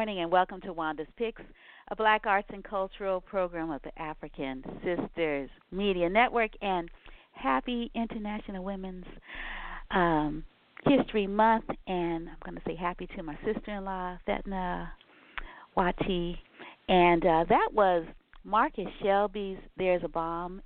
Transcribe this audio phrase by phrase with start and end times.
[0.00, 1.42] Morning and welcome to Wanda's Picks,
[1.90, 6.52] a black arts and cultural program of the African Sisters Media Network.
[6.62, 6.88] And
[7.32, 9.04] happy International Women's
[9.90, 10.42] um,
[10.86, 11.66] History Month.
[11.86, 14.90] And I'm going to say happy to my sister in law, Fetna
[15.76, 16.38] Wati.
[16.88, 18.06] And uh, that was
[18.42, 20.62] Marcus Shelby's There's a Bomb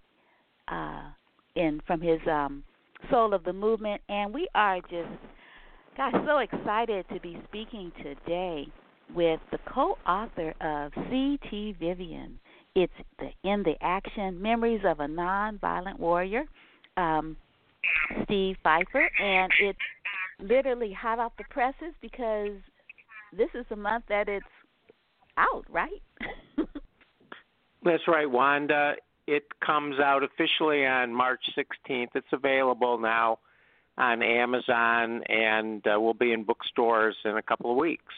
[0.69, 1.11] uh,
[1.57, 2.63] in from his um,
[3.11, 4.01] Soul of the Movement.
[4.09, 5.11] And we are just
[5.97, 8.69] Gosh, so excited to be speaking today
[9.15, 11.77] with the co-author of C.T.
[11.79, 12.39] Vivian.
[12.75, 16.45] It's the In the Action: Memories of a Nonviolent Warrior,
[16.97, 17.37] um,
[18.25, 19.79] Steve Fiffer, and it's
[20.41, 22.57] literally hot off the presses because
[23.37, 24.47] this is the month that it's
[25.37, 26.03] out, right?
[27.85, 28.95] That's right, Wanda.
[29.27, 32.09] It comes out officially on March 16th.
[32.15, 33.39] It's available now
[33.97, 38.13] on Amazon, and uh, we'll be in bookstores in a couple of weeks.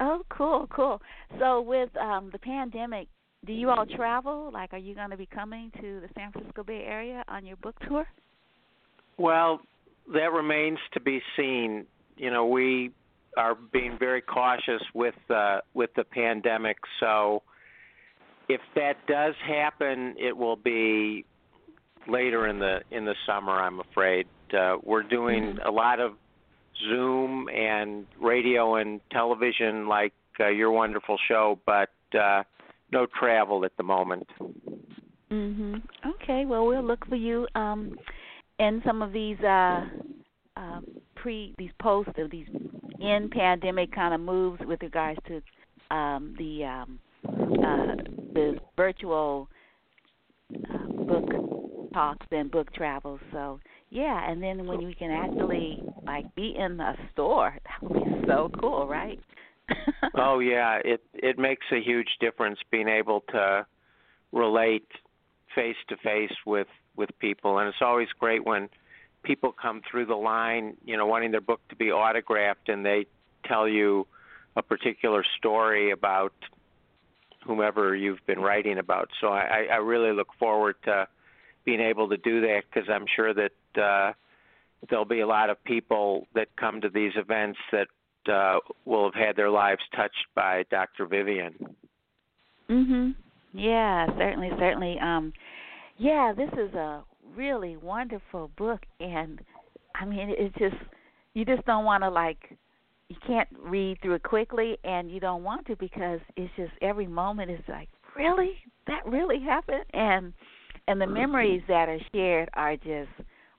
[0.00, 1.00] Oh, cool, cool.
[1.38, 3.08] So, with um, the pandemic,
[3.46, 4.50] do you all travel?
[4.52, 7.56] Like, are you going to be coming to the San Francisco Bay Area on your
[7.56, 8.06] book tour?
[9.18, 9.60] Well,
[10.12, 11.86] that remains to be seen.
[12.16, 12.90] You know, we
[13.36, 16.76] are being very cautious with uh, with the pandemic.
[17.00, 17.42] So,
[18.48, 21.24] if that does happen, it will be
[22.08, 23.52] later in the in the summer.
[23.52, 24.26] I'm afraid
[24.58, 25.68] uh, we're doing mm-hmm.
[25.68, 26.12] a lot of
[26.88, 32.42] Zoom and radio and television, like uh, your wonderful show, but uh,
[32.92, 34.28] no travel at the moment.
[35.30, 35.82] Mhm.
[36.06, 36.44] Okay.
[36.44, 37.98] Well, we'll look for you um,
[38.58, 39.84] in some of these uh,
[40.56, 40.80] uh,
[41.16, 42.48] pre these posts of these
[43.00, 45.42] in pandemic kind of moves with regards to
[45.94, 47.96] um, the um, uh,
[48.34, 49.48] the virtual
[50.72, 51.28] uh, book
[51.92, 53.20] talks and book travels.
[53.32, 53.60] So
[53.94, 58.26] yeah, and then when you can actually like be in the store, that would be
[58.26, 59.20] so cool, right?
[60.16, 63.64] oh yeah, it it makes a huge difference being able to
[64.32, 64.88] relate
[65.54, 66.66] face to face with
[66.96, 68.68] with people, and it's always great when
[69.22, 73.06] people come through the line, you know, wanting their book to be autographed, and they
[73.46, 74.08] tell you
[74.56, 76.34] a particular story about
[77.46, 79.08] whomever you've been writing about.
[79.20, 81.06] So I, I really look forward to
[81.64, 84.12] being able to do that because I'm sure that uh,
[84.88, 87.88] there'll be a lot of people that come to these events that
[88.32, 91.06] uh, will have had their lives touched by Dr.
[91.06, 91.54] Vivian.
[92.68, 93.14] Mhm.
[93.52, 94.98] Yeah, certainly, certainly.
[94.98, 95.32] Um,
[95.96, 97.04] yeah, this is a
[97.36, 99.40] really wonderful book, and
[99.94, 100.76] I mean, it's just
[101.34, 102.56] you just don't want to like
[103.08, 107.06] you can't read through it quickly, and you don't want to because it's just every
[107.06, 108.54] moment is like really
[108.86, 110.32] that really happened, and
[110.88, 113.10] and the memories that are shared are just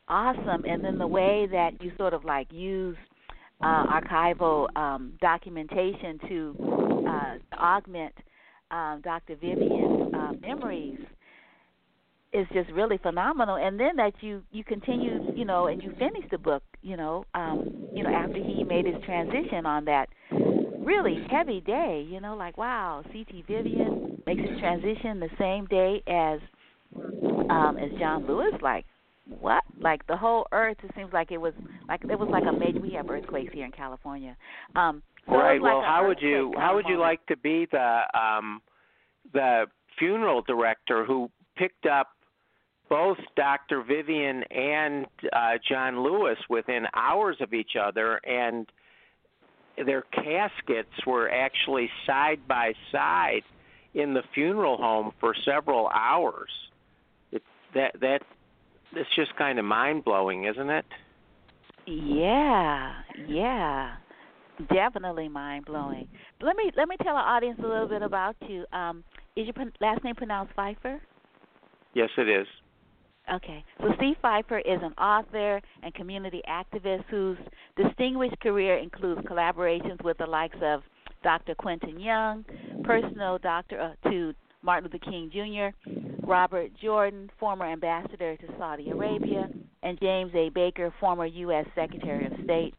[0.08, 0.66] awesome.
[0.66, 2.98] And then the way that you sort of like use
[3.62, 6.56] uh, archival um, documentation to
[7.08, 8.14] uh, augment
[8.72, 9.36] um, Dr.
[9.36, 11.00] Vivian's uh, memories
[12.34, 13.56] is just really phenomenal.
[13.56, 17.26] And then that you you continue, you know, and you finish the book, you know,
[17.34, 20.10] um, you know, after he made his transition on that
[20.80, 23.46] really heavy day, you know, like wow, C.T.
[23.48, 26.40] Vivian makes his transition the same day as
[27.50, 28.86] um as John Lewis, like
[29.28, 29.64] what?
[29.80, 31.54] Like the whole earth it seems like it was
[31.88, 34.36] like it was like a major we have earthquakes here in California.
[34.76, 35.62] Um so right.
[35.62, 38.62] Like well how would you how would you like to be the um
[39.34, 39.66] the
[39.98, 42.10] funeral director who picked up
[42.90, 43.84] both Dr.
[43.84, 48.68] Vivian and uh, John Lewis within hours of each other, and
[49.86, 53.42] their caskets were actually side by side
[53.94, 56.50] in the funeral home for several hours.
[57.32, 57.42] It,
[57.74, 58.20] that that
[58.96, 60.86] it's just kind of mind blowing, isn't it?
[61.88, 62.94] Yeah,
[63.28, 63.96] yeah,
[64.74, 66.08] definitely mind blowing.
[66.42, 68.66] Let me let me tell our audience a little bit about you.
[68.74, 69.04] Um,
[69.36, 71.00] is your last name pronounced Fiffer?
[71.94, 72.48] Yes, it is.
[73.34, 73.64] Okay.
[73.80, 77.38] So Steve Fiffer is an author and community activist whose
[77.76, 80.82] distinguished career includes collaborations with the likes of
[81.24, 81.56] Dr.
[81.56, 82.46] Quentin Young,
[82.84, 84.34] personal doctor uh, to
[84.66, 89.48] Martin Luther King Jr., Robert Jordan, former ambassador to Saudi Arabia,
[89.84, 90.50] and James A.
[90.50, 91.68] Baker, former U.S.
[91.76, 92.74] Secretary of State.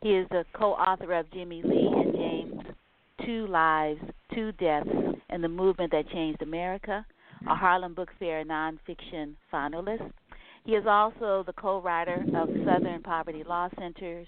[0.00, 2.62] He is the co author of Jimmy Lee and James
[3.26, 4.00] Two Lives,
[4.34, 4.88] Two Deaths,
[5.28, 7.04] and the Movement That Changed America,
[7.46, 10.10] a Harlem Book Fair nonfiction finalist.
[10.64, 14.26] He is also the co writer of Southern Poverty Law Center's,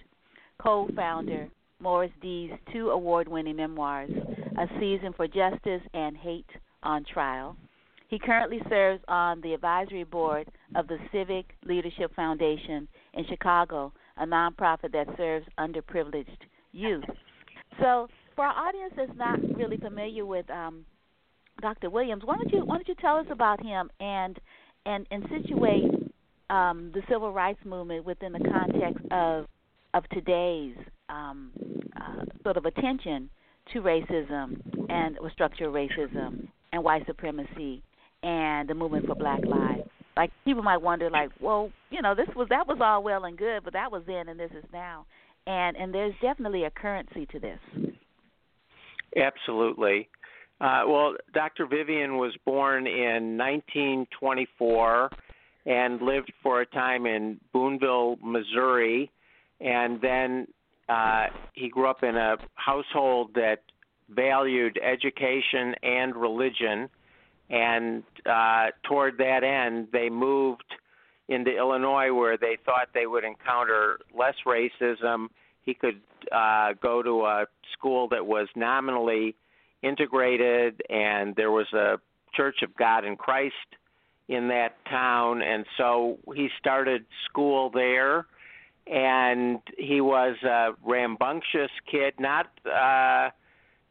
[0.61, 1.49] co founder
[1.81, 4.11] Morris Dees' two award winning memoirs,
[4.59, 6.45] A Season for Justice and Hate
[6.83, 7.57] on trial.
[8.09, 14.25] He currently serves on the advisory board of the Civic Leadership Foundation in Chicago, a
[14.25, 16.39] nonprofit that serves underprivileged
[16.73, 17.05] youth.
[17.81, 20.87] So, for our audience that's not really familiar with um,
[21.61, 21.91] Dr.
[21.91, 24.39] Williams, why don't you why don't you tell us about him and
[24.87, 26.13] and and situate
[26.49, 29.47] um, the civil rights movement within the context of
[29.93, 30.77] of today's
[31.09, 31.51] um,
[32.01, 33.29] uh, sort of attention
[33.73, 37.83] to racism and structural racism and white supremacy
[38.23, 39.89] and the movement for Black Lives.
[40.17, 43.39] Like people might wonder, like, well, you know, this was that was all well and
[43.39, 45.07] good, but that was then and this is now,
[45.47, 47.59] and and there's definitely a currency to this.
[49.17, 50.09] Absolutely.
[50.61, 51.67] Uh, well, Dr.
[51.67, 55.11] Vivian was born in 1924
[55.67, 59.11] and lived for a time in Boonville, Missouri,
[59.61, 60.49] and then
[60.89, 63.59] uh, he grew up in a household that
[64.09, 66.89] valued education and religion.
[67.51, 70.65] And uh, toward that end, they moved
[71.29, 75.29] into Illinois where they thought they would encounter less racism.
[75.63, 76.01] He could
[76.33, 79.35] uh, go to a school that was nominally
[79.83, 81.99] integrated, and there was a
[82.35, 83.55] Church of God in Christ
[84.29, 85.43] in that town.
[85.43, 88.27] And so he started school there
[88.87, 92.15] and he was a rambunctious kid.
[92.19, 93.31] Not, uh,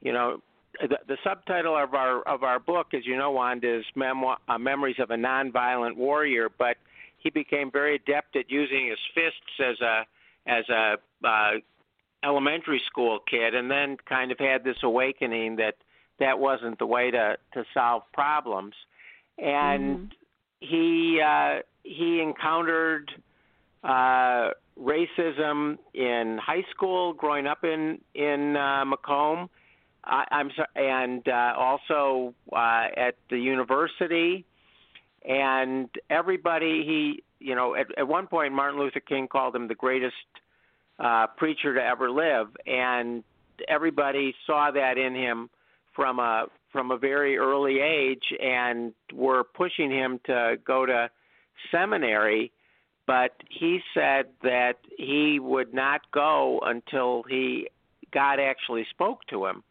[0.01, 0.41] you know,
[0.81, 4.97] the, the subtitle of our of our book, as you know, Wanda, is uh, "Memories
[4.99, 6.77] of a Nonviolent Warrior." But
[7.17, 10.05] he became very adept at using his fists as a
[10.45, 10.95] as a
[11.27, 11.51] uh,
[12.23, 15.75] elementary school kid, and then kind of had this awakening that
[16.19, 18.73] that wasn't the way to to solve problems,
[19.37, 20.05] and mm-hmm.
[20.59, 23.11] he uh, he encountered.
[23.83, 29.49] Uh, racism in high school, growing up in in uh, Macomb.
[30.07, 34.45] I, I'm sorry, and uh, also uh, at the university,
[35.27, 36.83] and everybody.
[36.85, 40.15] He, you know, at, at one point, Martin Luther King called him the greatest
[40.99, 43.23] uh, preacher to ever live, and
[43.67, 45.49] everybody saw that in him
[45.95, 51.09] from a from a very early age, and were pushing him to go to
[51.71, 52.51] seminary
[53.07, 57.69] but he said that he would not go until he
[58.13, 59.63] God actually spoke to him,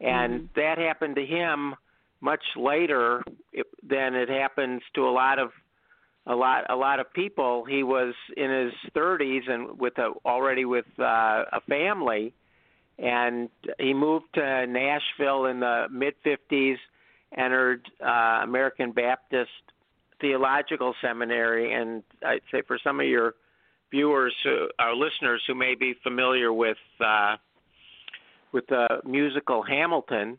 [0.00, 0.46] and mm-hmm.
[0.56, 1.74] that happened to him
[2.20, 3.22] much later
[3.88, 5.50] than it happens to a lot of
[6.26, 7.64] a lot a lot of people.
[7.64, 12.34] He was in his 30s and with a already with uh, a family,
[12.98, 16.76] and he moved to Nashville in the mid 50s,
[17.36, 19.50] entered uh, American Baptist
[20.20, 23.34] theological seminary, and I'd say for some of your
[23.90, 27.36] viewers, who, our listeners who may be familiar with uh,
[28.52, 30.38] with the musical Hamilton,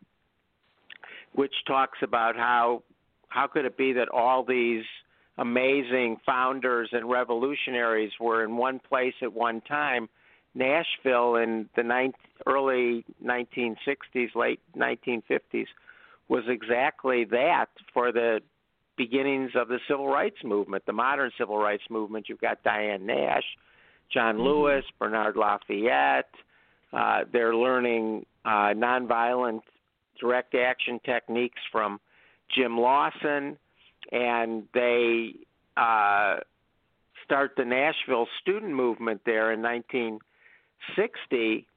[1.34, 2.84] which talks about how
[3.28, 4.84] how could it be that all these
[5.38, 10.10] amazing founders and revolutionaries were in one place at one time.
[10.56, 12.13] Nashville in the ni-
[12.46, 15.68] early 1960s, late 1950s
[16.28, 18.39] was exactly that for the
[18.98, 22.28] beginnings of the civil rights movement, the modern civil rights movement.
[22.28, 23.44] You've got Diane Nash,
[24.13, 24.44] John mm-hmm.
[24.44, 26.30] Lewis, Bernard Lafayette.
[26.91, 29.62] Uh, they're learning uh, nonviolent
[30.19, 32.00] direct action techniques from
[32.55, 33.58] Jim Lawson,
[34.12, 35.34] and they
[35.77, 36.38] uh,
[37.24, 41.67] start the Nashville student movement there in 1960,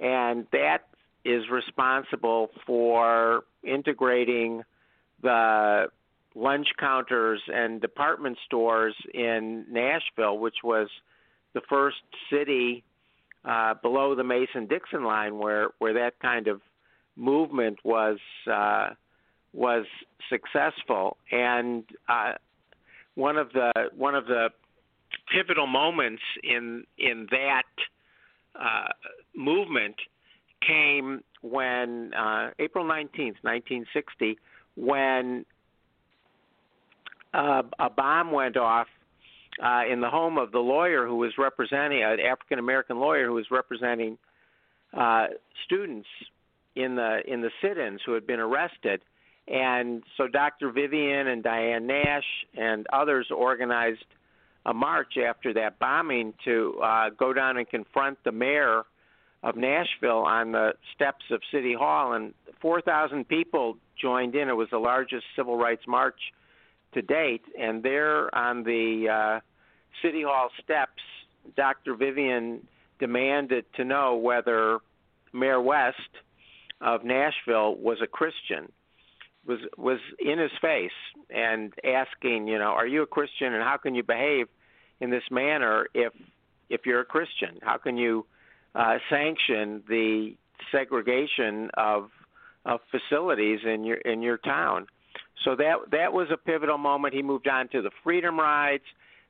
[0.00, 0.84] and that
[1.24, 4.62] is responsible for integrating
[5.22, 5.86] the
[6.34, 10.88] lunch counters and department stores in Nashville, which was
[11.54, 11.96] the first
[12.30, 12.84] city
[13.44, 16.60] uh, below the Mason-Dixon line where where that kind of
[17.16, 18.18] movement was
[18.50, 18.90] uh,
[19.52, 19.86] was
[20.28, 21.16] successful.
[21.30, 22.32] And uh,
[23.14, 24.50] one of the one of the
[25.32, 27.62] pivotal moments in in that
[28.58, 28.88] uh,
[29.34, 29.96] movement
[30.66, 34.38] came when uh, April 19th, 1960,
[34.76, 35.44] when
[37.32, 38.88] uh, a bomb went off
[39.62, 43.34] uh, in the home of the lawyer who was representing an African American lawyer who
[43.34, 44.18] was representing
[44.96, 45.26] uh,
[45.64, 46.08] students
[46.76, 49.00] in the in the sit-ins who had been arrested,
[49.48, 50.70] and so Dr.
[50.70, 52.24] Vivian and Diane Nash
[52.56, 54.04] and others organized
[54.66, 58.84] a march after that bombing to uh, go down and confront the mayor
[59.42, 64.48] of Nashville on the steps of City Hall, and 4,000 people joined in.
[64.48, 66.18] It was the largest civil rights march
[66.94, 69.40] to date, and there on the uh,
[70.02, 71.02] City Hall steps,
[71.56, 71.94] Dr.
[71.94, 72.66] Vivian
[72.98, 74.78] demanded to know whether
[75.32, 75.96] Mayor West
[76.80, 78.70] of Nashville was a Christian.
[79.46, 80.90] Was was in his face
[81.30, 84.46] and asking, you know, are you a Christian and how can you behave
[85.00, 86.12] in this manner if
[86.68, 87.58] if you're a Christian?
[87.62, 88.26] How can you
[88.74, 90.34] uh, sanction the
[90.70, 92.10] segregation of
[92.64, 94.86] of facilities in your in your town.
[95.44, 97.14] So that that was a pivotal moment.
[97.14, 98.84] He moved on to the Freedom Rides.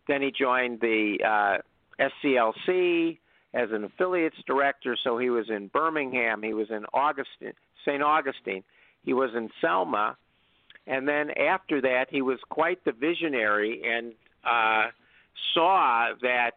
[0.09, 3.19] Then he joined the uh, SCLC
[3.55, 4.97] as an affiliates director.
[5.03, 6.43] So he was in Birmingham.
[6.43, 7.53] He was in Augustine,
[7.85, 8.03] St.
[8.03, 8.65] Augustine.
[9.05, 10.17] He was in Selma.
[10.87, 14.91] And then after that, he was quite the visionary and uh,
[15.55, 16.53] saw that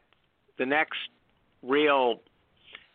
[0.58, 0.98] the next
[1.62, 2.22] real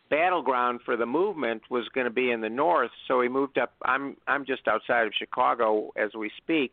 [0.09, 2.91] battleground for the movement was going to be in the north.
[3.09, 3.73] So he moved up.
[3.85, 6.73] I'm I'm just outside of Chicago as we speak,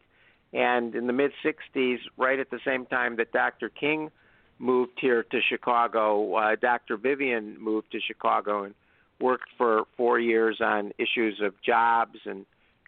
[0.53, 3.69] and in the mid '60s, right at the same time that Dr.
[3.69, 4.11] King
[4.59, 6.97] moved here to Chicago, uh, Dr.
[6.97, 8.75] Vivian moved to Chicago and
[9.19, 12.45] worked for four years on issues of jobs and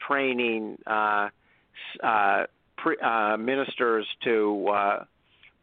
[0.08, 1.30] training uh,
[2.04, 2.44] uh,
[2.78, 5.04] pre, uh, ministers to uh,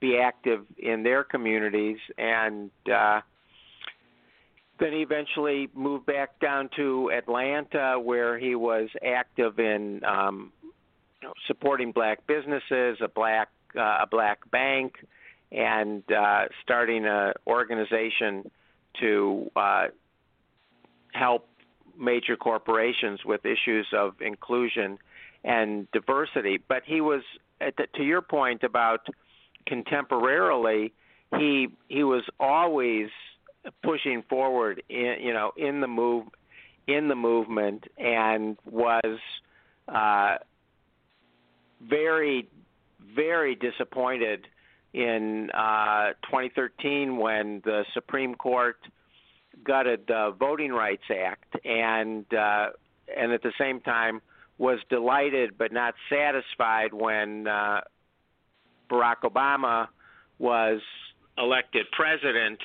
[0.01, 2.71] be active in their communities and.
[2.93, 3.21] Uh,
[4.81, 10.53] then he eventually moved back down to Atlanta, where he was active in um,
[11.23, 14.95] know, supporting black businesses, a black uh, a black bank,
[15.51, 18.51] and uh, starting an organization
[19.01, 19.87] to uh,
[21.13, 21.49] help
[21.99, 24.99] major corporations with issues of inclusion
[25.45, 26.61] and diversity.
[26.69, 27.23] But he was,
[27.61, 29.07] the, to your point about
[29.69, 30.93] contemporarily,
[31.39, 33.09] he he was always
[33.83, 36.27] pushing forward in you know in the move
[36.87, 39.19] in the movement and was
[39.89, 40.37] uh,
[41.89, 42.49] very
[43.15, 44.47] very disappointed
[44.95, 48.77] in uh, 2013 when the Supreme Court
[49.65, 52.71] gutted the Voting Rights Act and uh,
[53.17, 54.21] and at the same time
[54.59, 57.81] was delighted but not satisfied when uh,
[58.91, 59.89] Barack Obama
[60.39, 60.81] was
[61.39, 62.61] elected president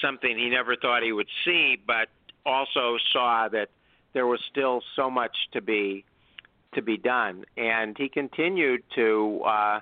[0.00, 2.08] something he never thought he would see, but
[2.46, 3.68] also saw that
[4.12, 6.04] there was still so much to be
[6.74, 9.80] to be done, and he continued to uh,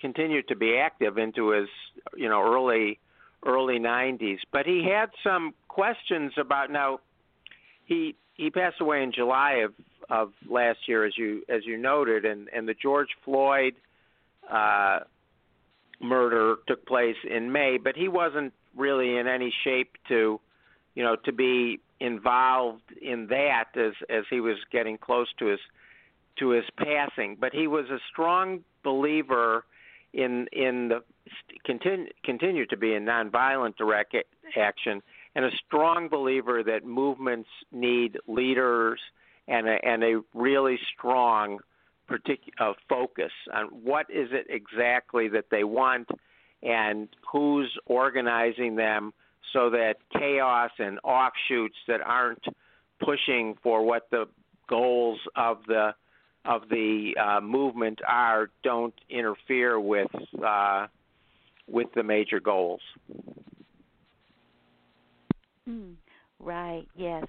[0.00, 1.68] continued to be active into his
[2.16, 2.98] you know early
[3.44, 4.38] early 90s.
[4.52, 7.00] But he had some questions about now.
[7.84, 9.72] He he passed away in July of
[10.10, 13.74] of last year, as you as you noted, and and the George Floyd
[14.50, 15.00] uh,
[16.00, 20.40] murder took place in May, but he wasn't really in any shape to,
[20.94, 25.60] you know, to be involved in that as as he was getting close to his
[26.38, 27.36] to his passing.
[27.38, 29.64] But he was a strong believer
[30.12, 31.02] in in the
[31.64, 34.14] continue continue to be in nonviolent direct
[34.56, 35.02] action
[35.34, 39.00] and a strong believer that movements need leaders
[39.48, 41.58] and a, and a really strong
[42.06, 46.08] particular uh, focus on what is it exactly that they want
[46.62, 49.12] and who's organizing them
[49.52, 52.44] so that chaos and offshoots that aren't
[53.00, 54.26] pushing for what the
[54.68, 55.94] goals of the
[56.44, 60.10] of the uh, movement are don't interfere with
[60.44, 60.86] uh,
[61.68, 62.80] with the major goals.
[65.68, 65.94] Mm,
[66.40, 66.84] right.
[66.96, 67.24] Yes.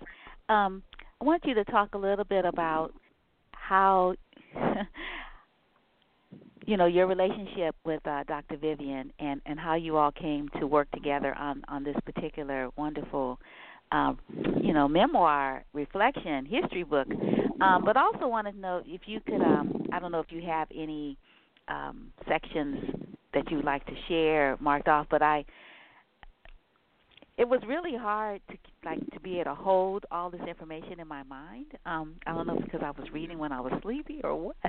[0.49, 0.81] Um,
[1.21, 2.93] I want you to talk a little bit about
[3.51, 4.15] how
[6.65, 8.57] you know your relationship with uh, Dr.
[8.57, 13.39] Vivian and and how you all came to work together on on this particular wonderful
[13.91, 14.19] um,
[14.61, 17.07] you know memoir reflection history book.
[17.61, 20.41] Um, but also wanted to know if you could um, I don't know if you
[20.41, 21.17] have any
[21.67, 22.77] um, sections
[23.33, 25.45] that you'd like to share marked off but I
[27.37, 31.07] it was really hard to like to be able to hold all this information in
[31.07, 31.67] my mind.
[31.85, 34.55] Um, I don't know if because I was reading when I was sleepy or what,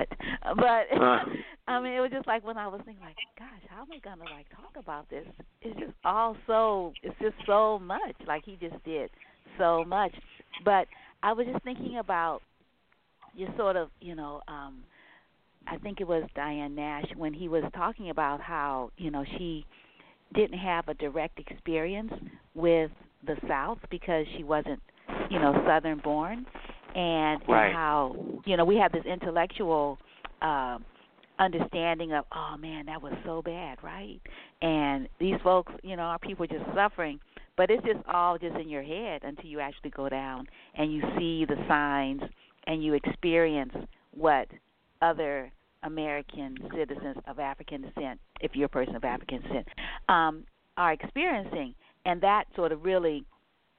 [0.57, 1.19] but uh.
[1.69, 3.99] I mean, it was just like when I was thinking, like, gosh, how am I
[3.99, 5.27] gonna like talk about this?
[5.63, 8.17] It's just all so, it's just so much.
[8.27, 9.11] Like he just did
[9.59, 10.15] so much,
[10.65, 10.87] but
[11.23, 12.41] I was just thinking about
[13.39, 14.41] just sort of, you know.
[14.49, 14.85] um
[15.67, 19.65] I think it was Diane Nash when he was talking about how you know she
[20.35, 22.13] didn't have a direct experience
[22.55, 22.91] with
[23.27, 24.81] the South because she wasn't,
[25.31, 26.47] you know, Southern born,
[26.95, 27.67] and, right.
[27.67, 29.99] and how you know we have this intellectual
[30.43, 30.79] uh,
[31.39, 34.21] understanding of, oh man, that was so bad, right?
[34.63, 37.19] And these folks, you know, our people are just suffering,
[37.57, 41.03] but it's just all just in your head until you actually go down and you
[41.19, 42.23] see the signs
[42.67, 43.75] and you experience
[44.13, 44.49] what
[45.03, 45.51] other
[45.85, 49.69] American citizens of African descent, if you're a person of African descent,
[50.09, 50.45] um,
[50.77, 51.75] are experiencing,
[52.05, 53.25] and that sort of really,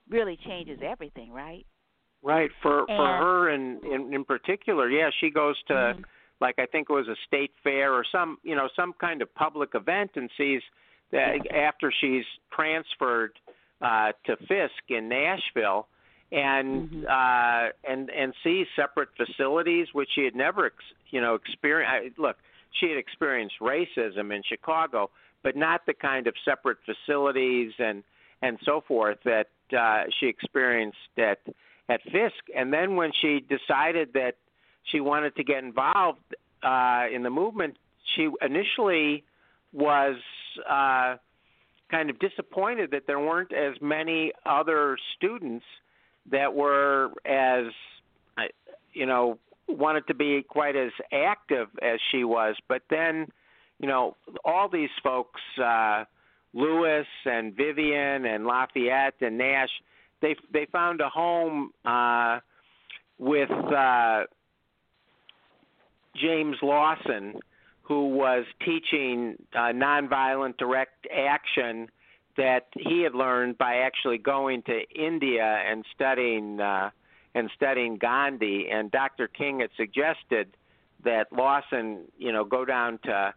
[0.09, 1.65] really changes everything, right?
[2.23, 2.49] Right.
[2.61, 6.01] For and, for her in, in in particular, yeah, she goes to mm-hmm.
[6.41, 9.33] like I think it was a state fair or some you know some kind of
[9.35, 10.61] public event and sees
[11.11, 13.33] that after she's transferred
[13.81, 15.87] uh, to Fisk in Nashville
[16.31, 17.05] and Mhm.
[17.07, 22.17] uh, and and see separate facilities, which she had never, ex- you know, experienced.
[22.19, 22.37] Look,
[22.71, 25.09] she had experienced racism in Chicago,
[25.43, 28.03] but not the kind of separate facilities and
[28.41, 31.39] and so forth that uh, she experienced at
[31.89, 32.43] at Fisk.
[32.55, 34.35] And then when she decided that
[34.83, 37.77] she wanted to get involved uh, in the movement,
[38.15, 39.23] she initially
[39.71, 40.15] was
[40.67, 41.17] uh,
[41.89, 45.65] kind of disappointed that there weren't as many other students
[46.31, 47.65] that were as
[48.93, 52.55] you know wanted to be quite as active as she was.
[52.67, 53.27] But then,
[53.79, 56.05] you know, all these folks, uh,
[56.53, 59.69] Lewis and Vivian and Lafayette and Nash,
[60.21, 62.39] they they found a home uh,
[63.19, 64.23] with uh,
[66.15, 67.35] James Lawson,
[67.81, 71.89] who was teaching uh, nonviolent direct action
[72.37, 76.89] that he had learned by actually going to India and studying uh,
[77.33, 78.67] and studying Gandhi.
[78.71, 79.27] And Dr.
[79.27, 80.47] King had suggested
[81.03, 83.33] that Lawson, you know, go down to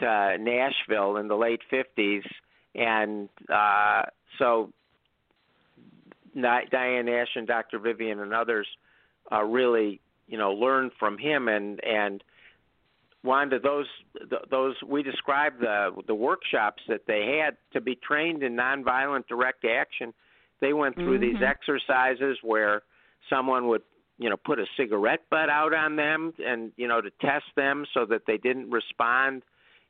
[0.00, 2.24] to Nashville in the late '50s,
[2.74, 4.02] and uh,
[4.38, 4.72] so
[6.34, 7.78] Di- Diane Nash and Dr.
[7.78, 8.66] Vivian and others
[9.30, 12.24] uh, really, you know, learned from him and and
[13.24, 13.86] Wanda, those
[14.50, 19.64] those we described the the workshops that they had to be trained in nonviolent direct
[19.64, 20.12] action.
[20.60, 21.48] They went through these Mhm.
[21.48, 22.82] exercises where
[23.28, 23.82] someone would
[24.18, 27.86] you know put a cigarette butt out on them and you know to test them
[27.94, 29.42] so that they didn't respond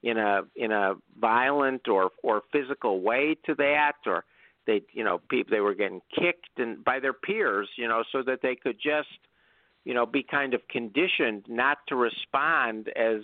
[0.03, 4.25] in a in a violent or or physical way to that or
[4.67, 8.23] they you know people they were getting kicked and by their peers you know so
[8.23, 9.09] that they could just
[9.85, 13.23] you know be kind of conditioned not to respond as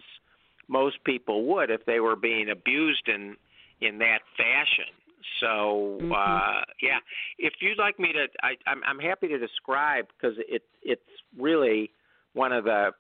[0.68, 3.36] most people would if they were being abused in
[3.80, 4.92] in that fashion.
[5.40, 6.12] So Mhm.
[6.12, 6.98] uh yeah.
[7.38, 11.02] If you'd like me to i i'm i'm happy to describe because it it's
[11.36, 11.90] really
[12.34, 12.92] one of the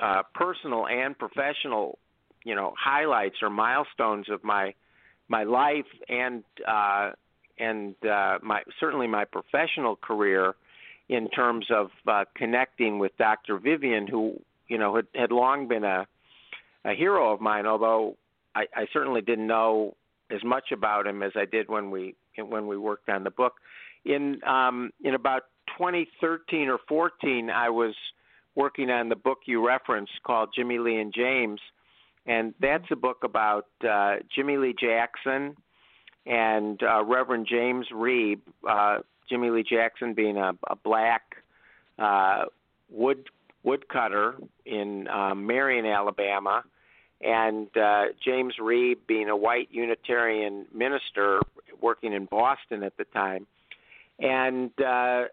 [0.00, 1.98] uh personal and professional
[2.44, 4.74] you know highlights or milestones of my
[5.28, 7.10] my life and uh
[7.58, 10.54] and uh my certainly my professional career
[11.08, 13.58] in terms of uh, connecting with Dr.
[13.58, 16.06] Vivian, who you know had, had long been a
[16.84, 17.66] a hero of mine.
[17.66, 18.16] Although
[18.54, 19.94] I, I certainly didn't know
[20.30, 23.54] as much about him as I did when we when we worked on the book.
[24.04, 25.42] In um, in about
[25.78, 27.94] 2013 or 14, I was
[28.54, 31.60] working on the book you referenced called Jimmy Lee and James,
[32.24, 35.56] and that's a book about uh, Jimmy Lee Jackson
[36.24, 38.40] and uh, Reverend James Reeb.
[38.68, 41.36] Uh, Jimmy Lee Jackson being a, a black
[41.98, 42.44] uh,
[42.90, 43.28] wood
[43.62, 46.62] woodcutter in uh, Marion, Alabama,
[47.20, 51.40] and uh, James Reeb being a white Unitarian minister
[51.80, 53.46] working in Boston at the time.
[54.18, 55.24] And uh,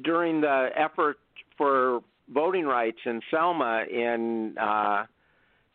[0.00, 1.18] during the effort
[1.56, 2.00] for
[2.32, 5.04] voting rights in Selma in uh,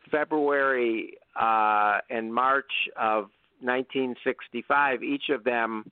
[0.10, 3.30] February uh, and March of
[3.62, 5.91] 1965, each of them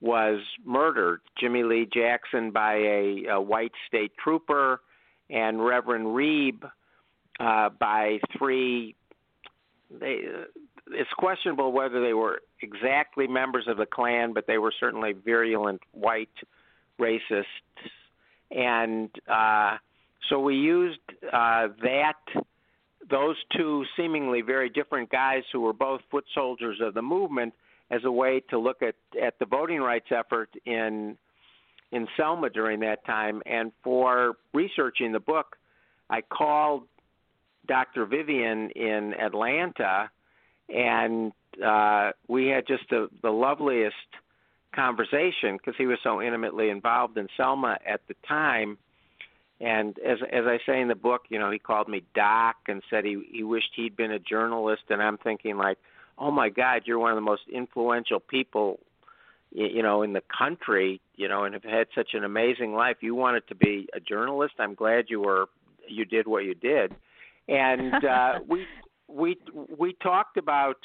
[0.00, 1.20] was murdered.
[1.38, 4.80] Jimmy Lee Jackson by a, a white state trooper,
[5.28, 6.64] and Reverend Reeb
[7.38, 8.94] uh, by three.
[9.90, 10.22] They,
[10.92, 15.80] it's questionable whether they were exactly members of the Klan, but they were certainly virulent
[15.92, 16.28] white
[16.98, 17.44] racists.
[18.50, 19.76] And uh,
[20.28, 20.98] so we used
[21.32, 22.18] uh, that
[23.08, 27.54] those two seemingly very different guys who were both foot soldiers of the movement
[27.90, 31.16] as a way to look at at the voting rights effort in
[31.92, 33.42] in Selma during that time.
[33.46, 35.56] And for researching the book,
[36.08, 36.84] I called
[37.66, 38.06] Dr.
[38.06, 40.10] Vivian in Atlanta,
[40.68, 41.32] and
[41.64, 43.94] uh, we had just the, the loveliest
[44.74, 48.78] conversation because he was so intimately involved in Selma at the time.
[49.60, 52.82] And as as I say in the book, you know, he called me Doc and
[52.88, 54.84] said he he wished he'd been a journalist.
[54.88, 55.76] And I'm thinking like,
[56.20, 58.78] oh my God, you're one of the most influential people,
[59.50, 62.98] you know, in the country, you know, and have had such an amazing life.
[63.00, 64.54] You wanted to be a journalist.
[64.58, 65.46] I'm glad you were,
[65.88, 66.94] you did what you did,
[67.48, 68.66] and uh, we
[69.08, 69.38] we
[69.76, 70.76] we talked about.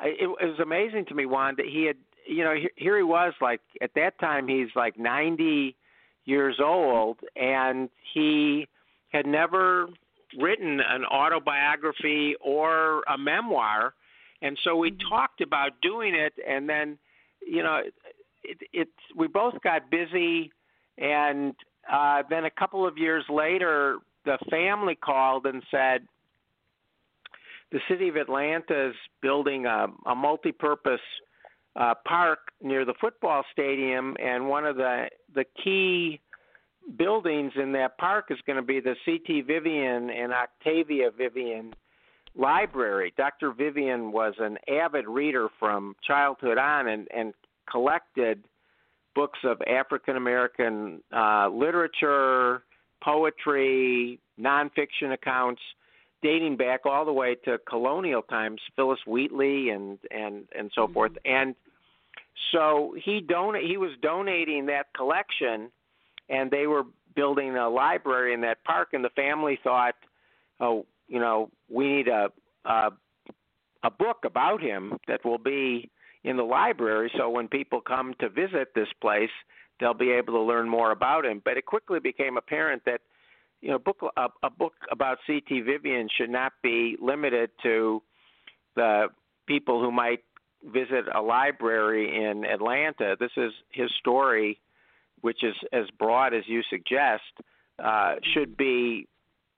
[0.00, 1.96] It, it was amazing to me, Juan, that he had,
[2.28, 5.74] you know, here he was, like at that time he's like 90
[6.26, 8.68] years old, and he
[9.08, 9.88] had never
[10.38, 13.94] written an autobiography or a memoir
[14.46, 16.98] and so we talked about doing it and then
[17.46, 17.80] you know
[18.44, 20.52] it it we both got busy
[20.98, 21.54] and
[21.92, 26.06] uh then a couple of years later the family called and said
[27.72, 31.00] the city of Atlanta is building a, a multi-purpose
[31.74, 36.20] uh, park near the football stadium, and one of the the key
[36.96, 39.42] buildings in that park is going to be the C.T.
[39.42, 41.74] Vivian and Octavia Vivian
[42.36, 43.12] library.
[43.16, 43.52] Dr.
[43.52, 47.34] Vivian was an avid reader from childhood on and, and
[47.70, 48.44] collected
[49.14, 52.62] books of African American uh, literature,
[53.02, 55.62] poetry, nonfiction accounts
[56.22, 60.94] dating back all the way to colonial times, Phillis Wheatley and and and so mm-hmm.
[60.94, 61.12] forth.
[61.24, 61.54] And
[62.52, 65.70] so he don he was donating that collection,
[66.28, 66.82] and they were
[67.14, 68.88] building a library in that park.
[68.92, 69.94] And the family thought,
[70.60, 72.28] oh, you know, we need a
[72.64, 72.90] a,
[73.82, 75.90] a book about him that will be
[76.24, 77.10] in the library.
[77.16, 79.30] So when people come to visit this place,
[79.78, 81.40] they'll be able to learn more about him.
[81.44, 83.00] But it quickly became apparent that
[83.60, 85.60] you know, book a, a book about C.T.
[85.62, 88.02] Vivian should not be limited to
[88.74, 89.06] the
[89.46, 90.22] people who might
[90.64, 93.16] visit a library in Atlanta.
[93.18, 94.60] This is his story,
[95.20, 97.22] which is as broad as you suggest,
[97.82, 99.06] uh, should be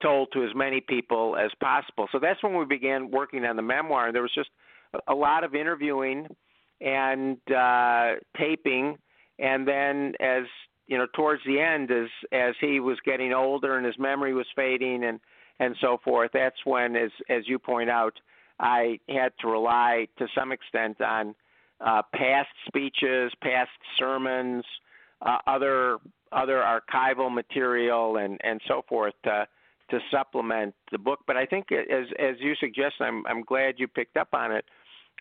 [0.01, 2.09] told to as many people as possible.
[2.13, 4.07] So that's when we began working on the memoir.
[4.07, 4.51] And there was just
[5.07, 6.27] a lot of interviewing
[6.81, 8.97] and uh, taping.
[9.39, 10.45] And then as
[10.87, 14.47] you know, towards the end, as as he was getting older and his memory was
[14.57, 15.21] fading and
[15.61, 18.15] and so forth, that's when, as as you point out,
[18.59, 21.35] I had to rely to some extent on
[21.85, 24.65] uh, past speeches, past sermons,
[25.23, 25.99] uh, other
[26.33, 29.15] other archival material, and and so forth
[29.91, 31.21] to supplement the book.
[31.27, 34.65] But I think, as as you suggest, I'm I'm glad you picked up on it.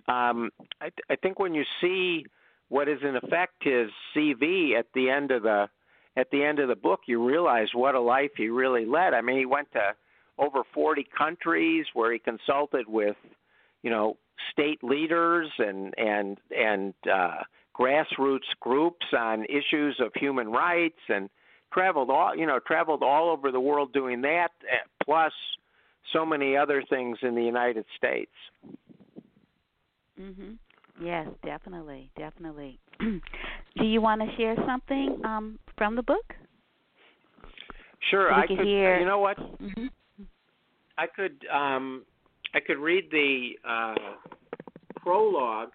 [0.07, 0.51] Um,
[0.81, 2.25] I, I think when you see
[2.69, 5.67] what is in effect his CV at the end of the
[6.15, 9.13] at the end of the book, you realize what a life he really led.
[9.13, 9.93] I mean, he went to
[10.39, 13.15] over 40 countries where he consulted with,
[13.83, 14.17] you know,
[14.51, 17.43] state leaders and and and uh,
[17.77, 21.29] grassroots groups on issues of human rights and
[21.73, 25.33] traveled all you know traveled all over the world doing that eh, plus
[26.13, 28.31] so many other things in the United States.
[30.19, 30.57] Mhm.
[31.01, 32.79] Yes, definitely, definitely.
[32.99, 36.33] Do you want to share something um, from the book?
[38.09, 38.59] Sure, I could.
[38.59, 38.99] Hear...
[38.99, 39.37] You know what?
[39.37, 39.85] Mm-hmm.
[40.97, 41.45] I could.
[41.53, 42.03] Um,
[42.55, 43.95] I could read the uh,
[45.01, 45.69] prologue,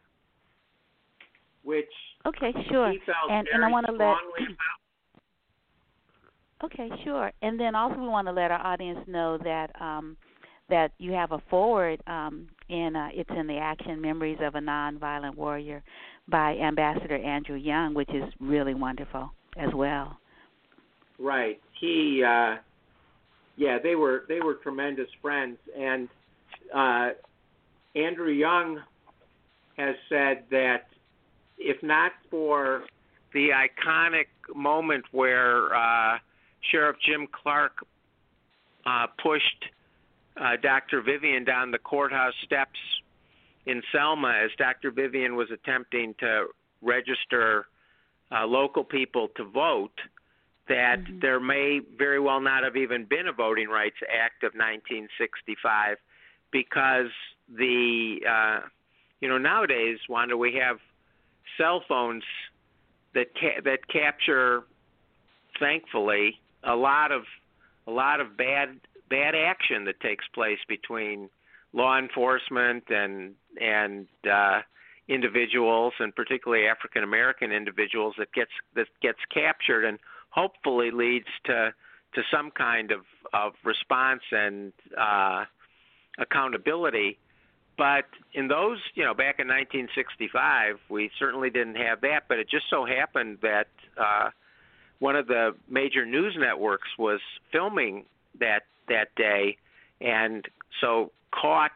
[1.63, 1.87] which
[2.27, 2.93] okay, sure,
[3.31, 4.17] and and I want to let.
[6.65, 10.17] Okay, sure, and then also we want to let our audience know that um,
[10.69, 14.61] that you have a forward um, in uh, it's in the action memories of a
[14.61, 15.83] nonviolent warrior
[16.29, 20.17] by ambassador andrew young which is really wonderful as well.
[21.19, 21.61] Right.
[21.81, 22.57] He uh
[23.57, 25.59] yeah they were they were tremendous friends.
[25.79, 26.09] And
[26.75, 27.11] uh
[27.95, 28.81] andrew young
[29.77, 30.87] has said that
[31.59, 32.85] if not for
[33.35, 36.19] the iconic moment where uh
[36.71, 37.85] sheriff jim clark
[38.87, 39.65] uh pushed
[40.37, 41.03] uh, Dr.
[41.03, 42.79] Vivian down the courthouse steps
[43.67, 44.91] in Selma as Dr.
[44.91, 46.47] Vivian was attempting to
[46.81, 47.67] register
[48.31, 49.93] uh, local people to vote,
[50.69, 51.19] that mm-hmm.
[51.21, 55.99] there may very well not have even been a Voting Rights Act of 1965
[56.51, 57.11] because
[57.49, 58.61] the, uh,
[59.21, 60.79] you know, nowadays, Wanda, we have
[61.59, 62.25] cell phones
[63.15, 64.63] that ca- that capture,
[65.61, 67.23] thankfully, a lot of
[67.87, 71.29] a lot of bad bad action that takes place between
[71.73, 74.61] law enforcement and and uh,
[75.09, 79.99] individuals, and particularly African American individuals, that gets that gets captured and
[80.31, 81.75] hopefully leads to
[82.15, 83.01] to some kind of
[83.33, 85.45] of response and uh,
[86.19, 87.19] accountability.
[87.79, 92.25] But in those, you know, back in 1965, we certainly didn't have that.
[92.29, 94.31] But it just so happened that uh,
[95.03, 97.19] one of the major news networks was
[97.51, 98.05] filming
[98.39, 99.57] that that day,
[100.01, 100.47] and
[100.81, 101.73] so caught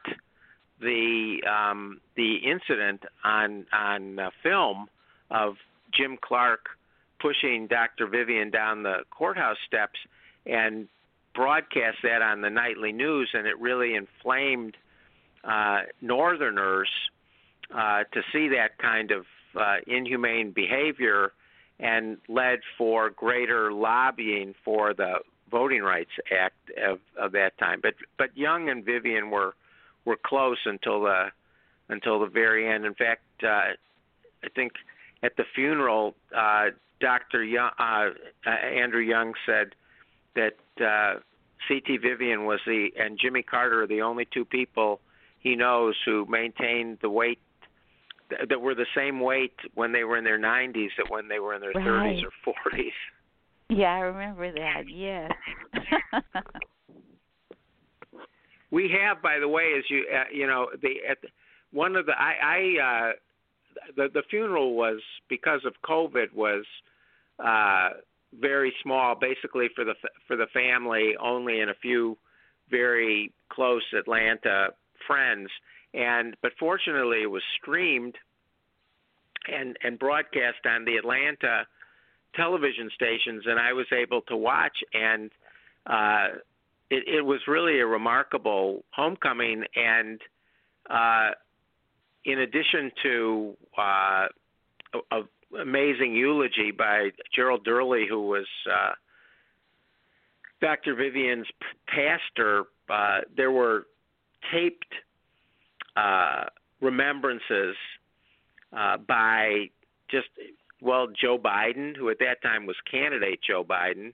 [0.80, 4.88] the um, the incident on on uh, film
[5.32, 5.56] of
[5.92, 6.68] Jim Clark
[7.18, 8.06] pushing Dr.
[8.06, 9.98] Vivian down the courthouse steps
[10.44, 10.86] and
[11.34, 14.76] broadcast that on the nightly news, and it really inflamed
[15.42, 16.90] uh, Northerners
[17.74, 21.32] uh, to see that kind of uh, inhumane behavior
[21.78, 25.16] and led for greater lobbying for the
[25.50, 27.80] Voting Rights Act of, of that time.
[27.82, 29.54] But but Young and Vivian were
[30.04, 31.26] were close until the
[31.88, 32.84] until the very end.
[32.84, 33.74] In fact, uh,
[34.42, 34.72] I think
[35.22, 36.66] at the funeral, uh,
[37.00, 37.44] Dr.
[37.44, 38.10] Young, uh,
[38.46, 39.74] uh, Andrew Young said
[40.34, 41.20] that uh,
[41.68, 41.98] C.T.
[41.98, 45.00] Vivian was the and Jimmy Carter are the only two people
[45.38, 47.38] he knows who maintained the weight
[48.48, 51.54] that were the same weight when they were in their 90s that when they were
[51.54, 52.16] in their right.
[52.16, 52.90] 30s or 40s.
[53.68, 54.82] Yeah, I remember that.
[54.88, 55.32] Yes.
[58.70, 61.28] we have, by the way, as you uh, you know, the at the,
[61.72, 63.12] one of the I, I uh,
[63.96, 66.64] the the funeral was because of COVID was
[67.44, 68.00] uh,
[68.40, 69.94] very small, basically for the
[70.26, 72.16] for the family, only in a few
[72.70, 74.68] very close Atlanta
[75.06, 75.48] friends,
[75.96, 78.16] and but fortunately it was streamed
[79.48, 81.66] and and broadcast on the Atlanta
[82.34, 85.30] television stations, and I was able to watch and.
[85.86, 86.38] Uh,
[86.88, 90.20] it, it was really a remarkable homecoming, and
[90.88, 91.30] uh,
[92.24, 94.26] in addition to uh,
[94.94, 95.22] a, a
[95.60, 98.92] amazing eulogy by Gerald Durley, who was uh,
[100.60, 100.94] Dr.
[100.94, 101.46] Vivian's
[101.86, 103.86] pastor, uh, there were
[104.52, 104.92] taped
[105.96, 106.44] uh,
[106.80, 107.76] remembrances
[108.76, 109.70] uh, by
[110.10, 110.28] just
[110.80, 114.12] well Joe Biden, who at that time was candidate Joe Biden,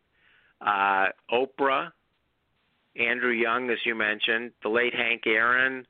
[0.60, 1.90] uh, Oprah,
[2.96, 5.86] Andrew Young, as you mentioned, the late Hank Aaron,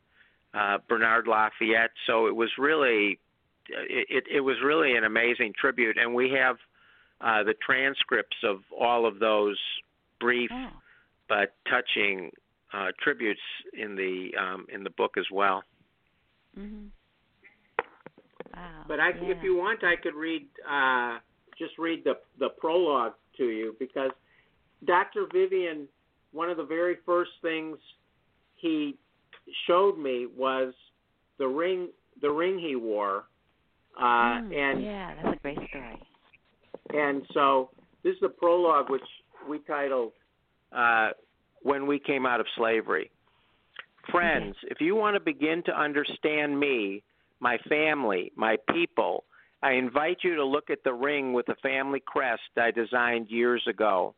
[0.55, 1.91] uh, Bernard Lafayette.
[2.07, 3.19] So it was really,
[3.69, 6.57] it, it was really an amazing tribute, and we have
[7.21, 9.59] uh, the transcripts of all of those
[10.21, 10.69] brief oh.
[11.29, 12.31] but touching
[12.73, 13.41] uh, tributes
[13.75, 15.63] in the um, in the book as well.
[16.59, 16.87] Mm-hmm.
[18.55, 18.85] Wow.
[18.87, 19.37] But I, yeah.
[19.37, 21.19] if you want, I could read uh,
[21.59, 24.11] just read the the prologue to you because
[24.85, 25.27] Dr.
[25.33, 25.89] Vivian
[26.33, 27.77] one of the very first things
[28.57, 28.97] he
[29.67, 30.73] showed me was
[31.39, 31.89] the ring
[32.21, 33.25] the ring he wore
[33.99, 36.01] uh mm, and yeah that's a great story
[36.95, 37.71] and so
[38.03, 39.03] this is the prologue which
[39.49, 40.13] we titled
[40.77, 41.11] uh
[41.63, 43.11] when we came out of slavery
[44.11, 47.03] friends if you want to begin to understand me
[47.41, 49.25] my family my people
[49.63, 53.63] i invite you to look at the ring with the family crest i designed years
[53.69, 54.15] ago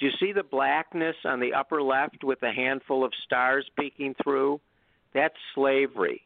[0.00, 4.14] do you see the blackness on the upper left with a handful of stars peeking
[4.22, 4.58] through?
[5.12, 6.22] That's slavery.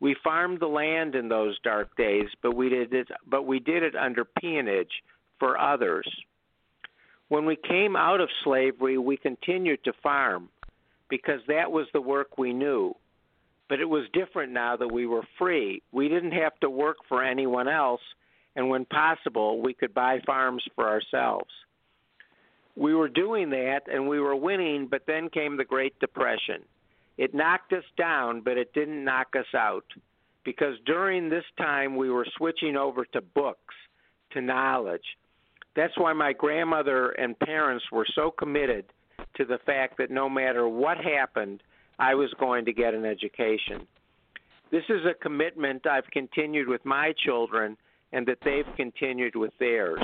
[0.00, 3.82] We farmed the land in those dark days, but we did it but we did
[3.82, 5.02] it under peonage
[5.38, 6.08] for others.
[7.28, 10.48] When we came out of slavery, we continued to farm
[11.08, 12.94] because that was the work we knew.
[13.68, 15.82] But it was different now that we were free.
[15.92, 18.00] We didn't have to work for anyone else,
[18.56, 21.50] and when possible, we could buy farms for ourselves
[22.78, 26.62] we were doing that and we were winning, but then came the Great Depression.
[27.16, 29.84] It knocked us down, but it didn't knock us out
[30.44, 33.74] because during this time we were switching over to books,
[34.32, 35.02] to knowledge.
[35.74, 38.84] That's why my grandmother and parents were so committed
[39.36, 41.62] to the fact that no matter what happened,
[41.98, 43.86] I was going to get an education.
[44.70, 47.76] This is a commitment I've continued with my children
[48.12, 50.02] and that they've continued with theirs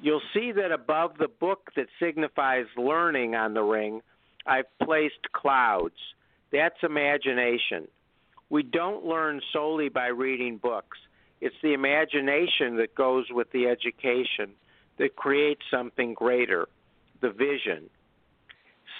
[0.00, 4.00] you'll see that above the book that signifies learning on the ring,
[4.46, 5.96] I've placed clouds.
[6.52, 7.88] That's imagination.
[8.50, 10.98] We don't learn solely by reading books.
[11.40, 14.54] It's the imagination that goes with the education
[14.98, 16.66] that creates something greater,
[17.20, 17.90] the vision.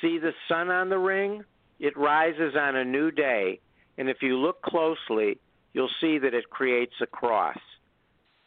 [0.01, 1.45] See the sun on the ring?
[1.81, 3.61] It rises on a new day,
[3.97, 5.39] and if you look closely,
[5.73, 7.59] you'll see that it creates a cross.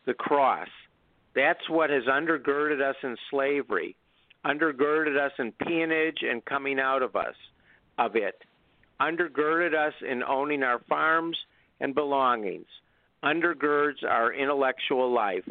[0.05, 0.67] The cross.
[1.33, 3.95] That's what has undergirded us in slavery,
[4.45, 7.35] undergirded us in peonage and coming out of us
[7.97, 8.35] of it,
[8.99, 11.37] undergirded us in owning our farms
[11.79, 12.67] and belongings,
[13.23, 15.47] undergirds our intellectual life.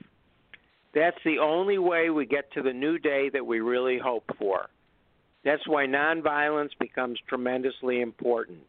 [0.95, 4.69] That's the only way we get to the new day that we really hope for.
[5.45, 8.61] That's why nonviolence becomes tremendously important.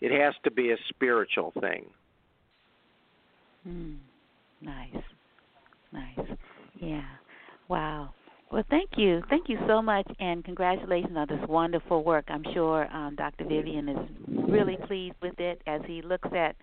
[0.00, 1.86] It has to be a spiritual thing.
[3.66, 3.96] Mm,
[4.60, 5.02] nice.
[5.92, 6.26] Nice.
[6.80, 7.04] Yeah.
[7.68, 8.10] Wow.
[8.50, 9.22] Well, thank you.
[9.28, 12.26] Thank you so much, and congratulations on this wonderful work.
[12.28, 13.44] I'm sure um, Dr.
[13.44, 13.98] Vivian is
[14.48, 16.54] really pleased with it as he looks at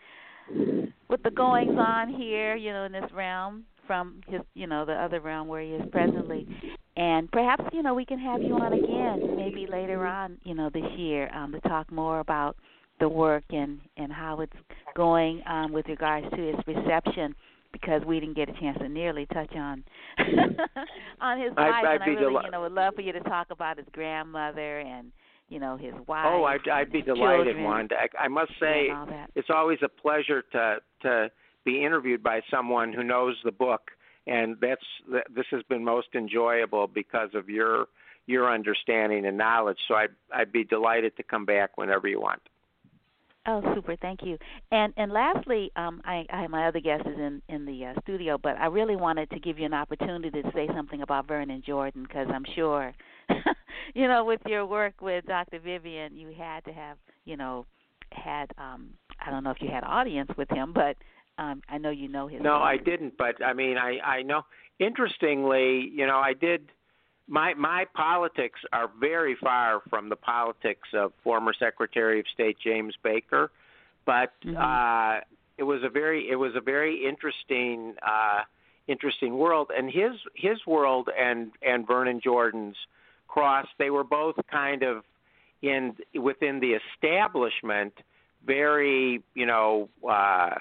[1.07, 4.93] what the goings on here, you know, in this realm from his, you know, the
[4.93, 6.47] other realm where he is presently.
[6.95, 10.69] And perhaps, you know, we can have you on again, maybe later on, you know,
[10.69, 12.55] this year, um, to talk more about
[12.99, 14.53] the work and and how it's
[14.95, 17.35] going um, with regards to its reception
[17.71, 19.83] because we didn't get a chance to nearly touch on
[21.19, 21.73] on his life.
[21.73, 23.87] I'd and I really, deli- you know, would love for you to talk about his
[23.91, 25.11] grandmother and
[25.49, 26.25] you know his wife.
[26.27, 27.95] Oh, I'd, I'd be delighted, children, Wanda.
[27.95, 29.31] I, I must say, and all that.
[29.35, 31.31] it's always a pleasure to to
[31.65, 33.91] be interviewed by someone who knows the book,
[34.27, 34.85] and that's
[35.33, 37.87] this has been most enjoyable because of your
[38.25, 39.79] your understanding and knowledge.
[39.87, 42.41] So I'd I'd be delighted to come back whenever you want.
[43.45, 43.97] Oh, super!
[43.97, 44.37] Thank you.
[44.71, 48.37] And and lastly, um, I, I my other guest is in in the uh, studio,
[48.41, 52.03] but I really wanted to give you an opportunity to say something about Vernon Jordan
[52.03, 52.93] because I'm sure,
[53.93, 55.59] you know, with your work with Dr.
[55.59, 57.65] Vivian, you had to have, you know,
[58.11, 58.91] had um,
[59.25, 60.95] I don't know if you had audience with him, but
[61.37, 62.41] um, I know you know his.
[62.41, 63.17] No, I didn't.
[63.17, 64.43] But I mean, I I know.
[64.79, 66.69] Interestingly, you know, I did
[67.27, 72.93] my my politics are very far from the politics of former Secretary of State James
[73.03, 73.51] Baker,
[74.05, 74.57] but mm-hmm.
[74.57, 75.21] uh,
[75.57, 78.41] it was a very it was a very interesting uh,
[78.87, 82.75] interesting world, and his his world and and Vernon Jordan's
[83.27, 85.03] cross they were both kind of
[85.61, 87.93] in within the establishment
[88.45, 90.55] very you know uh,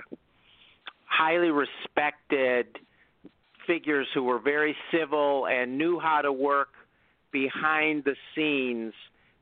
[1.13, 2.67] highly respected
[3.67, 6.71] figures who were very civil and knew how to work
[7.31, 8.93] behind the scenes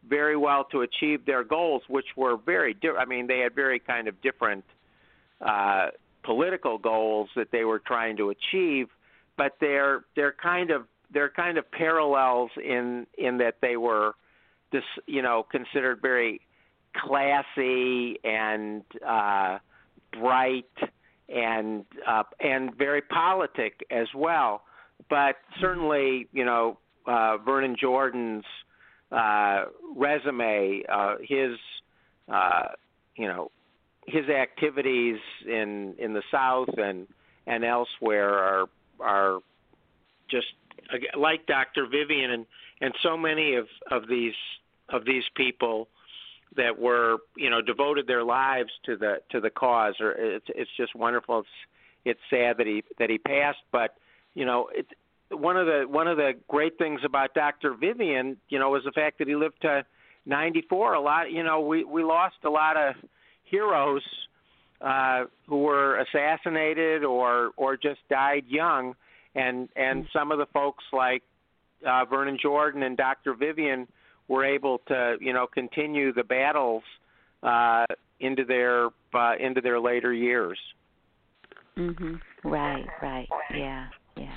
[0.08, 2.98] very well to achieve their goals, which were very different.
[2.98, 4.64] I mean, they had very kind of different
[5.40, 5.88] uh,
[6.24, 8.88] political goals that they were trying to achieve,
[9.36, 14.14] but they're they're kind of they're kind of parallels in in that they were,
[14.72, 16.40] this you know, considered very
[16.96, 19.58] classy and uh,
[20.18, 20.70] bright
[21.34, 24.62] and uh, and very politic as well.
[25.08, 28.44] But certainly, you know, uh, Vernon Jordan's
[29.10, 29.64] uh,
[29.96, 31.56] resume, uh, his
[32.32, 32.68] uh,
[33.16, 33.50] you know
[34.06, 37.06] his activities in in the South and
[37.46, 38.66] and elsewhere are
[39.00, 39.40] are
[40.30, 40.46] just
[41.16, 41.86] like Dr.
[41.86, 42.46] Vivian and
[42.80, 44.34] and so many of of these
[44.88, 45.88] of these people
[46.56, 50.70] that were you know devoted their lives to the to the cause or it's it's
[50.76, 51.48] just wonderful it's
[52.04, 53.94] it's sad that he that he passed but
[54.34, 54.86] you know it
[55.30, 57.74] one of the one of the great things about Dr.
[57.74, 59.84] Vivian you know was the fact that he lived to
[60.26, 62.94] 94 a lot you know we we lost a lot of
[63.44, 64.02] heroes
[64.80, 68.94] uh who were assassinated or or just died young
[69.34, 71.22] and and some of the folks like
[71.86, 73.34] uh Vernon Jordan and Dr.
[73.34, 73.86] Vivian
[74.30, 76.84] were able to you know continue the battles
[77.42, 77.84] uh,
[78.20, 80.58] into their uh, into their later years.
[81.76, 82.20] Mhm.
[82.44, 82.86] Right.
[83.02, 83.28] Right.
[83.54, 83.88] Yeah.
[84.16, 84.36] Yeah.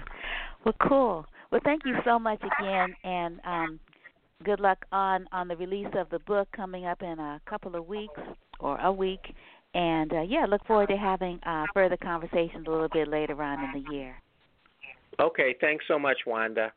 [0.66, 1.26] Well, cool.
[1.52, 3.80] Well, thank you so much again, and um,
[4.44, 7.88] good luck on on the release of the book coming up in a couple of
[7.88, 8.20] weeks
[8.60, 9.36] or a week.
[9.76, 13.64] And uh, yeah, look forward to having uh, further conversations a little bit later on
[13.64, 14.16] in the year.
[15.20, 16.72] Okay, thanks so much, Wanda.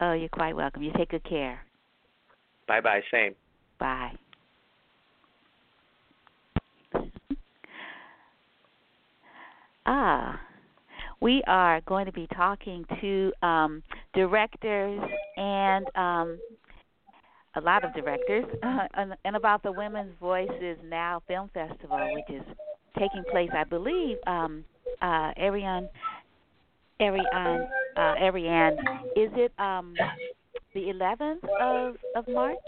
[0.00, 0.82] Oh, you're quite welcome.
[0.82, 1.64] You take good care.
[2.70, 3.00] Bye bye.
[3.10, 3.34] Same.
[3.80, 4.12] Bye.
[9.86, 10.40] ah,
[11.20, 13.82] we are going to be talking to um,
[14.14, 15.00] directors
[15.36, 16.38] and um,
[17.56, 18.86] a lot of directors uh,
[19.24, 22.44] and, about the Women's Voices Now Film Festival, which is
[22.96, 24.64] taking place, I believe, um,
[25.02, 25.88] uh, Ariane,
[27.00, 27.66] Ariane,
[27.96, 28.78] uh, Ariane,
[29.16, 29.96] is it um,
[30.74, 32.58] the 11th of of March.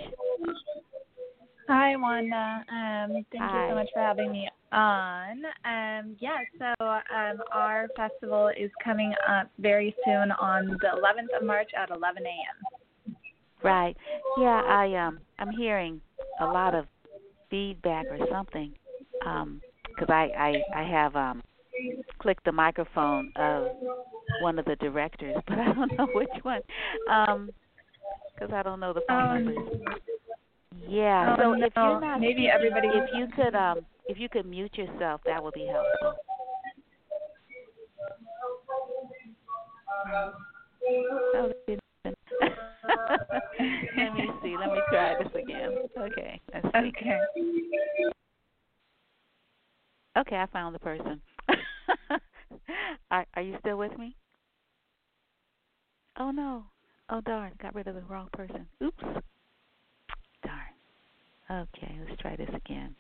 [1.69, 2.65] Hi, Wanda.
[2.71, 3.67] Um, thank Hi.
[3.67, 5.43] you so much for having me on.
[5.65, 11.47] Um, yeah, so um, our festival is coming up very soon on the 11th of
[11.47, 13.15] March at 11 a.m.
[13.63, 13.97] Right.
[14.39, 16.01] Yeah, I um I'm hearing
[16.41, 16.87] a lot of
[17.49, 18.73] feedback or something
[19.25, 20.33] um because I
[20.75, 21.43] I I have um
[22.19, 23.67] clicked the microphone of
[24.41, 26.63] one of the directors, but I don't know which one.
[27.09, 27.53] Um
[28.43, 29.59] because I don't know the phone um, numbers.
[30.89, 31.37] Yeah.
[31.39, 32.89] Oh, so if you're not, maybe everybody.
[32.89, 36.15] if you could, um, if you could mute yourself, that would be helpful.
[41.35, 41.53] Oh,
[43.97, 44.57] let me see.
[44.59, 45.79] Let me try this again.
[45.97, 46.41] Okay.
[46.53, 46.89] Let's see.
[46.89, 47.21] Okay.
[50.19, 51.23] Okay, I found the person.
[53.11, 54.17] are Are you still with me?
[56.19, 56.65] Oh no.
[57.15, 58.67] Oh darn, got rid of the wrong person.
[58.83, 59.05] Oops.
[60.43, 60.65] Darn.
[61.51, 62.97] Okay, let's try this again.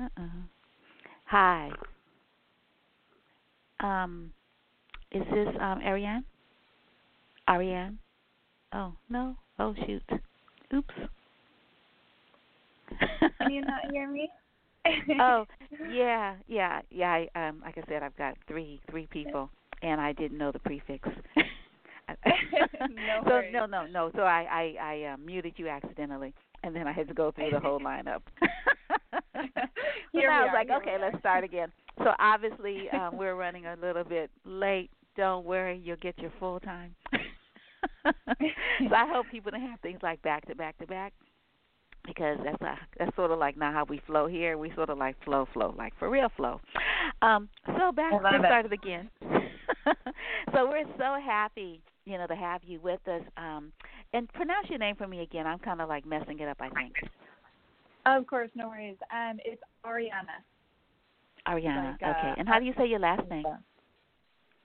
[0.00, 0.22] Uh uh
[1.26, 1.70] Hi.
[3.80, 4.32] Um
[5.12, 6.24] is this um Ariane?
[7.46, 7.98] Ariane?
[8.72, 9.36] Oh, no.
[9.58, 10.02] Oh shoot.
[10.72, 10.94] Oops.
[13.38, 14.30] Can you not hear me?
[15.20, 15.44] oh,
[15.90, 17.24] yeah, yeah, yeah.
[17.34, 19.50] I, um, like I said, I've got three three people,
[19.82, 21.06] and I didn't know the prefix.
[22.88, 23.52] no so worries.
[23.52, 24.10] no, no, no.
[24.14, 27.50] So I I, I uh, muted you accidentally, and then I had to go through
[27.50, 28.22] the whole lineup.
[30.12, 31.72] so Here I was are, like, here okay, let's start again.
[31.98, 34.90] So obviously, um, we're running a little bit late.
[35.16, 36.94] Don't worry, you'll get your full time.
[38.04, 41.12] so I hope people don't have things like back to back to back.
[42.06, 44.56] because that's a, that's sort of like not how we flow here.
[44.58, 46.60] We sort of like flow, flow, like for real flow.
[47.22, 49.10] Um, so back to started again.
[50.52, 53.22] so we're so happy, you know, to have you with us.
[53.36, 53.72] Um,
[54.12, 55.46] and pronounce your name for me again.
[55.46, 56.58] I'm kind of like messing it up.
[56.60, 56.94] I think.
[58.06, 58.96] Of course, no worries.
[59.12, 60.40] Um, it's Ariana.
[61.46, 61.92] Ariana.
[61.92, 62.34] Like, uh, okay.
[62.38, 63.44] And how do you say your last name?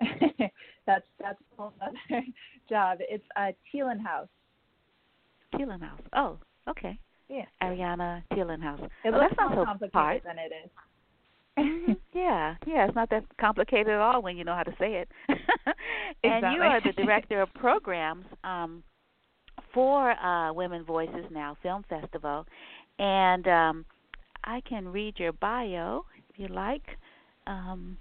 [0.88, 2.22] that's that's a whole other
[2.70, 2.98] job.
[3.02, 4.28] It's uh, Thielenhaus.
[5.54, 6.00] Thielenhaus.
[6.14, 6.38] Oh,
[6.70, 7.00] okay.
[7.30, 7.46] Yeah.
[7.62, 8.84] Ariana Thielenhaus.
[8.84, 10.22] It oh, looks that's more so complicated hard.
[10.26, 10.70] than it is.
[11.58, 11.94] Mm-hmm.
[12.14, 15.10] yeah, yeah, it's not that complicated at all when you know how to say it.
[15.30, 15.38] and
[16.24, 16.56] exactly.
[16.56, 18.84] you are the director of programs um,
[19.74, 22.46] for uh, Women Voices Now Film Festival,
[23.00, 23.86] and um,
[24.44, 26.84] I can read your bio if you like.
[27.48, 27.98] Um,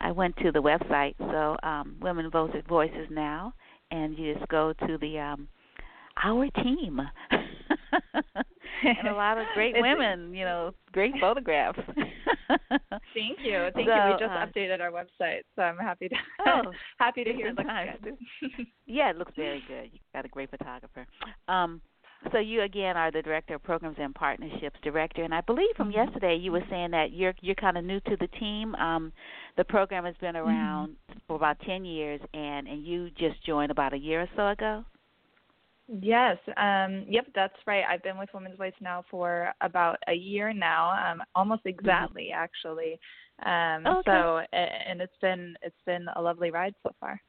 [0.00, 3.54] I went to the website, so um, Women Voices Now,
[3.90, 5.48] and you just go to the um,
[6.22, 7.00] our team.
[8.82, 11.78] And a lot of great women, you know, great photographs.
[13.14, 14.12] Thank you, thank so, you.
[14.12, 16.16] We just uh, updated our website, so I'm happy to
[16.46, 16.62] oh,
[16.98, 17.96] happy to hear it looks nice.
[18.02, 18.16] good.
[18.86, 19.90] yeah, it looks very good.
[19.92, 21.06] You got a great photographer.
[21.48, 21.80] Um,
[22.32, 25.90] so you again are the director of programs and partnerships director, and I believe from
[25.90, 26.06] mm-hmm.
[26.06, 28.74] yesterday you were saying that you're you're kind of new to the team.
[28.74, 29.12] Um,
[29.56, 31.18] the program has been around mm-hmm.
[31.26, 34.84] for about ten years, and and you just joined about a year or so ago.
[35.86, 37.84] Yes, um, yep, that's right.
[37.88, 42.42] I've been with Women's Voice now for about a year now, um, almost exactly mm-hmm.
[42.42, 42.98] actually.
[43.44, 44.10] Um, okay.
[44.10, 47.20] So, and it's been it's been a lovely ride so far.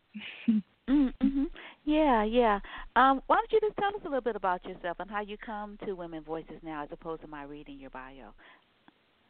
[0.89, 1.43] mm-hmm.
[1.84, 2.60] Yeah, yeah.
[2.95, 5.36] Um, why don't you just tell us a little bit about yourself and how you
[5.43, 8.34] come to Women Voices now, as opposed to my reading your bio?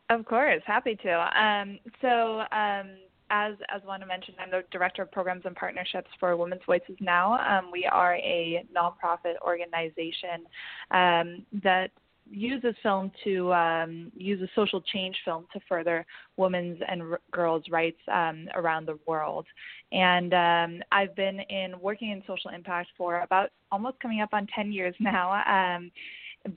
[0.09, 1.41] Of course, happy to.
[1.41, 2.97] Um, so, um,
[3.29, 7.33] as as Wanda mentioned, I'm the director of programs and partnerships for Women's Voices Now.
[7.33, 10.45] Um, we are a nonprofit organization
[10.91, 11.91] um, that
[12.29, 16.05] uses film to um, use a social change film to further
[16.37, 19.45] women's and r- girls' rights um, around the world.
[19.91, 24.47] And um, I've been in working in social impact for about almost coming up on
[24.55, 25.33] 10 years now.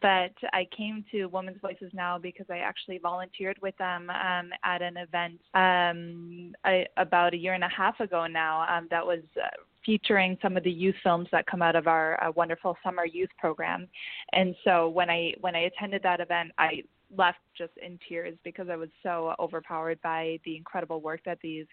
[0.03, 4.83] But I came to Women's Voices Now because I actually volunteered with them um, at
[4.83, 9.21] an event um, I, about a year and a half ago now um, that was
[9.43, 9.49] uh,
[9.87, 13.31] featuring some of the youth films that come out of our uh, wonderful summer youth
[13.39, 13.89] program.
[14.33, 16.83] And so when I when I attended that event, I
[17.17, 21.67] left just in tears because I was so overpowered by the incredible work that these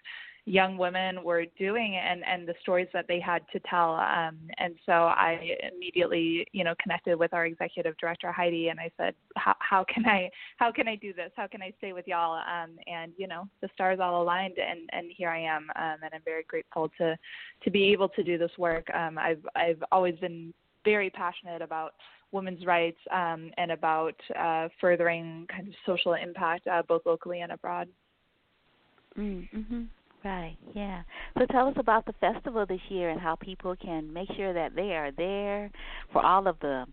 [0.46, 4.76] young women were doing and and the stories that they had to tell um and
[4.86, 9.56] so I immediately you know connected with our executive director Heidi and I said how
[9.58, 12.76] how can I how can I do this how can I stay with y'all um
[12.86, 16.22] and you know the stars all aligned and and here I am um and I'm
[16.24, 17.16] very grateful to
[17.64, 21.94] to be able to do this work um I've I've always been very passionate about
[22.30, 27.50] women's rights um, and about uh, furthering kind of social impact uh, both locally and
[27.52, 27.88] abroad.
[29.18, 29.84] Mm-hmm.
[30.26, 31.02] Right, yeah.
[31.38, 34.74] So tell us about the festival this year and how people can make sure that
[34.74, 35.70] they are there
[36.12, 36.84] for all of the,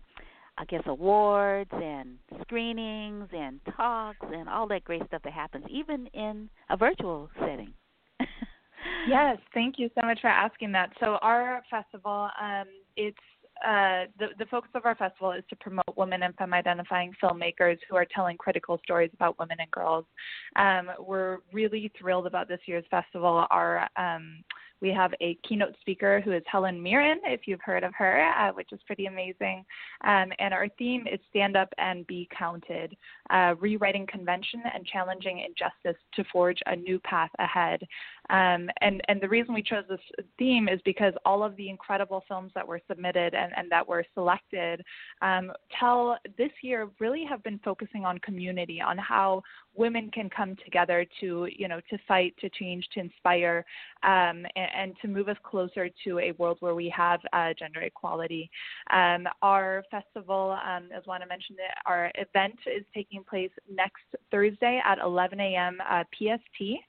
[0.56, 6.06] I guess, awards and screenings and talks and all that great stuff that happens, even
[6.14, 7.72] in a virtual setting.
[9.08, 10.90] yes, thank you so much for asking that.
[11.00, 12.66] So our festival, um,
[12.96, 13.18] it's
[13.64, 17.78] uh, the, the focus of our festival is to promote women and femme identifying filmmakers
[17.88, 20.04] who are telling critical stories about women and girls.
[20.56, 23.46] Um, we're really thrilled about this year's festival.
[23.50, 24.44] Our um,
[24.84, 28.52] we have a keynote speaker who is Helen Mirren, if you've heard of her, uh,
[28.52, 29.64] which is pretty amazing.
[30.02, 32.94] Um, and our theme is Stand Up and Be Counted,
[33.30, 37.82] uh, rewriting convention and challenging injustice to forge a new path ahead.
[38.30, 40.00] Um, and, and the reason we chose this
[40.38, 44.04] theme is because all of the incredible films that were submitted and, and that were
[44.14, 44.82] selected
[45.20, 49.42] um, tell this year really have been focusing on community, on how
[49.74, 53.64] women can come together to you know to fight to change to inspire
[54.02, 57.80] um, and, and, to move us closer to a world where we have uh, gender
[57.80, 58.50] equality
[58.92, 64.98] um, our festival um, as Wanda mentioned our event is taking place next Thursday at
[64.98, 65.78] 11 a.m.
[65.88, 66.80] Uh, PST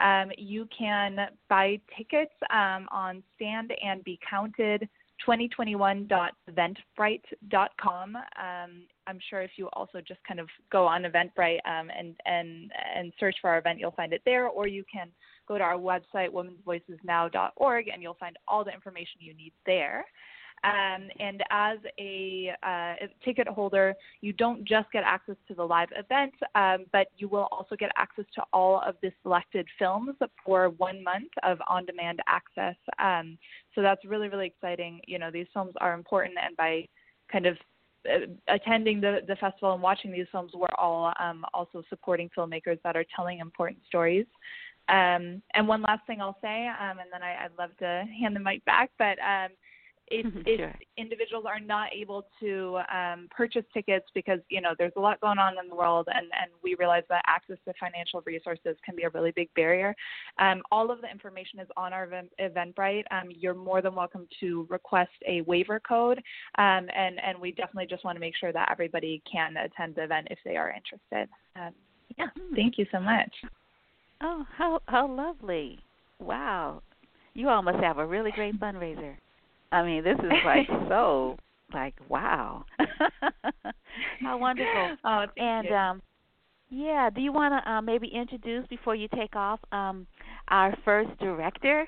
[0.00, 4.86] um, you can buy tickets um, on stand and be counted
[5.26, 8.16] 2021.eventbrite.com.
[8.16, 12.72] Um, I'm sure if you also just kind of go on Eventbrite um, and and
[12.96, 15.06] and search for our event, you'll find it there, or you can
[15.46, 20.06] go to our website womensvoicesnow.org and you'll find all the information you need there.
[20.64, 22.94] Um, and as a, uh,
[23.24, 27.48] ticket holder, you don't just get access to the live event, um, but you will
[27.50, 32.20] also get access to all of the selected films for one month of on demand
[32.28, 32.76] access.
[33.00, 33.38] Um,
[33.74, 35.00] so that's really, really exciting.
[35.06, 36.86] You know, these films are important, and by
[37.30, 37.56] kind of
[38.08, 42.78] uh, attending the the festival and watching these films, we're all um, also supporting filmmakers
[42.84, 44.26] that are telling important stories.
[44.88, 48.34] Um, and one last thing I'll say, um, and then I, would love to hand
[48.34, 49.50] the mic back, but um,
[50.12, 50.74] if, mm-hmm, if sure.
[50.98, 55.38] individuals are not able to um, purchase tickets because you know there's a lot going
[55.38, 59.04] on in the world, and and we realize that access to financial resources can be
[59.04, 59.94] a really big barrier.
[60.38, 62.08] Um, all of the information is on our
[62.40, 63.04] Eventbrite.
[63.10, 66.18] Um, you're more than welcome to request a waiver code,
[66.58, 70.04] um, and and we definitely just want to make sure that everybody can attend the
[70.04, 71.28] event if they are interested.
[71.56, 71.72] Um,
[72.18, 72.54] yeah, hmm.
[72.54, 73.32] thank you so much.
[74.20, 75.78] Oh, how how lovely!
[76.20, 76.82] Wow,
[77.32, 79.16] you all must have a really great fundraiser.
[79.72, 81.36] I mean, this is like so
[81.72, 82.64] like wow.
[84.22, 84.96] How wonderful.
[85.04, 85.74] Oh, and you.
[85.74, 86.02] um
[86.70, 90.06] yeah, do you want to uh, maybe introduce before you take off um
[90.48, 91.86] our first director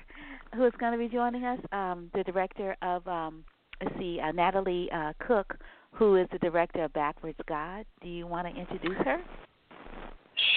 [0.55, 3.43] who is going to be joining us, um the director of um
[3.81, 5.57] let's see, uh, Natalie uh Cook
[5.91, 7.85] who is the director of Backwards God.
[8.01, 9.17] Do you want to introduce her?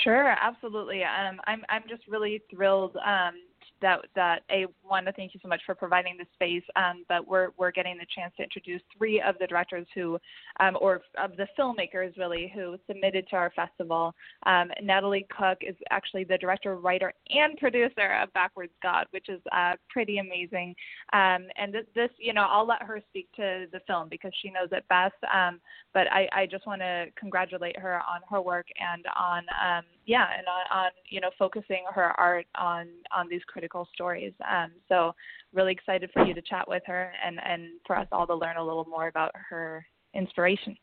[0.02, 1.02] Sure, absolutely.
[1.04, 3.34] Um, I'm I'm just really thrilled um,
[3.80, 6.64] that that I want to thank you so much for providing the space.
[6.76, 10.18] Um, but we're we're getting the chance to introduce three of the directors who,
[10.60, 14.14] um, or of the filmmakers really, who submitted to our festival.
[14.46, 19.40] Um, Natalie Cook is actually the director, writer, and producer of Backwards God, which is
[19.52, 20.74] uh, pretty amazing.
[21.12, 24.50] Um, and this, this, you know, I'll let her speak to the film because she
[24.50, 25.14] knows it best.
[25.32, 25.60] Um,
[25.94, 30.24] but I, I just want to congratulate her on her work and on, um, yeah,
[30.36, 34.32] and on, on you know focusing her art on on these critical stories.
[34.50, 35.14] Um, so
[35.52, 38.56] really excited for you to chat with her and, and for us all to learn
[38.56, 39.84] a little more about her
[40.14, 40.76] inspiration.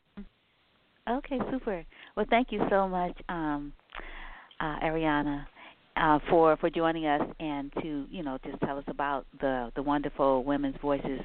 [1.08, 1.84] Okay, super.
[2.16, 3.72] Well, thank you so much, um,
[4.60, 5.44] uh, Ariana,
[5.96, 9.82] uh, for for joining us and to you know just tell us about the the
[9.82, 11.20] wonderful Women's Voices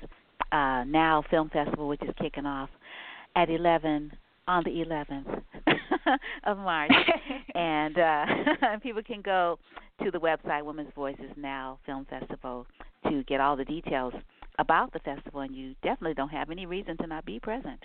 [0.52, 2.70] uh, Now Film Festival, which is kicking off
[3.36, 4.12] at 11
[4.48, 5.42] on the 11th
[6.44, 6.92] of March,
[7.56, 8.26] and uh,
[8.84, 9.60] people can go
[10.04, 12.66] to the website Women's Voices Now Film Festival
[13.08, 14.14] to get all the details
[14.60, 17.82] about the festival and you definitely don't have any reason to not be present.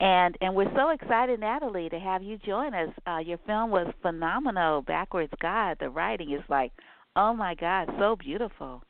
[0.00, 2.88] And and we're so excited, Natalie, to have you join us.
[3.06, 4.82] Uh, your film was phenomenal.
[4.82, 6.72] Backwards God, the writing is like,
[7.14, 8.82] oh my God, so beautiful.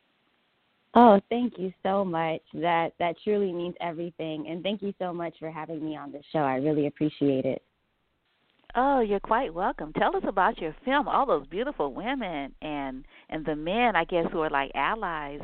[0.94, 2.40] Oh, thank you so much.
[2.54, 4.46] That that truly means everything.
[4.48, 6.38] And thank you so much for having me on the show.
[6.38, 7.62] I really appreciate it.
[8.78, 9.94] Oh, you're quite welcome.
[9.94, 11.08] Tell us about your film.
[11.08, 15.40] All those beautiful women and and the men, I guess, who are like allies.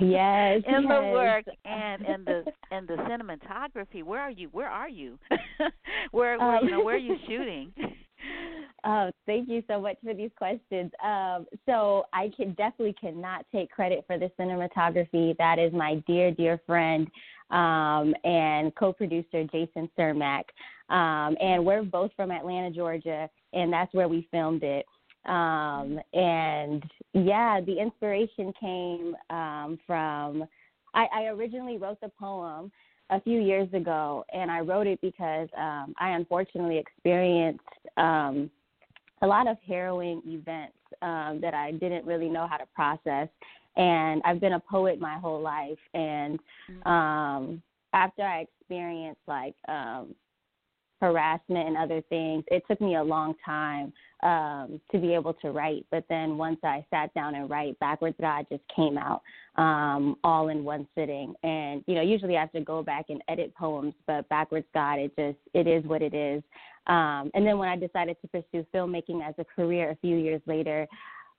[0.00, 0.88] yes, in yes.
[0.88, 4.02] the work and and the and the cinematography.
[4.02, 4.48] Where are you?
[4.52, 5.18] Where are you?
[6.10, 7.70] where where um, you know where are you shooting?
[8.82, 10.90] Oh, thank you so much for these questions.
[11.04, 15.36] Um, so I can definitely cannot take credit for the cinematography.
[15.36, 17.10] That is my dear, dear friend
[17.50, 20.44] um, and co-producer Jason Cermak.
[20.90, 24.84] Um, and we're both from Atlanta, Georgia, and that's where we filmed it.
[25.26, 26.82] Um, and
[27.12, 30.44] yeah, the inspiration came um, from.
[30.92, 32.72] I, I originally wrote the poem
[33.10, 37.60] a few years ago, and I wrote it because um, I unfortunately experienced
[37.96, 38.50] um,
[39.22, 43.28] a lot of harrowing events um, that I didn't really know how to process.
[43.76, 46.88] And I've been a poet my whole life, and mm-hmm.
[46.88, 47.62] um,
[47.92, 50.14] after I experienced like um,
[51.00, 53.92] harassment and other things, it took me a long time
[54.22, 55.86] um, to be able to write.
[55.90, 59.22] But then once I sat down and write, Backwards God just came out
[59.56, 61.34] um, all in one sitting.
[61.42, 64.98] And you know, usually I have to go back and edit poems, but Backwards God,
[64.98, 66.42] it just it is what it is.
[66.86, 70.40] Um, and then when I decided to pursue filmmaking as a career a few years
[70.46, 70.86] later,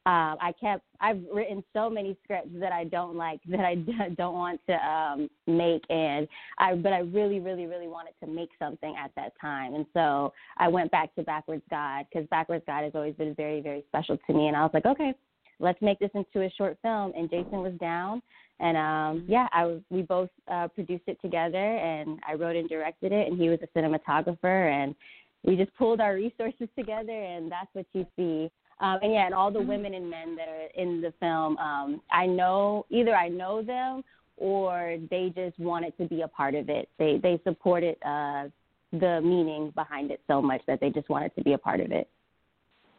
[0.07, 3.75] um, I kept I've written so many scripts that I don't like that I
[4.17, 6.27] don't want to um, make, and
[6.57, 10.33] I but I really really really wanted to make something at that time, and so
[10.57, 14.17] I went back to Backwards God because Backwards God has always been very very special
[14.25, 15.13] to me, and I was like, okay,
[15.59, 18.23] let's make this into a short film, and Jason was down,
[18.59, 22.67] and um, yeah, I was, we both uh, produced it together, and I wrote and
[22.67, 24.95] directed it, and he was a cinematographer, and
[25.43, 28.49] we just pulled our resources together, and that's what you see
[28.81, 29.69] um, and yeah, and all the mm-hmm.
[29.69, 34.03] women and men that are in the film, um, I know either I know them
[34.37, 36.89] or they just wanted to be a part of it.
[36.97, 38.45] They they supported uh,
[38.91, 41.91] the meaning behind it so much that they just wanted to be a part of
[41.91, 42.09] it.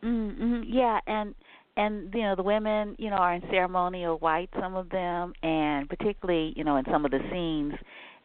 [0.05, 0.63] Mm-hmm.
[0.67, 1.35] Yeah, and
[1.77, 5.89] and you know the women you know are in ceremonial white, some of them, and
[5.89, 7.75] particularly you know in some of the scenes,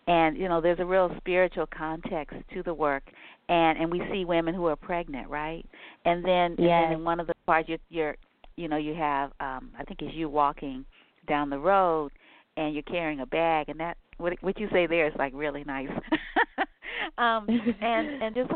[0.07, 3.03] and you know there's a real spiritual context to the work
[3.49, 5.65] and and we see women who are pregnant, right?
[6.05, 6.69] And then yes.
[6.69, 8.15] and then in one of the parts you're, you're
[8.55, 10.85] you know you have um I think it's you walking
[11.27, 12.11] down the road
[12.55, 15.63] and you're carrying a bag and that what what you say there is like really
[15.63, 15.89] nice.
[17.17, 17.47] um
[17.81, 18.49] and and just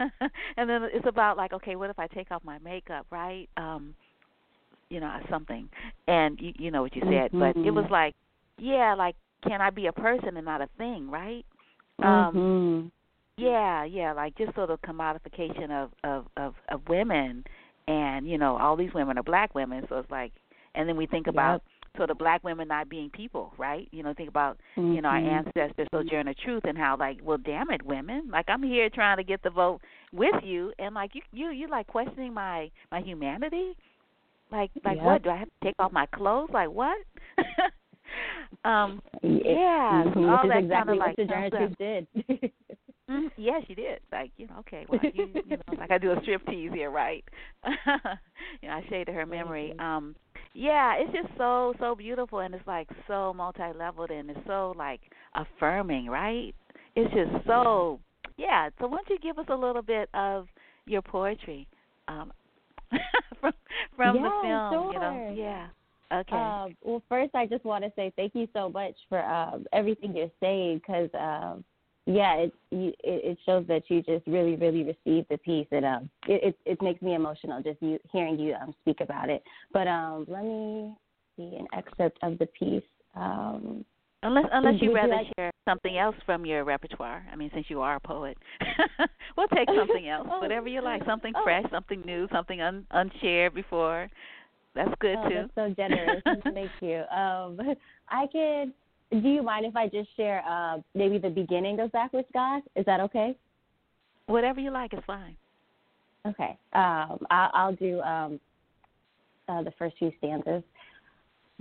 [0.56, 3.94] and then it's about like okay what if i take off my makeup right um
[4.88, 5.68] you know something
[6.06, 7.40] and you you know what you said mm-hmm.
[7.40, 7.92] but it was Mm-hmm.
[7.92, 8.14] like
[8.58, 9.14] yeah like
[9.46, 11.44] can i be a person and not a thing right
[12.02, 13.42] um mm-hmm.
[13.42, 17.44] yeah yeah like just sort of commodification of of of of women
[17.86, 20.32] and you know all these women are black women so it's like
[20.74, 21.96] and then we think about yep.
[21.96, 24.92] sort of black women not being people right you know think about mm-hmm.
[24.92, 28.62] you know our ancestors sojourner truth and how like well damn it women like i'm
[28.62, 29.80] here trying to get the vote
[30.12, 33.74] with you and like you you you like questioning my my humanity
[34.52, 35.04] like like yep.
[35.04, 36.98] what do i have to take off my clothes like what
[38.64, 40.28] um yeah mm-hmm.
[40.28, 42.06] all that exactly kind of what like Sojourner Truth did.
[43.10, 44.00] mm, yeah, she did.
[44.12, 46.90] Like you know, okay, well, you, you know, like I do a strip tease here,
[46.90, 47.24] right?
[47.66, 49.74] you know, I shaded her memory.
[49.78, 50.14] Um,
[50.54, 55.00] yeah, it's just so so beautiful, and it's like so multi-leveled, and it's so like
[55.34, 56.54] affirming, right?
[56.96, 58.00] It's just so
[58.36, 58.70] yeah.
[58.80, 60.48] So why don't you give us a little bit of
[60.86, 61.68] your poetry
[62.08, 62.32] um,
[63.40, 63.52] from
[63.96, 64.70] from yeah, the film?
[64.72, 64.92] Sure.
[64.92, 65.66] You know, yeah.
[66.12, 66.34] Okay.
[66.36, 70.16] Um, well, first, I just want to say thank you so much for um, everything
[70.16, 71.64] you're saying because, um,
[72.06, 75.84] yeah, it, you, it it shows that you just really, really received the piece, and
[75.84, 79.42] um, it, it it makes me emotional just you hearing you um, speak about it.
[79.72, 80.94] But um, let me
[81.36, 82.82] see an excerpt of the piece.
[83.14, 83.84] Um,
[84.24, 87.24] Unless unless Would you you rather like- share something else from your repertoire.
[87.32, 88.36] I mean, since you are a poet,
[89.36, 91.42] we'll take something else, Oh, whatever you like, something oh.
[91.44, 94.08] fresh, something new, something un- unshared before.
[94.78, 95.34] That's good oh, too.
[95.34, 96.22] that's so generous.
[96.54, 97.02] Thank you.
[97.10, 97.58] Um,
[98.08, 98.72] I could.
[99.20, 102.62] Do you mind if I just share uh, maybe the beginning of Backwards God?
[102.76, 103.36] Is that okay?
[104.26, 105.34] Whatever you like is fine.
[106.26, 106.56] Okay.
[106.74, 108.38] Um, I'll, I'll do um,
[109.48, 110.62] uh, the first few stanzas.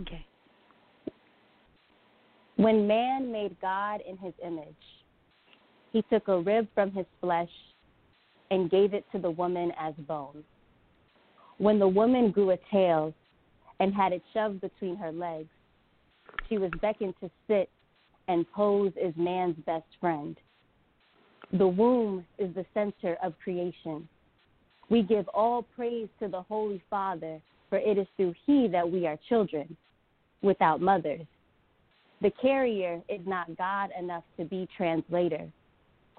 [0.01, 0.23] Okay.
[2.57, 4.67] When man made God in his image,
[5.91, 7.49] he took a rib from his flesh
[8.51, 10.43] and gave it to the woman as bone.
[11.57, 13.13] When the woman grew a tail
[13.79, 15.49] and had it shoved between her legs,
[16.47, 17.69] she was beckoned to sit
[18.27, 20.37] and pose as man's best friend.
[21.53, 24.07] The womb is the center of creation.
[24.89, 29.07] We give all praise to the Holy Father, for it is through He that we
[29.07, 29.75] are children,
[30.41, 31.25] without mothers.
[32.21, 35.47] The carrier is not God enough to be translator.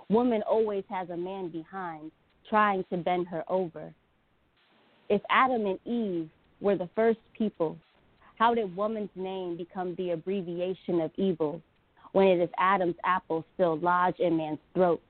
[0.09, 2.11] Woman always has a man behind,
[2.49, 3.93] trying to bend her over.
[5.09, 6.29] If Adam and Eve
[6.61, 7.77] were the first people,
[8.37, 11.61] how did woman's name become the abbreviation of evil
[12.13, 15.01] when it is Adam's apple still lodged in man's throat?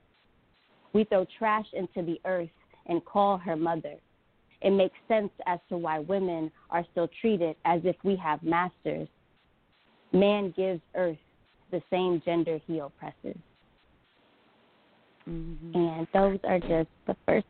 [0.92, 2.48] We throw trash into the earth
[2.86, 3.94] and call her mother.
[4.62, 9.08] It makes sense as to why women are still treated as if we have masters.
[10.12, 11.18] Man gives earth
[11.70, 13.36] the same gender he oppresses.
[15.28, 15.76] Mm-hmm.
[15.76, 17.46] And those are just the first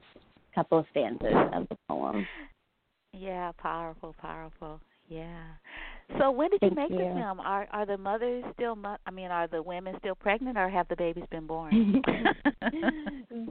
[0.54, 2.26] couple of stanzas of the poem.
[3.12, 4.80] Yeah, powerful, powerful.
[5.08, 5.42] Yeah.
[6.18, 7.40] So when did you Thank make the film?
[7.40, 8.74] Are are the mothers still?
[8.76, 12.02] Mo- I mean, are the women still pregnant, or have the babies been born?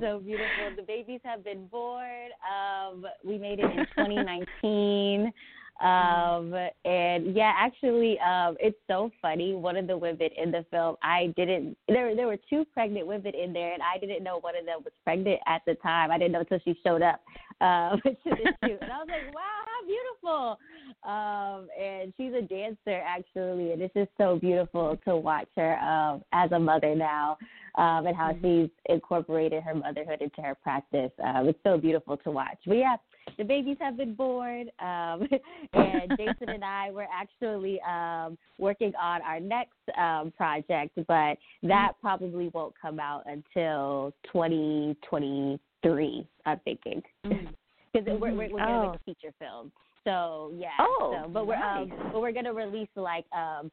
[0.01, 0.71] so beautiful.
[0.75, 2.29] The babies have been born.
[2.49, 5.31] Um, we made it in 2019.
[5.79, 6.53] Um,
[6.85, 9.53] and yeah, actually, um, it's so funny.
[9.53, 11.77] One of the women in the film, I didn't.
[11.87, 14.79] There, there were two pregnant women in there, and I didn't know one of them
[14.83, 16.09] was pregnant at the time.
[16.09, 17.21] I didn't know until she showed up
[17.61, 20.57] um, to the shoot, and I was like, "Wow, how beautiful!"
[21.03, 26.23] Um, and she's a dancer actually, and it's just so beautiful to watch her um,
[26.33, 27.37] as a mother now,
[27.75, 31.11] um, and how she's incorporated her motherhood into her practice.
[31.23, 32.57] Um, it's so beautiful to watch.
[32.65, 32.95] But yeah,
[33.37, 35.27] the babies have been born, um,
[35.73, 41.93] and Jason and I were actually um, working on our next um, project, but that
[42.01, 46.27] probably won't come out until 2023.
[46.45, 47.47] I'm thinking Mm.
[47.93, 48.91] because we're, we're, we're gonna Oh.
[48.91, 49.71] make a feature film.
[50.03, 50.69] So yeah.
[50.79, 53.71] Oh, so, but we're um, but we're gonna release like um,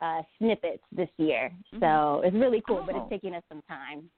[0.00, 1.52] uh, snippets this year.
[1.74, 1.80] Mhm.
[1.80, 3.02] So it's really cool, but Oh.
[3.02, 4.08] it's taking us some time.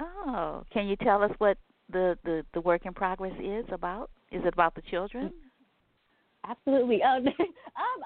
[0.00, 1.56] Oh, can you tell us what
[1.90, 4.10] the the the work in progress is about?
[4.32, 5.32] Is it about the children?
[6.48, 7.02] Absolutely.
[7.02, 7.34] Um, um,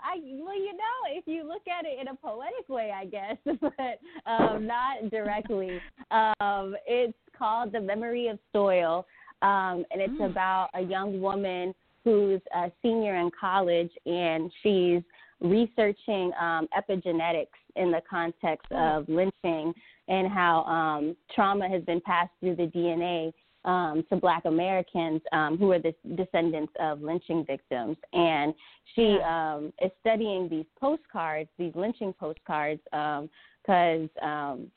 [0.03, 3.37] I well, you know, if you look at it in a poetic way, I guess,
[3.45, 5.81] but um, not directly.
[6.11, 9.07] Um, it's called "The Memory of Soil,"
[9.43, 10.31] um, and it's Mm.
[10.31, 11.75] about a young woman
[12.05, 15.03] who's a senior in college, and she's
[15.41, 18.99] researching um, epigenetics in the context Oh.
[18.99, 19.75] of lynching
[20.09, 23.33] and how um, trauma has been passed through the DNA
[23.65, 27.97] um, to Black Americans um, who are the descendants of lynching victims.
[28.13, 28.55] And
[28.95, 34.71] she um, is studying these postcards, these lynching postcards, because um,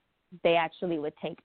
[0.43, 1.39] they actually would take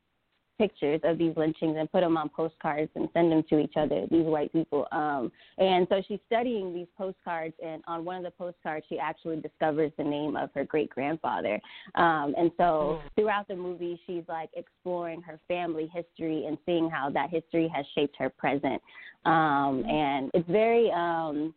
[0.58, 4.06] pictures of these lynchings and put them on postcards and send them to each other,
[4.10, 4.86] these white people.
[4.92, 9.40] Um, and so she's studying these postcards, and on one of the postcards, she actually
[9.40, 11.60] discovers the name of her great grandfather.
[11.94, 17.08] Um, and so throughout the movie, she's like exploring her family history and seeing how
[17.10, 18.82] that history has shaped her present.
[19.24, 21.54] Um, and it's very um,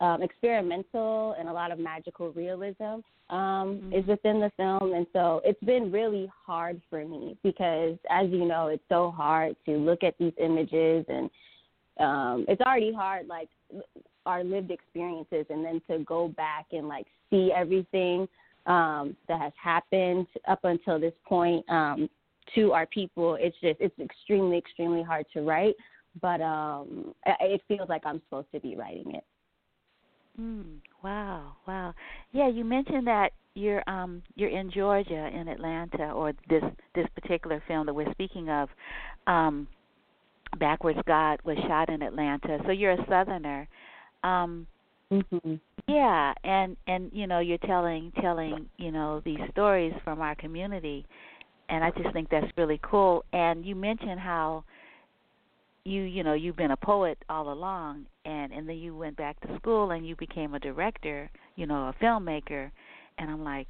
[0.00, 3.92] um, experimental and a lot of magical realism um, mm-hmm.
[3.92, 8.46] is within the film, and so it's been really hard for me because, as you
[8.46, 11.28] know, it's so hard to look at these images, and
[12.00, 13.48] um, it's already hard, like
[14.24, 18.26] our lived experiences, and then to go back and like see everything
[18.66, 22.08] um, that has happened up until this point um,
[22.54, 23.36] to our people.
[23.38, 25.74] It's just it's extremely, extremely hard to write,
[26.22, 29.24] but um, it feels like I'm supposed to be writing it.
[30.40, 31.94] Mm, wow, wow.
[32.32, 36.62] Yeah, you mentioned that you're um you're in Georgia in Atlanta or this
[36.94, 38.68] this particular film that we're speaking of
[39.26, 39.66] um
[40.58, 42.58] Backwards God was shot in Atlanta.
[42.64, 43.68] So you're a southerner.
[44.22, 44.66] Um
[45.12, 45.54] mm-hmm.
[45.88, 51.04] yeah, and and you know, you're telling telling, you know, these stories from our community
[51.68, 53.24] and I just think that's really cool.
[53.32, 54.64] And you mentioned how
[55.84, 59.40] you you know you've been a poet all along and and then you went back
[59.40, 62.70] to school and you became a director you know a filmmaker.
[63.18, 63.66] And i'm like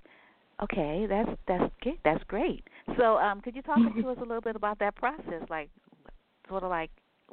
[0.63, 2.65] okay that's that's good that's great.
[2.99, 5.43] So um could you talk to us a little bit about that process?
[5.49, 5.71] Like
[6.49, 6.91] sort of like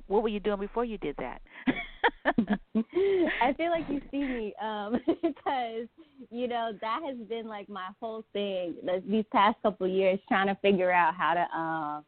[0.08, 1.42] what were you doing before you did that?
[2.76, 5.88] I feel like you see me um because
[6.30, 8.76] you know that has been like my whole thing
[9.08, 12.06] these past couple of years trying to figure out how to um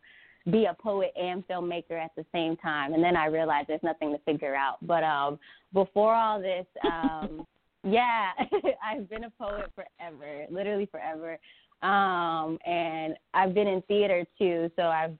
[0.52, 2.94] be a poet and filmmaker at the same time.
[2.94, 4.78] And then I realized there's nothing to figure out.
[4.82, 5.40] But um,
[5.74, 7.46] before all this, um,
[7.84, 8.32] yeah,
[8.86, 11.38] I've been a poet forever, literally forever.
[11.84, 15.18] Um, and I've been in theater too, so I've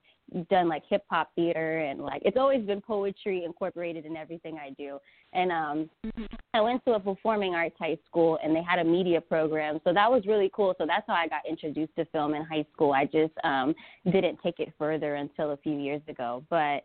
[0.50, 4.72] done like hip hop theater and like it's always been poetry incorporated in everything I
[4.72, 5.00] do.
[5.34, 6.26] And um mm-hmm.
[6.54, 9.80] I went to a performing arts high school and they had a media program.
[9.84, 10.76] So that was really cool.
[10.78, 12.92] So that's how I got introduced to film in high school.
[12.92, 13.74] I just um
[14.06, 16.44] didn't take it further until a few years ago.
[16.50, 16.84] But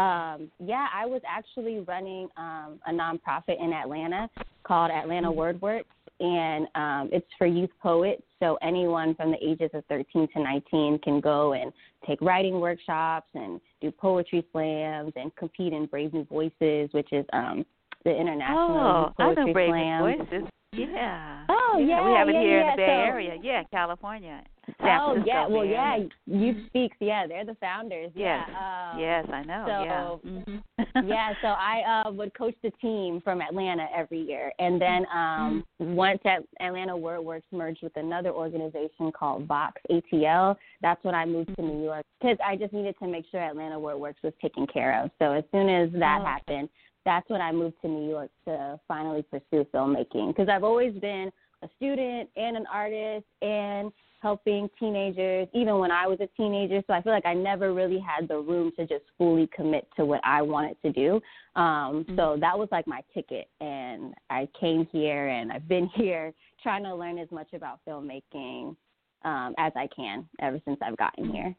[0.00, 4.30] um yeah, I was actually running um a nonprofit in Atlanta
[4.62, 5.64] called Atlanta mm-hmm.
[5.64, 5.84] WordWorks
[6.20, 8.22] and um, it's for youth poets.
[8.40, 11.72] So anyone from the ages of 13 to 19 can go and
[12.06, 17.24] take writing workshops and do poetry slams and compete in Brave New Voices, which is
[17.32, 17.64] um,
[18.04, 20.04] the international oh, poetry I know Brave slam.
[20.04, 20.48] New Voices.
[20.72, 21.44] Yeah.
[21.48, 22.70] Oh yeah, we have it yeah, here yeah.
[22.70, 23.36] in the Bay so, Area.
[23.42, 24.42] Yeah, California.
[24.82, 25.96] San oh Francisco yeah, well Bay yeah,
[26.26, 26.96] Youth Speaks.
[27.00, 28.10] Yeah, they're the founders.
[28.14, 28.46] Yes.
[28.48, 28.92] Yeah.
[28.92, 29.64] Um, yes, I know.
[29.66, 30.30] So, yeah.
[30.30, 30.77] Mm-hmm.
[31.06, 35.64] Yeah, so I uh, would coach the team from Atlanta every year, and then um,
[35.80, 35.94] mm-hmm.
[35.94, 41.54] once at Atlanta WordWorks merged with another organization called Vox ATL, that's when I moved
[41.56, 45.02] to New York because I just needed to make sure Atlanta WordWorks was taken care
[45.02, 45.10] of.
[45.18, 46.24] So as soon as that Oh.
[46.24, 46.68] happened,
[47.04, 51.30] that's when I moved to New York to finally pursue filmmaking because I've always been
[51.62, 56.82] a student and an artist and helping teenagers even when I was a teenager.
[56.86, 60.04] So I feel like I never really had the room to just fully commit to
[60.04, 61.20] what I wanted to do.
[61.54, 62.16] Um, Mm-hmm.
[62.16, 63.48] So that was like my ticket.
[63.60, 68.76] And I came here and I've been here trying to learn as much about filmmaking
[69.24, 71.54] um, as I can ever since I've gotten here.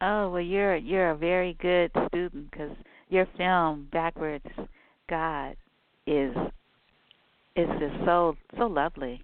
[0.00, 2.76] Oh well, you're you're a very good student because
[3.08, 4.44] your film backwards
[5.08, 5.56] God
[6.06, 6.34] is
[7.54, 9.22] is just so so lovely.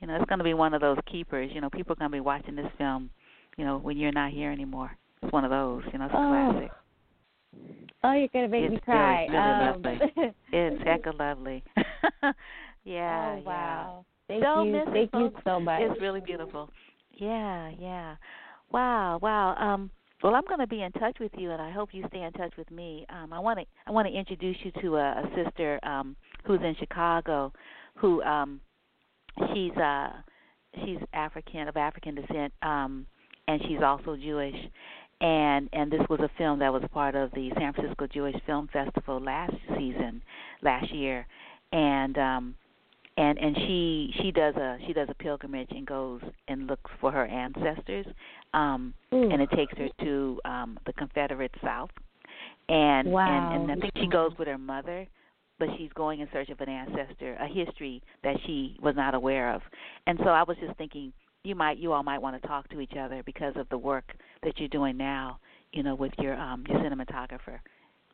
[0.00, 1.50] You know, it's going to be one of those keepers.
[1.52, 3.10] You know, people are going to be watching this film.
[3.56, 4.90] You know, when you're not here anymore,
[5.22, 5.82] it's one of those.
[5.92, 6.70] You know, it's a Oh, classic.
[8.02, 9.26] Oh, you're gonna make It's me cry.
[9.26, 10.32] really, really um, lovely.
[10.52, 11.62] It's hecka lovely.
[12.84, 13.36] yeah.
[13.38, 14.04] oh wow!
[14.28, 15.42] Thank Don't you, miss it, thank you folks.
[15.44, 15.80] so much.
[15.82, 16.70] It's really beautiful.
[17.12, 18.16] Yeah, yeah.
[18.72, 19.54] Wow, wow.
[19.56, 19.90] Um
[20.22, 22.32] well, I'm going to be in touch with you, and I hope you stay in
[22.32, 23.06] touch with me.
[23.08, 26.60] Um, I want to I want to introduce you to a, a sister um, who's
[26.60, 27.52] in Chicago,
[27.94, 28.60] who um,
[29.52, 30.10] she's uh,
[30.84, 33.06] she's African of African descent, um,
[33.48, 34.56] and she's also Jewish.
[35.22, 38.68] And and this was a film that was part of the San Francisco Jewish Film
[38.72, 40.22] Festival last season,
[40.62, 41.26] last year,
[41.72, 42.54] and um,
[43.20, 47.12] and and she she does a she does a pilgrimage and goes and looks for
[47.12, 48.06] her ancestors
[48.54, 49.30] um Ooh.
[49.30, 51.90] and it takes her to um the confederate south
[52.68, 53.52] and Wow.
[53.52, 55.06] and and i think she goes with her mother
[55.60, 59.52] but she's going in search of an ancestor a history that she was not aware
[59.54, 59.62] of.
[60.08, 61.12] And so i was just thinking
[61.44, 64.12] you might you all might want to talk to each other because of the work
[64.42, 65.38] that you're doing now
[65.72, 67.60] you know with your um your cinematographer.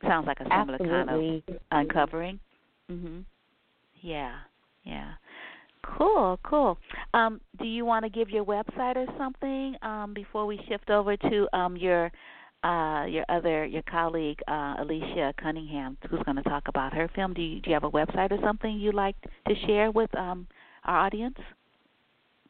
[0.02, 1.58] Sounds like a similar kind of Absolutely.
[1.70, 2.38] uncovering.
[2.90, 3.24] Mhm
[4.02, 4.36] yeah
[4.84, 5.12] yeah.
[5.98, 6.78] Cool, cool.
[7.14, 11.16] Um, do you want to give your website or something um, before we shift over
[11.16, 12.10] to um, your
[12.66, 17.32] uh, your other your colleague uh, Alyscia Cunningham, who's going to talk about her film?
[17.32, 19.16] Do you do you have a website or something you'd like
[19.48, 20.46] to share with um,
[20.84, 21.36] our audience?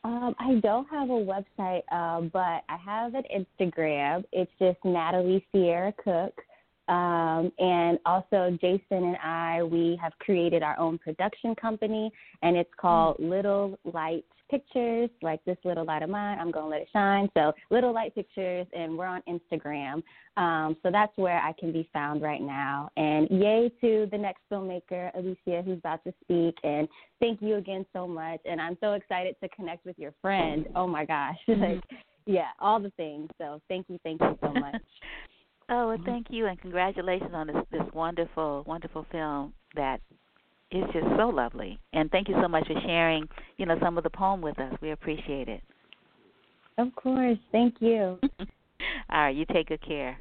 [0.05, 4.25] Um, I don't have a website, uh, but I have an Instagram.
[4.33, 6.33] It's just Natalie Sierra Cook.
[6.89, 12.13] Um, and also, Jason and I, we have created our own production company,
[12.43, 13.31] and it's called mm-hmm.
[13.31, 16.39] Little Light Pictures, like this little light of mine.
[16.39, 17.29] I'm going to let it shine.
[17.35, 20.03] So, Little Light Pictures, and we're on Instagram.
[20.37, 22.91] Um, so, that's where I can be found right now.
[22.97, 26.57] And yay to the next filmmaker, Alyscia, who's about to speak.
[26.63, 26.87] And
[27.19, 28.41] thank you again so much.
[28.45, 30.67] And I'm so excited to connect with your friend.
[30.77, 31.39] Oh my gosh.
[31.49, 31.83] like,
[32.27, 33.29] yeah, all the things.
[33.39, 34.81] So, thank you, thank you so much.
[35.69, 40.01] Oh, well, thank you, and congratulations on this this wonderful, wonderful film that
[40.71, 41.79] is just so lovely.
[41.93, 44.73] And thank you so much for sharing, you know, some of the poem with us.
[44.81, 45.63] We appreciate it.
[46.79, 48.19] Of course, thank you.
[49.11, 50.19] All right, you take good care.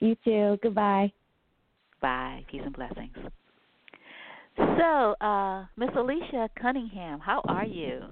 [0.00, 0.58] You too.
[0.62, 1.12] Goodbye.
[2.00, 2.44] Bye.
[2.50, 3.16] Peace and blessings.
[4.56, 8.02] So, uh, Miss Alyscia Cunningham, how are you?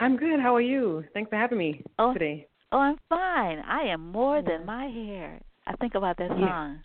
[0.00, 0.40] I'm good.
[0.40, 1.04] How are you?
[1.14, 2.46] Thanks for having me oh, today.
[2.72, 3.58] Oh, I'm fine.
[3.58, 5.40] I am more than my hair.
[5.66, 6.80] I think about that song.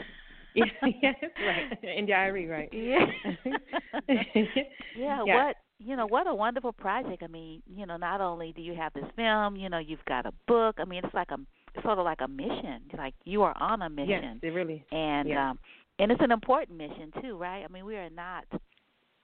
[0.55, 0.65] Yeah.
[1.01, 1.97] yes, right.
[1.97, 2.69] India.Arie, right.
[2.71, 3.05] Yeah.
[4.07, 5.23] yeah.
[5.26, 5.45] Yeah.
[5.45, 7.21] What you know, what a wonderful project.
[7.23, 10.26] I mean, you know, not only do you have this film, you know, you've got
[10.26, 10.78] a book.
[10.80, 11.38] I mean, it's like a
[11.73, 12.84] it's sort of like a mission.
[12.97, 14.07] Like you are on a mission.
[14.09, 14.86] Yes, it really.
[14.91, 15.51] And yeah.
[15.51, 15.59] um
[15.99, 17.63] and it's an important mission too, right?
[17.63, 18.45] I mean, we are not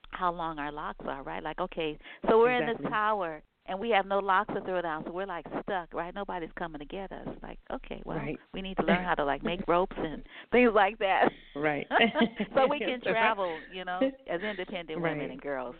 [0.10, 1.41] how long our locks are, right?
[1.41, 1.97] Like, okay,
[2.30, 2.76] so we're exactly.
[2.76, 5.93] in this tower and we have no locks to throw down, so we're like stuck,
[5.93, 6.14] right?
[6.14, 7.28] Nobody's coming to get us.
[7.43, 8.38] Like, okay, well, right.
[8.53, 11.30] we need to learn how to like make ropes and things like that.
[11.55, 11.88] Right.
[12.55, 13.99] so we can travel, you know,
[14.30, 15.16] as independent right.
[15.16, 15.76] women and girls.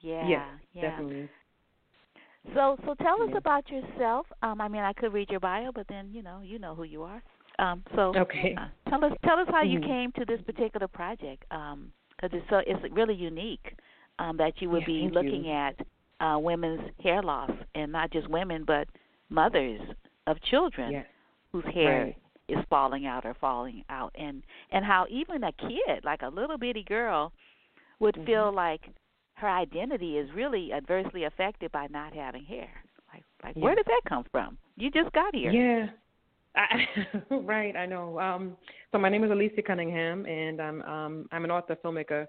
[0.00, 0.28] Yeah.
[0.28, 0.90] Yeah, yeah.
[0.90, 1.30] definitely.
[2.54, 3.38] So, so tell us yeah.
[3.38, 4.26] about yourself.
[4.42, 6.84] Um, I mean, I could read your bio, but then you know, you know who
[6.84, 7.22] you are.
[7.58, 8.54] Um, so, okay.
[8.58, 9.88] Uh, tell us, tell us how you mm-hmm.
[9.88, 11.44] came to this particular project.
[11.50, 13.74] Um, because it's so, it's really unique.
[14.20, 15.52] Um, that you would yeah, be looking you.
[15.52, 15.74] at
[16.20, 18.88] uh, women's hair loss, and not just women, but
[19.30, 19.80] mothers
[20.26, 21.06] of children yes.
[21.52, 22.16] whose hair right.
[22.48, 24.42] is falling out or falling out, and
[24.72, 27.32] and how even a kid, like a little bitty girl,
[28.00, 28.26] would mm-hmm.
[28.26, 28.82] feel like
[29.34, 32.70] her identity is really adversely affected by not having hair.
[33.12, 33.62] Like, like yeah.
[33.62, 34.56] where did that come from?
[34.76, 35.50] You just got here.
[35.50, 35.86] Yeah.
[36.56, 36.86] I,
[37.34, 38.18] right, I know.
[38.20, 38.56] Um,
[38.92, 42.26] so my name is Alyscia Cunningham, and I'm um, I'm an author, filmmaker,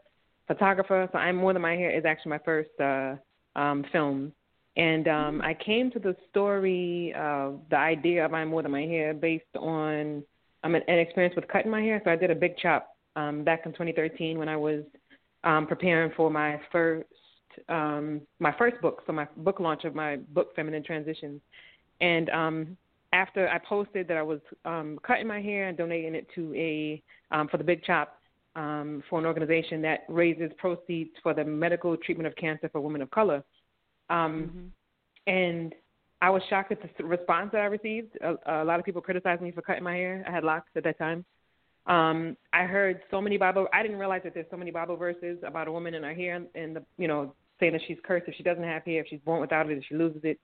[0.47, 1.07] photographer.
[1.11, 3.15] So I'm more than my hair is actually my first uh,
[3.55, 4.31] um, film.
[4.77, 8.81] And um, I came to the story, uh, the idea of I'm More Than My
[8.81, 10.23] Hair, based on
[10.63, 12.01] um, an, an experience with cutting my hair.
[12.03, 14.83] So I did a big chop um, back in 2013 when I was
[15.43, 17.07] um, preparing for my first
[17.69, 21.39] um, my first book, so my book launch of my book Feminine Transitions.
[22.01, 22.77] And um,
[23.13, 27.01] after I posted that I was um, cutting my hair and donating it to a
[27.31, 28.19] um, for the big chop
[28.55, 33.01] um, for an organization that raises proceeds for the medical treatment of cancer for women
[33.01, 33.43] of color.
[34.09, 34.71] Um,
[35.27, 35.31] mm-hmm.
[35.31, 35.75] And
[36.21, 38.17] I was shocked at the response that I received.
[38.21, 40.23] A, a lot of people criticized me for cutting my hair.
[40.27, 41.25] I had locks at that time.
[41.87, 43.67] Um, I heard so many Bible.
[43.73, 46.41] I didn't realize that there's so many Bible verses about a woman and her hair,
[46.55, 49.19] and the you know saying that she's cursed if she doesn't have hair, if she's
[49.23, 50.39] born without it, if she loses it.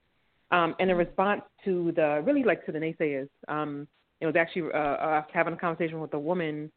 [0.51, 3.87] Um, and in response to the really like to the naysayers, um,
[4.19, 6.71] it was actually uh, uh, having a conversation with a woman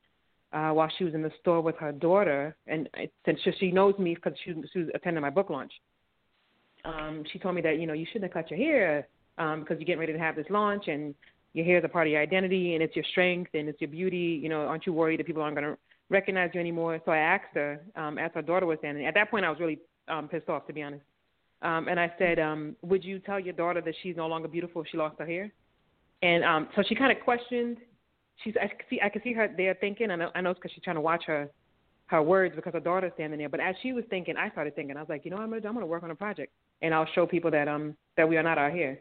[0.55, 2.89] uh, while she was in the store with her daughter, and
[3.25, 5.73] since she knows me because she, she was attending my book launch,
[6.85, 9.79] um, she told me that you know you shouldn't have cut your hair um, because
[9.79, 11.15] you're getting ready to have this launch, and
[11.55, 13.91] your hair is a part of your identity, and it's your strength, and it's your
[13.91, 14.39] beauty.
[14.43, 15.79] You know, aren't you worried that people aren't going to
[16.09, 17.01] recognize you anymore?
[17.05, 19.07] So I asked her, um, as her daughter was standing.
[19.07, 21.03] At that point, I was really um, pissed off, to be honest.
[21.63, 24.83] Um, and I said, um, "Would you tell your daughter that she's no longer beautiful
[24.83, 25.51] if she lost her hair?"
[26.23, 27.79] And um, so she kind of questioned
[28.43, 30.11] she's I see I can see her there thinking.
[30.11, 31.49] I know I know it's because she's trying to watch her
[32.07, 33.49] her words because her daughter's standing there.
[33.49, 34.97] But as she was thinking, I started thinking.
[34.97, 37.09] I was like, you know, I'm gonna I'm gonna work on a project and I'll
[37.15, 39.01] show people that um that we are not out here.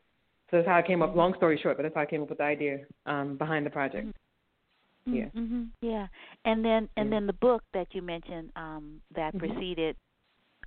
[0.51, 1.15] So that's how I came up.
[1.15, 3.69] Long story short, but that's how I came up with the idea um behind the
[3.69, 4.07] project.
[4.07, 5.15] Mm-hmm.
[5.15, 5.25] Yeah.
[5.35, 5.63] Mm-hmm.
[5.81, 6.07] Yeah.
[6.45, 9.51] And then and then the book that you mentioned um that mm-hmm.
[9.51, 9.95] preceded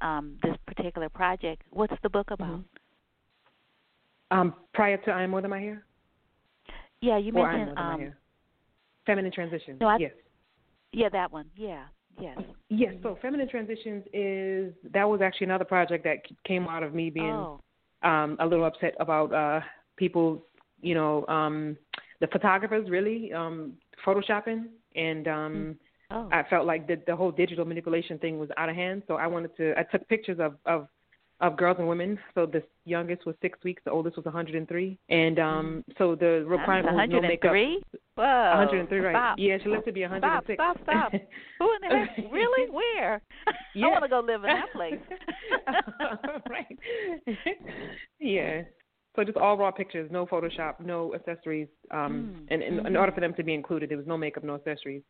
[0.02, 1.62] um this particular project.
[1.70, 2.58] What's the book about?
[2.58, 4.38] Mm-hmm.
[4.38, 5.84] Um prior to I am more than my hair.
[7.00, 8.12] Yeah, you mentioned um
[9.06, 9.80] Feminine Transitions.
[9.80, 10.12] No, I, yes.
[10.92, 11.46] Yeah, that one.
[11.56, 11.84] Yeah.
[12.20, 12.38] Yes.
[12.68, 12.94] Yes.
[13.02, 17.26] So Feminine Transitions is that was actually another project that came out of me being
[17.26, 17.60] oh.
[18.02, 19.60] um, a little upset about uh,
[19.96, 20.44] people,
[20.80, 21.76] you know, um,
[22.20, 25.76] the photographers really um, photoshopping and um,
[26.10, 26.28] Oh.
[26.30, 29.02] I felt like the the whole digital manipulation thing was out of hand.
[29.08, 29.74] So I wanted to.
[29.76, 30.88] I took pictures of of
[31.40, 32.18] of girls and women.
[32.34, 36.96] So the youngest was six weeks, the oldest was 103, and um, so the requirement
[36.96, 37.52] was no makeup.
[37.52, 37.82] 103?
[38.16, 38.22] Whoa.
[38.22, 39.12] 103, right?
[39.12, 39.36] Stop.
[39.38, 40.56] Yeah, she lived to be 106.
[40.56, 41.12] Stop, stop, stop.
[41.58, 42.32] Who in the heck?
[42.32, 42.70] Really?
[42.70, 43.20] Where?
[43.74, 43.86] Yeah.
[43.86, 45.00] I want to go live in that place.
[46.48, 46.78] right.
[48.18, 48.62] yeah.
[49.14, 51.68] So just all raw pictures, no Photoshop, no accessories.
[51.90, 52.98] Um, Mm, and, and in mhm.
[53.00, 55.02] order for them to be included, there was no makeup, no accessories.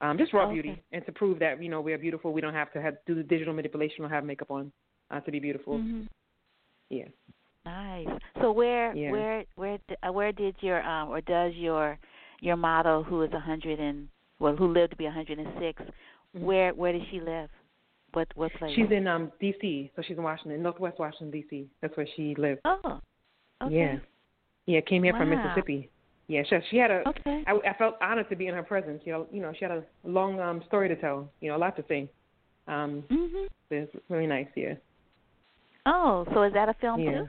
[0.00, 0.54] Um, just raw Okay.
[0.54, 2.94] beauty, and to prove that you know we are beautiful, we don't have to have
[3.06, 4.72] do the digital manipulation or have makeup on
[5.10, 5.78] uh, to be beautiful.
[5.78, 6.08] Mhm.
[6.90, 7.08] Yeah.
[7.64, 8.08] Nice.
[8.40, 9.10] So where Yeah.
[9.10, 11.98] where where uh, where did your um or does your
[12.40, 14.08] your model who is a hundred and
[14.38, 15.82] well who lived to be a hundred and six
[16.34, 16.42] Mhm.
[16.42, 17.50] where where does she live?
[18.12, 18.74] What what place?
[18.74, 21.68] She's in um D.C., so she's in Washington, Northwest Washington D.C.
[21.80, 22.60] That's where she lives.
[22.64, 23.00] Oh.
[23.62, 23.74] Okay.
[23.76, 23.98] Yeah.
[24.66, 25.90] Yeah, came here from Mississippi.
[26.28, 27.44] Yeah, she she had a Okay.
[27.46, 29.02] I, I felt honored to be in her presence.
[29.04, 31.30] You know, you know, she had a long um story to tell.
[31.40, 32.08] You know, a lot to say.
[32.68, 33.46] Um, Mhm.
[33.70, 34.48] it's really nice.
[34.56, 34.74] Yeah.
[35.86, 37.10] Oh, so is that a film Yeah.
[37.10, 37.28] too?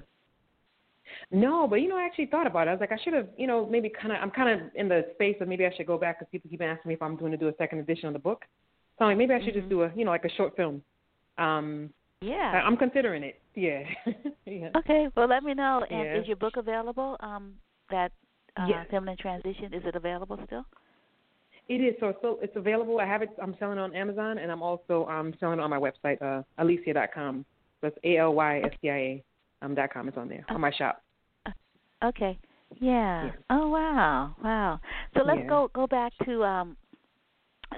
[1.32, 2.72] No, but you know, I actually thought about it.
[2.72, 4.20] I was like, I should have, you know, maybe kind of.
[4.22, 6.62] I'm kind of in the space of maybe I should go back because people keep
[6.62, 8.46] asking me if I'm going to do a second edition of the book.
[8.98, 9.60] So like, maybe I should Mhm.
[9.60, 10.84] just do a, you know, like a short film.
[11.38, 12.62] Um, I, Yeah.
[12.66, 13.42] I'm considering it.
[13.56, 13.84] Yeah.
[14.46, 14.70] yeah.
[14.78, 15.10] Okay.
[15.16, 15.86] Well, let me know.
[15.90, 16.18] And Yeah.
[16.22, 17.18] is your book available?
[17.20, 17.56] Um,
[17.90, 18.14] that
[18.56, 18.88] uh, Yes.
[18.90, 20.66] feminine transition is it available still?
[21.68, 21.96] It is.
[22.00, 23.00] So, so it's available.
[23.02, 23.30] I have it.
[23.42, 26.44] I'm selling it on Amazon, and I'm also um selling it on my website, uh,
[26.60, 27.46] Alyscia.com.
[27.82, 29.24] That's A L Y S C I A
[29.62, 30.08] um dot com.
[30.08, 31.02] It's on there on my shop.
[32.04, 32.38] Okay.
[32.80, 33.26] Yeah.
[33.26, 33.32] Yeah.
[33.50, 34.80] Oh wow, wow.
[35.16, 35.48] So let's Yeah.
[35.48, 36.78] go go back to um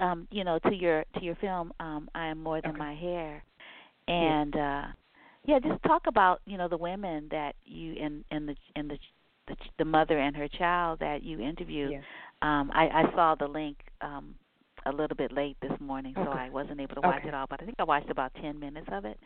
[0.00, 2.78] um you know to your to your film um I am more than Okay.
[2.78, 3.42] my hair,
[4.08, 4.82] and uh
[5.44, 8.98] yeah, just talk about you know the women that you and and the and the
[9.48, 11.90] the, the mother and her child that you interviewed.
[11.90, 12.00] Yeah.
[12.42, 14.34] Um I I saw the link um
[14.86, 17.28] a little bit late this morning, so I wasn't able to watch Okay.
[17.28, 19.18] it all, but I think I watched about 10 minutes of it.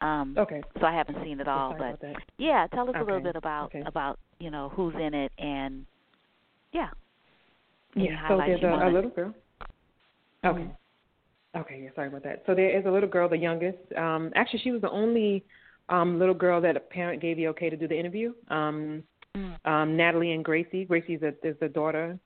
[0.00, 0.62] Um Okay.
[0.80, 3.66] so I haven't seen it all, Sorry but yeah, tell us a little bit about
[3.66, 3.82] okay.
[3.86, 5.84] about you know who's in it and
[6.72, 6.90] yeah.
[7.96, 8.28] Any Yeah.
[8.28, 9.34] So there's a, a little girl.
[10.44, 10.60] Okay.
[10.60, 10.76] Mhm.
[11.56, 11.80] Okay.
[11.82, 11.90] Yeah.
[11.94, 12.44] Sorry about that.
[12.46, 13.78] So there is a little girl, the youngest.
[13.96, 15.44] Um, actually, she was the only
[15.88, 18.32] um little girl that a parent gave the okay to do the interview.
[18.48, 19.02] Um,
[19.36, 19.64] Mm.
[19.64, 20.84] um, Natalie and Gracie.
[20.84, 22.18] Gracie's a, is the daughter,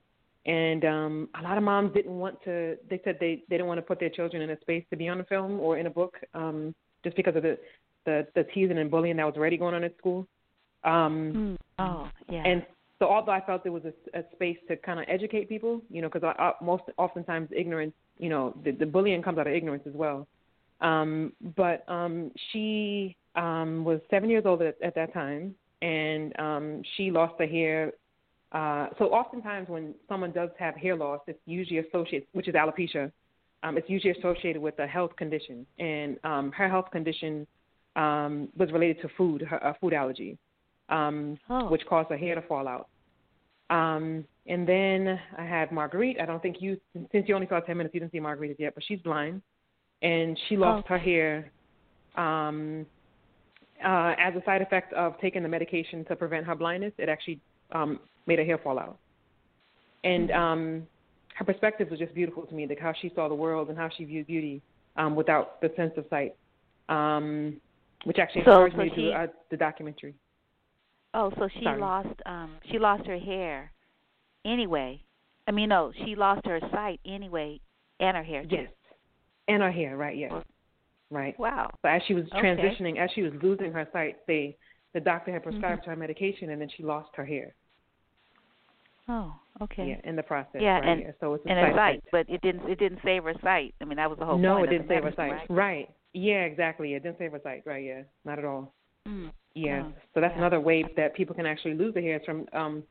[0.45, 2.77] and um, a lot of moms didn't want to.
[2.89, 5.07] They said they they didn't want to put their children in a space to be
[5.07, 7.57] on a film or in a book, um, just because of the
[8.05, 10.27] the, the teasing and bullying that was already going on at school.
[10.83, 11.57] Um, Mm.
[11.79, 12.43] Oh, yeah.
[12.45, 12.65] and
[12.99, 16.01] so, although I felt there was a, a space to kind of educate people, you
[16.01, 19.53] know, because I, I, most oftentimes ignorance, you know, the, the bullying comes out of
[19.53, 20.27] ignorance as well.
[20.79, 26.81] Um, but um, she um, was seven years old at, at that time, and um,
[26.95, 27.91] she lost her hair.
[28.51, 33.11] Uh, so, oftentimes when someone does have hair loss, it's usually associated, which is alopecia.
[33.63, 37.47] Um, it's usually associated with a health condition, and um, her health condition
[37.95, 40.37] um, was related to food, her a food allergy
[40.89, 41.69] um, Oh.
[41.69, 42.89] which caused her hair to fall out.
[43.69, 46.19] Um, and then I have Marguerite.
[46.21, 46.79] I don't think you,
[47.11, 49.41] since you only saw 10 minutes, you didn't see Marguerite yet, but she's blind.
[50.01, 51.51] And she lost her hair
[52.15, 52.85] um,
[53.83, 56.93] uh, as a side effect of taking the medication to prevent her blindness.
[56.99, 57.39] It actually
[57.71, 58.97] um, made her hair fall out.
[60.03, 60.87] And um,
[61.35, 63.89] her perspective was just beautiful to me, like how she saw the world and how
[63.95, 64.61] she viewed beauty
[64.97, 66.35] um, without the sense of sight,
[66.89, 67.59] um,
[68.03, 70.13] which actually So- encouraged so me to do uh, the documentary.
[71.13, 71.79] oh, so she sorry.
[71.79, 73.71] lost um she lost her hair
[74.45, 75.01] anyway.
[75.47, 77.59] I mean, no, she lost her sight anyway
[77.99, 78.55] and her hair too.
[78.55, 78.71] Yes.
[79.47, 80.33] And her hair, right, yes.
[81.11, 81.37] Right.
[81.39, 81.69] Wow.
[81.83, 82.41] So as she was Okay.
[82.41, 84.57] transitioning, as she was losing her sight, they
[84.93, 85.89] the doctor had prescribed Mm-hmm.
[85.91, 87.53] her medication and then she lost her hair.
[89.07, 89.87] Oh, okay.
[89.87, 90.61] Yeah, in the process.
[90.61, 91.11] Yeah, right, and- yeah.
[91.19, 93.75] so it's a and sight, but it didn't it didn't save her sight.
[93.81, 94.43] I mean, that was the whole point.
[94.43, 95.31] no, it didn't save her sight.
[95.31, 95.49] Right?
[95.49, 95.89] Right.
[96.13, 96.93] Yeah, exactly.
[96.93, 97.63] It didn't save her sight.
[97.65, 98.01] Right, yeah.
[98.23, 98.73] Not at all.
[99.07, 99.31] Mm.
[99.53, 99.83] Yeah.
[99.85, 100.39] Oh, so that's yeah.
[100.39, 102.83] another way that people can actually lose their hair is from um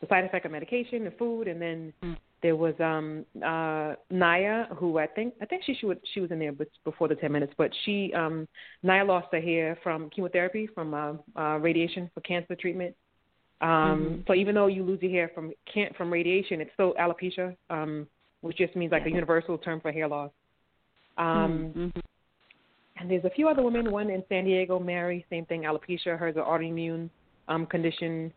[0.00, 2.16] the side effect of medication, the food, and then Mm.
[2.40, 6.30] there was um uh Naya who I think I think she she, would, she was
[6.30, 8.48] in there but before the 10 minutes, but she um
[8.82, 12.96] Naya lost her hair from chemotherapy from uh, uh radiation for cancer treatment.
[13.62, 14.26] Um Mhm.
[14.26, 18.06] so even though you lose your hair from can't from radiation, it's still alopecia, um
[18.40, 20.30] which just means like a universal term for hair loss.
[21.16, 22.00] Um mm-hmm.
[22.96, 26.36] and there's a few other women, one in San Diego, Mary, same thing, alopecia, hers
[26.36, 27.08] an autoimmune
[27.48, 28.32] um, condition.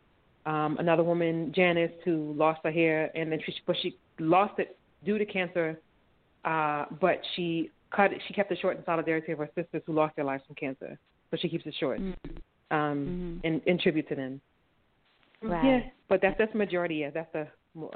[0.45, 4.77] Um, another woman, Janice, who lost her hair, and then she, but she lost it
[5.03, 5.79] due to cancer,
[6.45, 9.93] uh, but she cut it, she kept it short in solidarity of her sisters who
[9.93, 10.99] lost their lives from cancer.
[11.31, 12.75] So she keeps it short, Mm-hmm.
[12.77, 14.39] um, in, in tribute to them.
[15.49, 15.63] Right.
[15.65, 15.79] Yeah,
[16.09, 16.95] but that's that's majority.
[16.95, 17.47] Yeah, that's the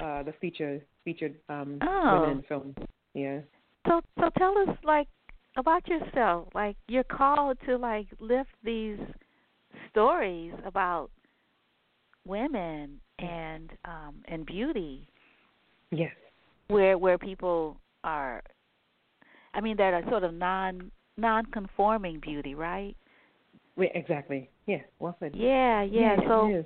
[0.03, 2.21] uh, the feature featured um, Oh.
[2.21, 2.75] women film.
[3.13, 3.39] Yeah.
[3.87, 5.07] So so tell us like
[5.57, 6.49] about yourself.
[6.53, 8.99] Like you're called to like lift these
[9.89, 11.09] stories about
[12.25, 15.07] women and um and beauty.
[15.91, 16.13] Yes.
[16.67, 18.43] Where where people are
[19.53, 22.95] I mean that are sort of non non conforming beauty, right?
[23.75, 24.49] Wait, exactly.
[24.67, 24.81] Yeah.
[24.99, 25.33] Well said.
[25.35, 26.17] Yeah, yeah.
[26.19, 26.63] yeah so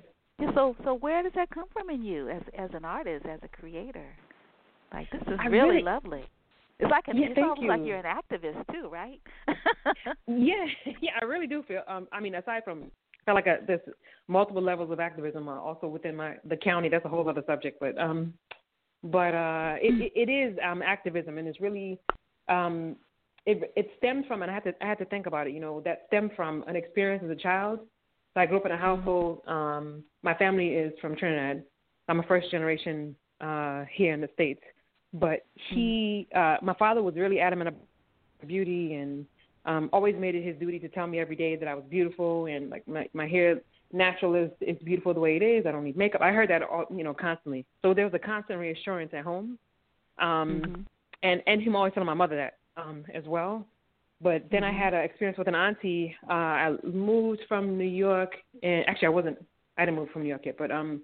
[0.55, 3.47] so so where does that come from in you as as an artist, as a
[3.47, 4.07] creator?
[4.93, 6.23] Like this is really, really lovely.
[6.79, 7.67] It's like an, Yeah, it's almost you.
[7.67, 9.21] like you're an activist too, right?
[10.27, 10.65] Yeah,
[11.01, 11.81] yeah, I really do feel.
[11.88, 13.79] Um, I mean, aside from I feel like a, there's
[14.27, 16.89] multiple levels of activism uh, also within my the county.
[16.89, 18.34] That's a whole other subject, but um,
[19.03, 21.99] but uh, it, it it is um activism, and it's really
[22.49, 22.95] um,
[23.45, 25.53] it it stemmed from, and I had to I had to think about it.
[25.53, 27.79] You know, that stemmed from an experience as a child.
[28.34, 29.41] So I grew up in a household.
[29.47, 31.63] Um, my family is from Trinidad.
[32.07, 34.61] I'm a first generation uh here in the states,
[35.13, 37.81] but he uh my father was really adamant about
[38.47, 39.25] beauty and
[39.65, 42.45] um always made it his duty to tell me every day that I was beautiful
[42.47, 43.61] and like my my hair
[43.91, 45.65] natural is is beautiful the way it is.
[45.65, 46.21] I don't need makeup.
[46.21, 47.65] I heard that all you know constantly.
[47.81, 49.57] So there was a constant reassurance at home.
[50.19, 50.86] Um Mhm.
[51.23, 53.67] and and him always telling my mother that um as well.
[54.24, 56.15] But then I had an experience with an auntie.
[56.30, 58.32] Uh I moved from New York
[58.63, 59.38] and actually I wasn't
[59.78, 61.01] I didn't move from New York yet, but um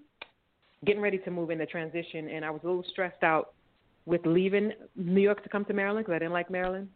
[0.86, 3.54] getting ready to move in the transition and I was a little stressed out
[4.06, 6.88] with leaving New York to come to Maryland because I didn't like Maryland.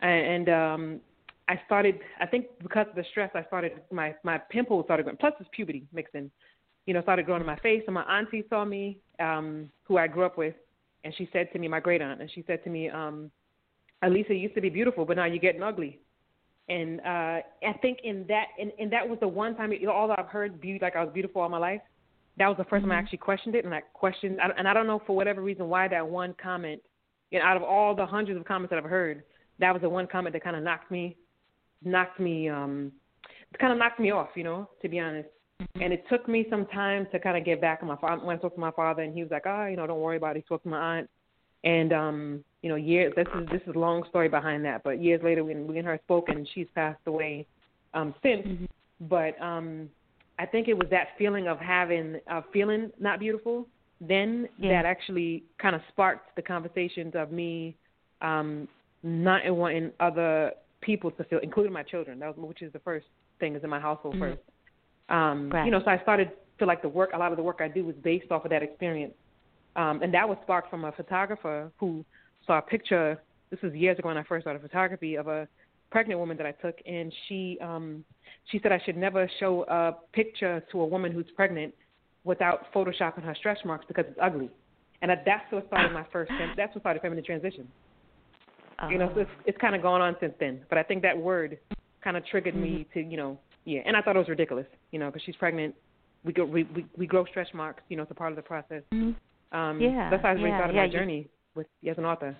[0.00, 1.00] And, and um
[1.48, 5.16] I started I think because of the stress I started my my pimples started going
[5.16, 6.30] plus it's puberty mixing.
[6.86, 10.06] You know, started growing in my face and my auntie saw me, um, who I
[10.06, 10.54] grew up with,
[11.02, 13.30] and she said to me, my great aunt, and she said to me, um,
[14.04, 16.00] Alisa you used to be beautiful, but now you're getting ugly.
[16.68, 19.92] And uh I think in that and, and that was the one time you know,
[19.92, 21.80] although I've heard beauty like I was beautiful all my life,
[22.38, 24.86] that was the 1st time I actually questioned it and I questioned and I don't
[24.86, 26.80] know for whatever reason why that one comment
[27.30, 29.24] you know, out of all the hundreds of comments that I've heard,
[29.58, 31.16] that was the one comment that kind of knocked me
[31.82, 32.92] knocked me um
[33.60, 35.28] kind of knocked me off, you know, to be honest.
[35.80, 38.36] And it took me some time to kind of get back on my father when
[38.36, 40.36] I spoke to my father and he was like, "Ah, you know, don't worry about
[40.36, 41.10] it." He spoke to my aunt
[41.62, 44.98] and um, you know, years this is this is a long story behind that, but
[44.98, 47.46] years later when we and her spoke and she's passed away
[47.92, 48.46] um since.
[49.02, 49.90] But um
[50.38, 53.68] I think it was that feeling of having uh feeling not beautiful
[54.00, 54.70] then Yeah.
[54.72, 57.76] that actually kind of sparked the conversations of me
[58.22, 58.66] um
[59.02, 62.18] not wanting other people to feel including my children.
[62.18, 63.08] That was which is the first
[63.40, 64.20] thing is in my household Mhm.
[64.20, 64.42] first.
[65.10, 65.66] Um Right.
[65.66, 67.60] you know, so I started to feel like the work a lot of the work
[67.60, 69.14] I do was based off of that experience.
[69.76, 72.04] Um, and that was sparked from a photographer who
[72.46, 73.20] saw a picture.
[73.50, 75.46] This was years ago when I first started photography of a
[75.90, 78.04] pregnant woman that I took, and she um,
[78.50, 81.72] she said I should never show a picture to a woman who's pregnant
[82.24, 84.50] without photoshopping her stretch marks because it's ugly.
[85.02, 86.30] And that- that's what started my first.
[86.56, 87.68] That's what started feminine transition.
[88.90, 90.60] You know, so it's it's kind of gone on since then.
[90.68, 91.58] But I think that word
[92.02, 93.80] kind of triggered me to you know yeah.
[93.86, 95.74] And I thought it was ridiculous, you know, because she's pregnant.
[96.24, 98.42] We go we, we we grow stretch marks, you know, it's a part of the
[98.42, 98.82] process.
[98.92, 99.14] Mhm.
[99.52, 102.04] Um, Yeah, that's how I really yeah, started yeah, my you- journey with as an
[102.04, 102.36] author.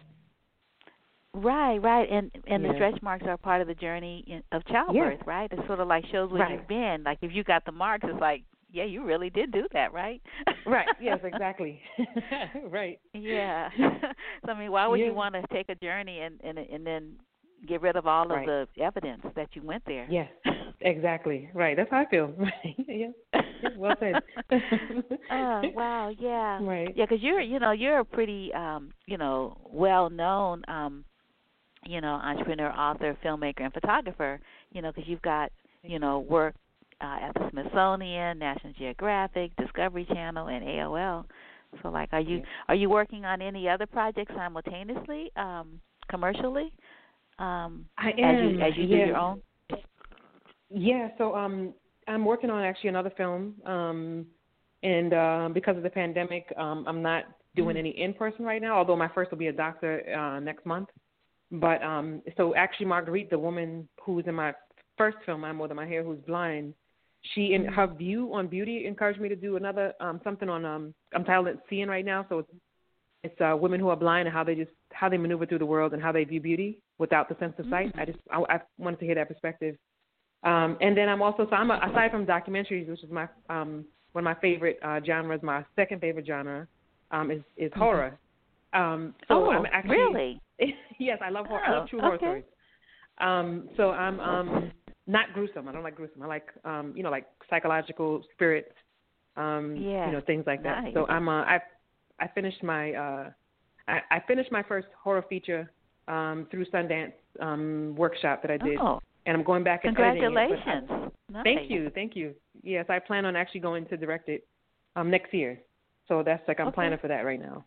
[1.36, 5.18] Right, right, and and the stretch marks are part of the journey in, of childbirth,
[5.26, 5.50] right?
[5.50, 6.52] It sort of like shows where Right.
[6.52, 7.02] you've been.
[7.04, 10.22] Like if you got the marks, it's like, yeah, you really did do that, right?
[10.64, 10.86] Right.
[11.00, 11.18] Yes.
[11.24, 11.80] Exactly.
[12.68, 13.00] right.
[13.14, 13.68] yeah.
[14.46, 15.06] so I mean, why would Yeah.
[15.06, 17.16] you want to take a journey and and and then
[17.66, 18.48] get rid of all Right.
[18.48, 20.06] of the evidence that you went there?
[20.10, 20.30] Yes.
[20.80, 21.48] Exactly.
[21.54, 21.76] Right.
[21.76, 22.26] That's how I feel.
[22.36, 22.74] Right.
[22.88, 23.06] yeah.
[23.32, 24.22] Yeah, Well said.
[25.30, 26.92] oh wow, yeah, Right.
[26.94, 27.04] yeah.
[27.06, 31.04] Because you're, you know, you're a pretty, um, you know, well-known, um,
[31.86, 34.40] you know, entrepreneur, author, filmmaker, and photographer.
[34.72, 35.50] You know, because you've got,
[35.82, 36.54] you know, work
[37.00, 41.24] uh, at the Smithsonian, National Geographic, Discovery Channel, and AOL.
[41.82, 42.44] So, like, are you Yeah.
[42.68, 46.72] are you working on any other projects simultaneously, um, commercially?
[47.38, 48.50] Um, I as am.
[48.54, 48.96] you as you yeah.
[48.96, 49.42] do your own.
[50.70, 51.74] Yeah, so um
[52.06, 53.54] I'm working on actually another film.
[53.64, 54.26] Um
[54.82, 57.24] and um because of the pandemic, um I'm not
[57.56, 57.80] doing Mhm.
[57.80, 60.88] any in person right now, although my first will be a doctor uh next month.
[61.50, 64.54] But um so actually Marguerite, the woman who's in my
[64.96, 66.74] first film, I'm more my hair, who's blind,
[67.32, 70.94] she and her view on beauty encouraged me to do another um something on um
[71.14, 72.50] I'm titled it Seeing right now, so it's
[73.24, 75.66] it's uh women who are blind and how they just how they maneuver through the
[75.66, 77.92] world and how they view beauty without the sense of sight.
[77.98, 79.76] I just I, I wanted to hear that perspective.
[80.44, 83.84] Um, and then I'm also so I'm a, aside from documentaries, which is my um,
[84.12, 85.40] one of my favorite uh, genres.
[85.42, 86.68] My second favorite genre
[87.10, 88.18] um, is is horror.
[88.74, 90.40] Um, so oh, I'm actually really?
[90.98, 91.64] yes, I love horror.
[91.66, 92.26] I love Oh, true horror okay.
[92.26, 92.44] stories.
[93.18, 94.72] Um, so I'm um,
[95.06, 95.68] not gruesome.
[95.68, 96.22] I don't like gruesome.
[96.22, 98.72] I like um, you know like psychological spirits.
[99.36, 100.84] Um, Yeah, you know things like that.
[100.84, 100.94] nice.
[100.94, 101.60] So I'm uh, I
[102.24, 103.30] I finished my uh,
[103.86, 105.70] I, I finished my first horror feature
[106.08, 110.60] um, through Sundance um, workshop that I did, oh, and I'm going back and congratulations!
[110.62, 111.12] editing it.
[111.32, 111.44] Nice.
[111.44, 112.34] Thank you, thank you.
[112.62, 114.46] Yes, I plan on actually going to direct it
[114.96, 115.60] um, next year.
[116.08, 116.74] So that's like I'm Okay.
[116.74, 117.64] planning for that right now.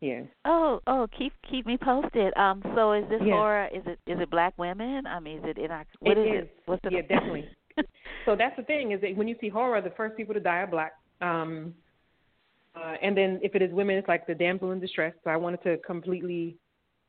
[0.00, 0.22] Yeah.
[0.44, 2.36] Oh, oh, keep keep me posted.
[2.36, 3.34] Um, so is this Yeah.
[3.34, 3.68] horror?
[3.72, 5.06] Is it is it black women?
[5.06, 5.84] I mean, is it in our?
[6.00, 6.48] What It is is.
[6.48, 6.62] it?
[6.66, 7.48] What's the Yeah, definitely.
[8.24, 10.58] so that's the thing is that when you see horror, the first people to die
[10.58, 10.92] are black.
[11.20, 11.74] Um,
[12.74, 15.14] uh, and then if it is women, it's like the damsel in distress.
[15.24, 16.56] So I wanted to completely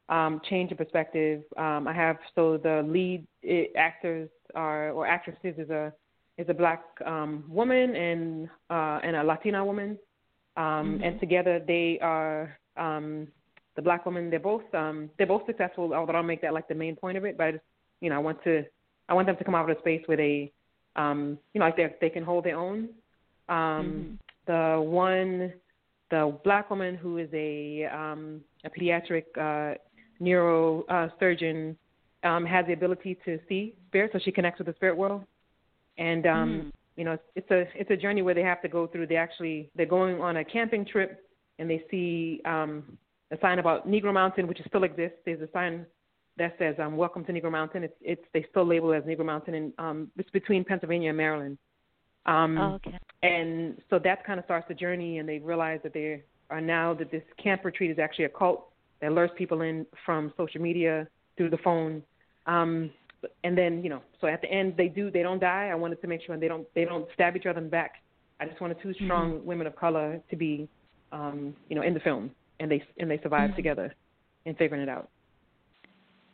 [0.10, 1.44] um, change the perspective.
[1.58, 5.94] Um, I have so the lead eh, actors are or actresses is a
[6.38, 9.98] is a black um, woman and uh, and a Latina woman,
[10.58, 11.06] um, Mhm.
[11.06, 13.28] and together they are um,
[13.76, 14.30] the black woman.
[14.30, 15.94] They're both um, they're both successful.
[15.94, 17.64] Although I don't make that like the main point of it, but I just
[18.02, 18.66] you know I want to
[19.08, 20.52] I want them to come out of a space where they
[20.96, 22.90] um, you know like they they can hold their own.
[23.48, 24.18] Um,
[24.48, 25.54] The one
[26.10, 29.78] the black woman who is a um, a pediatric uh,
[30.20, 31.78] neuro uh, surgeon
[32.24, 35.24] um, has the ability to see spirit, so she connects with the spirit world.
[35.98, 36.72] And um, Mhm.
[36.98, 39.08] you know, it's a it's a journey where they have to go through.
[39.08, 41.26] They actually they're going on a camping trip,
[41.60, 42.98] and they see um,
[43.32, 45.18] a sign about Negro Mountain, which still exists.
[45.26, 45.86] There's a sign
[46.38, 49.26] that says um, "Welcome to Negro Mountain." It's it's they still label it as Negro
[49.26, 51.58] Mountain, and um, it's between Pennsylvania and Maryland.
[52.26, 52.98] Um, Oh, okay.
[53.24, 56.94] and so that kind of starts the journey, and they realize that they are now
[56.94, 58.68] that this camp retreat is actually a cult
[59.02, 61.08] that lures people in from social media
[61.38, 62.04] through the phone.
[62.46, 62.92] Um,
[63.44, 65.70] and then you know, so at the end they do they don't die.
[65.72, 67.94] I wanted to make sure they don't they don't stab each other in the back.
[68.40, 70.68] I just wanted two strong women of color to be,
[71.12, 73.56] um, you know, in the film, and they and they survive Mhm.
[73.56, 73.94] together
[74.46, 75.10] and figuring it out.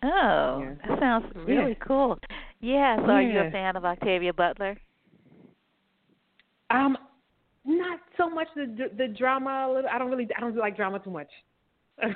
[0.03, 0.73] Oh, Yeah.
[0.87, 1.85] that sounds really Yeah.
[1.85, 2.17] cool.
[2.61, 2.95] Yeah.
[2.97, 4.77] So, are you a fan of Octavia Butler?
[6.69, 6.97] Um,
[7.65, 9.67] not so much the the drama.
[9.69, 11.29] a little- I don't really I don't like drama too much.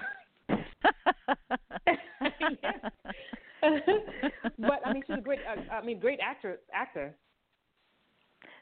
[3.61, 5.39] but I mean, she's a great.
[5.47, 6.59] Uh, I mean, great actor.
[6.73, 7.15] Actor.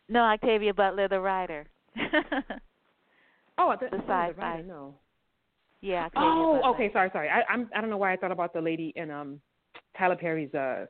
[0.07, 1.65] no, Octavia Butler, the writer.
[3.61, 4.31] Oh, the, The oh, sci-fi.
[4.37, 4.95] writer, No.
[5.81, 6.05] yeah.
[6.05, 6.69] Octavia Oh, Butler.
[6.75, 6.93] okay.
[6.93, 7.29] Sorry, sorry.
[7.29, 7.69] I, I'm.
[7.75, 9.39] I don't know why I thought about the lady in um
[9.97, 10.85] Tyler Perry's uh.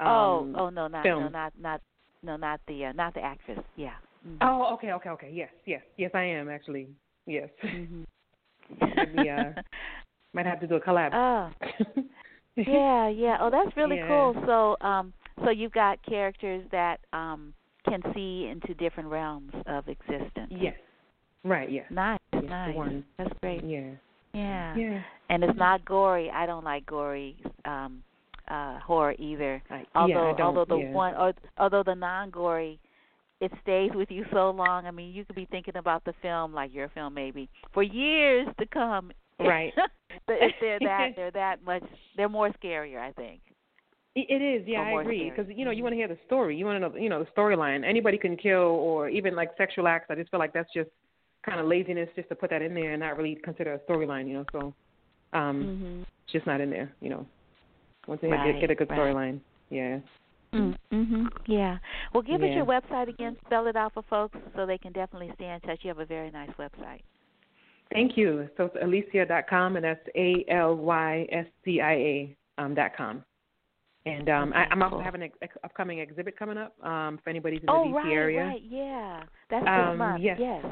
[0.00, 1.32] oh, um, oh no, not no, film.
[1.32, 1.80] not not
[2.22, 3.60] no, not the uh, not the actress.
[3.76, 3.94] Yeah.
[4.26, 4.36] Mhm.
[4.40, 5.30] Oh, okay, okay, okay.
[5.32, 6.10] Yes, yes, yes.
[6.14, 6.88] I am actually.
[7.26, 7.48] Yes.
[7.62, 8.04] Mhm.
[8.96, 9.52] Maybe, uh,
[10.34, 11.12] Might have to do a collab.
[11.14, 11.50] Oh,
[12.56, 13.38] yeah, yeah.
[13.40, 14.06] Oh, that's really Yeah.
[14.06, 14.34] cool.
[14.44, 15.12] So, um,
[15.44, 17.54] so you've got characters that um
[17.88, 20.50] can see into different realms of existence.
[20.50, 20.74] Yes.
[21.44, 21.70] Right.
[21.70, 21.86] Yes.
[21.90, 22.76] Nice, Yes, nice.
[22.76, 23.04] one.
[23.16, 23.64] That's great.
[23.64, 23.92] Yeah.
[24.34, 24.76] Yeah.
[24.76, 25.02] Yeah.
[25.30, 26.30] And it's not gory.
[26.30, 28.02] I don't like gory um
[28.48, 29.62] uh horror either.
[29.94, 30.92] Although yeah, although the yeah.
[30.92, 32.78] one or, although the non gory
[33.40, 34.86] it stays with you so long.
[34.86, 38.48] I mean, you could be thinking about the film like your film maybe for years
[38.58, 39.12] to come.
[39.38, 39.72] Right.
[40.26, 41.82] But if they're that they're that much
[42.16, 43.40] they're more scarier, I think.
[44.14, 45.28] It is, yeah, I agree.
[45.28, 46.56] Because you know, you want to hear the story.
[46.56, 47.84] You want to know, you know, the storyline.
[47.84, 50.06] Anybody can kill, or even like sexual acts.
[50.08, 50.88] I just feel like that's just
[51.44, 54.26] kind of laziness, just to put that in there and not really consider a storyline.
[54.26, 54.74] You know, so
[55.38, 56.02] um, Mhm.
[56.24, 56.90] it's just not in there.
[57.00, 57.26] You know,
[58.06, 58.98] once they Right, get, get a good right.
[58.98, 59.98] storyline, yeah.
[60.56, 61.28] Mm, Mhm.
[61.46, 61.78] Yeah.
[62.12, 63.36] Well, give us your website again.
[63.46, 65.84] Spell it out for folks so they can definitely stay in touch.
[65.84, 67.02] You have a very nice website.
[67.92, 68.48] Thank you.
[68.56, 73.24] So it's Alyscia.com, and that's A L Y S C I A um, dot com.
[74.06, 75.04] And um, I, Okay, I'm also cool.
[75.04, 78.12] having an ex- upcoming exhibit coming up um, for anybody's in the Oh, DC right,
[78.12, 78.44] area.
[78.44, 78.62] right.
[78.62, 79.22] Yeah.
[79.50, 80.22] That's this Um, month.
[80.22, 80.38] yes.
[80.40, 80.64] Yes.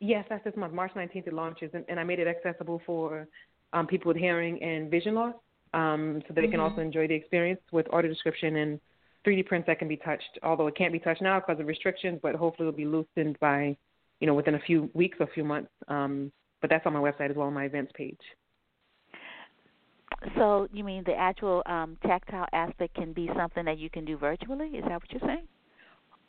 [0.00, 1.26] Yes, that's this month, March 19th.
[1.26, 3.26] It launches, and, and I made it accessible for
[3.72, 5.34] um, people with hearing and vision loss,
[5.74, 6.70] um, so they can Mhm.
[6.70, 8.80] also enjoy the experience with audio description and
[9.26, 10.38] 3D prints that can be touched.
[10.42, 13.76] Although it can't be touched now because of restrictions, but hopefully it'll be loosened by,
[14.20, 15.70] you know, within a few weeks or a few months.
[15.88, 18.18] Um, but that's on my website as well, on my events page.
[20.36, 24.16] So you mean the actual um tactile aspect can be something that you can do
[24.16, 24.68] virtually?
[24.68, 25.46] Is that what you're saying?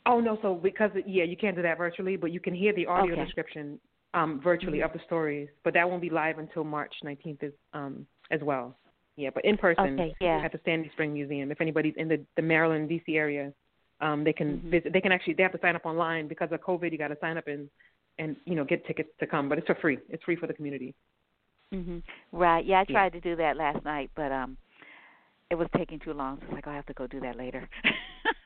[0.06, 2.86] Oh no, so because yeah, you can't do that virtually, but you can hear the
[2.86, 3.24] audio Okay.
[3.24, 3.80] description
[4.14, 4.84] um, virtually Mhm.
[4.86, 5.48] of the stories.
[5.64, 8.76] But that won't be live until March 19th as um, as well.
[9.16, 10.42] Yeah, but in person Okay, yeah.
[10.44, 11.50] at the Sandy Spring Museum.
[11.50, 13.16] If anybody's in the the Maryland D.C.
[13.16, 13.52] area,
[14.00, 14.70] um, they can Mhm.
[14.70, 14.92] visit.
[14.92, 16.90] They can actually they have to sign up online because of COVID.
[16.92, 17.68] You got to sign up and
[18.18, 19.98] and you know get tickets to come, but it's for free.
[20.08, 20.94] It's free for the community.
[21.72, 22.02] Mhm.
[22.32, 22.64] Right.
[22.64, 22.94] Yeah, I Yeah.
[22.94, 24.56] tried to do that last night, but um
[25.50, 26.38] it was taking too long.
[26.38, 27.68] So I was like, I'll have to go do that later.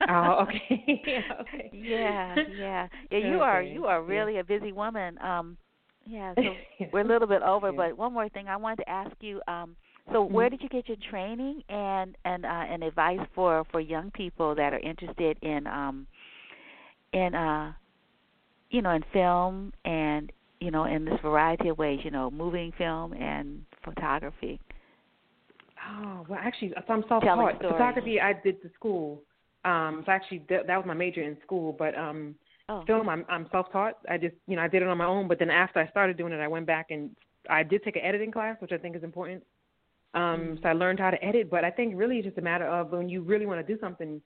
[0.08, 1.02] Oh, okay.
[1.06, 1.70] yeah, okay.
[1.72, 2.88] Yeah, yeah.
[3.10, 4.08] Yeah, you are you are yeah.
[4.08, 5.18] really a busy woman.
[5.22, 5.56] Um
[6.06, 6.88] yeah, so Yeah.
[6.92, 7.76] we're a little bit over, Yeah.
[7.76, 9.76] but one more thing I wanted to ask you um
[10.12, 10.50] so where Mhm.
[10.52, 14.72] did you get your training and and uh and advice for for young people that
[14.72, 16.06] are interested in um
[17.12, 17.72] in uh
[18.70, 20.32] you know in film and
[20.64, 24.58] you know, in this variety of ways, you know, moving film and photography.
[25.86, 27.60] Oh well, actually, I'm self-taught.
[27.60, 29.22] Photography I did to school.
[29.66, 32.34] Um, so actually that, that was my major in school, but um,
[32.70, 32.82] oh.
[32.86, 33.98] film I'm I'm self-taught.
[34.08, 35.28] I just you know I did it on my own.
[35.28, 37.10] But then after I started doing it, I went back and
[37.50, 39.42] I did take an editing class, which I think is important.
[40.14, 40.54] Um, mm-hmm.
[40.62, 41.50] so I learned how to edit.
[41.50, 43.78] But I think really it's just a matter of when you really want to do
[43.80, 44.20] something.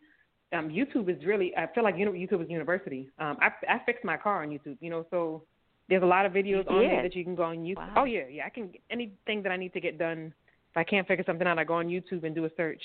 [0.53, 3.11] Um, YouTube is really I feel like YouTube is university.
[3.19, 5.43] Um, I I fixed my car on YouTube, you know, so
[5.89, 7.77] there's a lot of videos on there that you can go on YouTube.
[7.77, 7.93] Wow.
[7.97, 8.47] Oh yeah, yeah.
[8.47, 10.33] I can anything that I need to get done.
[10.71, 12.83] If I can't figure something out, I go on YouTube and do a search.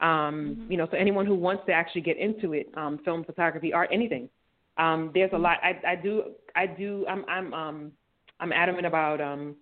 [0.00, 0.72] Um, mm-hmm.
[0.72, 3.90] You know, so anyone who wants to actually get into it, um, film, photography, art,
[3.92, 4.28] anything.
[4.76, 5.42] Um, there's a mm-hmm.
[5.42, 5.58] lot.
[5.62, 6.34] I, I do.
[6.54, 7.04] I do.
[7.08, 7.24] I'm.
[7.28, 7.54] I'm.
[7.54, 7.92] Um,
[8.40, 9.56] I'm adamant about um,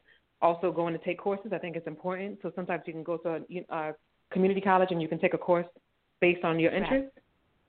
[0.47, 1.51] also going to take courses.
[1.53, 2.39] I think it's important.
[2.43, 3.95] So sometimes you can go to a, a
[4.33, 5.71] community college and you can take a course
[6.21, 7.09] based on your interest.
[7.15, 7.25] Right.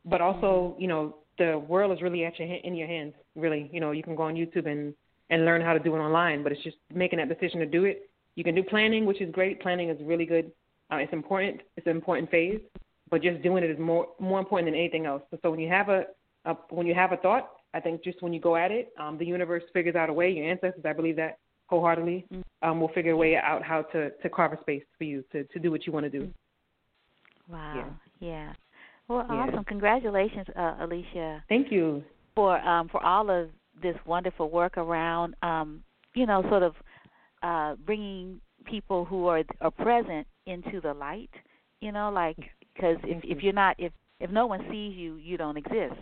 [0.05, 0.81] But also, mm-hmm.
[0.81, 1.03] you know,
[1.37, 3.13] the world is really at your in your hands.
[3.35, 4.93] Really, you know, you can go on YouTube and
[5.29, 6.39] and learn how to do it online.
[6.43, 8.09] But it's just making that decision to do it.
[8.35, 9.61] You can do planning, which is great.
[9.65, 10.51] Planning is really good.
[10.91, 11.61] Uh, it's important.
[11.75, 12.61] It's an important phase.
[13.09, 15.23] But just doing it is more more important than anything else.
[15.31, 15.99] So, so when you have a,
[16.45, 19.17] a when you have a thought, I think just when you go at it, um,
[19.17, 20.29] the universe figures out a way.
[20.31, 21.37] Your ancestors, I believe that
[21.67, 22.69] wholeheartedly, mm-hmm.
[22.69, 25.43] um, will figure a way out how to to carve a space for you to
[25.45, 26.29] to do what you want to do.
[27.49, 27.95] Wow.
[28.19, 28.27] Yeah.
[28.27, 28.53] yeah.
[29.07, 29.63] Well, awesome.
[29.63, 31.41] Congratulations, uh, Alyscia.
[31.47, 32.03] Thank you
[32.35, 33.49] for um, for all of
[33.81, 35.81] this wonderful work around, um,
[36.13, 36.75] you know, sort of
[37.41, 41.29] uh, bringing people who are are present into the light.
[41.79, 42.37] You know, like
[42.75, 45.95] because if if you're not if if no one sees you, you don't exist.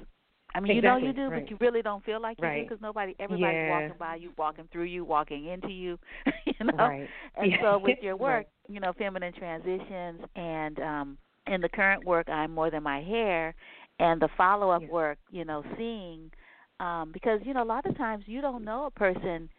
[0.56, 1.44] I mean, exactly, you know you do, right.
[1.44, 2.64] but you really don't feel like you right.
[2.64, 3.70] do because nobody, everybody's yeah.
[3.70, 6.00] walking by you, walking through you, walking into you,
[6.46, 6.78] you know.
[6.78, 7.10] Right.
[7.38, 7.58] And yeah.
[7.62, 11.18] so with your work, you know, feminine transitions, and um
[11.48, 13.54] in the current work, I'm more than my hair,
[14.00, 14.88] and the follow up yeah.
[14.90, 16.32] work, you know, seeing,
[16.80, 19.50] um because you know a lot of times you don't know a person.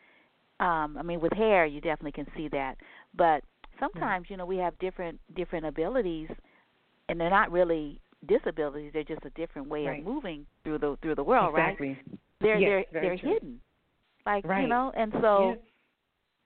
[0.61, 2.77] Um I mean, with hair, you definitely can see that,
[3.15, 3.45] but
[3.79, 6.31] sometimes you know we have different different abilities,
[7.11, 10.01] and they're not really disabilities they're just a different way right.
[10.01, 11.89] of moving through the through the world exactly.
[11.89, 13.35] right they're yes, they're they're true.
[13.35, 13.61] hidden
[14.25, 14.63] like right.
[14.63, 15.59] you know and so yes.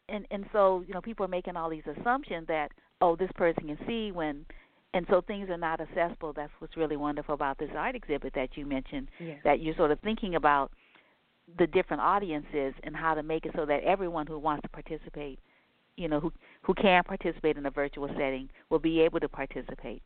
[0.09, 2.71] and and so you know people are making all these assumptions that
[3.01, 4.45] oh this person can see when
[4.93, 8.57] and so things are not accessible that's what's really wonderful about this art exhibit that
[8.57, 9.39] you mentioned yes.
[9.45, 10.71] that you're sort of thinking about
[11.59, 15.39] the different audiences and how to make it so that everyone who wants to participate
[15.97, 16.33] you know who
[16.63, 20.03] who can participate in a virtual setting will be able to participate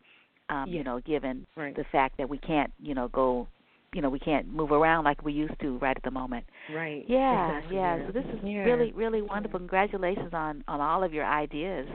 [0.49, 0.77] um, yes.
[0.77, 1.75] you know, given right.
[1.75, 3.49] the fact that we can't, you know, go,
[3.93, 6.45] you know, we can't move around like we used to right at the moment.
[6.75, 7.05] Right.
[7.09, 7.77] Yeah, exactly.
[7.77, 8.07] yeah.
[8.07, 8.59] So this is yeah.
[8.59, 9.59] really, really wonderful.
[9.61, 11.87] Congratulations on on all of your ideas.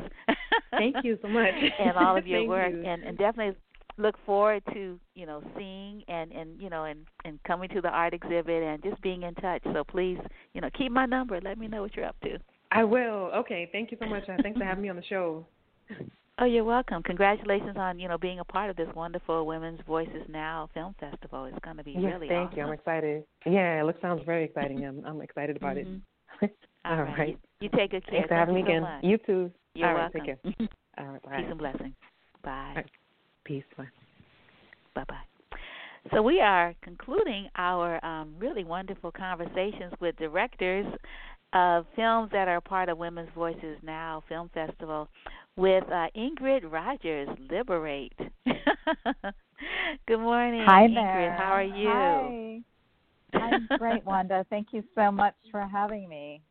[0.72, 1.54] Thank you so much.
[1.80, 2.84] and all of your work, you.
[2.86, 3.56] and and definitely
[3.98, 7.90] look forward to you know seeing and and you know and and coming to the
[7.90, 9.62] art exhibit and just being in touch.
[9.74, 10.20] So please,
[10.54, 11.40] you know, keep my number.
[11.42, 12.38] Let me know what you're up to.
[12.72, 13.32] I will.
[13.36, 13.68] Okay.
[13.72, 14.24] Thank you so much.
[14.42, 15.46] Thanks for having me on the show.
[16.42, 17.04] Oh, you're welcome.
[17.04, 21.46] Congratulations on you know being a part of this wonderful Women's Voices Now Film Festival.
[21.46, 22.60] It's going to be yes, really thank awesome.
[22.60, 22.66] you.
[22.66, 23.24] I'm excited.
[23.46, 24.86] Yeah, it looks sounds very exciting.
[24.86, 25.98] I'm I'm excited about mm-hmm.
[26.46, 26.56] it.
[26.86, 27.18] All, All right.
[27.18, 27.40] right.
[27.60, 28.20] You, you take good care.
[28.20, 28.84] Thanks for having me again.
[28.84, 29.04] Much.
[29.04, 29.52] You too.
[29.76, 30.22] You're All welcome.
[30.22, 30.68] Right, take care.
[30.98, 31.24] All right.
[31.24, 31.38] Bye.
[31.38, 31.94] Peace and blessings.
[32.44, 32.74] Bye.
[32.78, 32.86] Right.
[33.44, 33.64] Peace.
[33.78, 33.88] Bye.
[34.96, 36.10] Bye bye.
[36.14, 40.86] So we are concluding our um, really wonderful conversations with directors
[41.54, 45.10] of films that are part of Women's Voices Now Film Festival
[45.60, 48.14] with uh, Ingrid Rogers, Liberate.
[50.08, 51.38] Good morning, Hi Ingrid.
[51.38, 52.64] How are you?
[53.34, 53.42] Hi.
[53.42, 54.46] I'm great, Wanda.
[54.50, 56.42] Thank you so much for having me.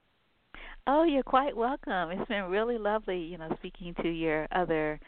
[0.86, 2.10] Oh, you're quite welcome.
[2.10, 5.01] It's been really lovely, you know, speaking to your other,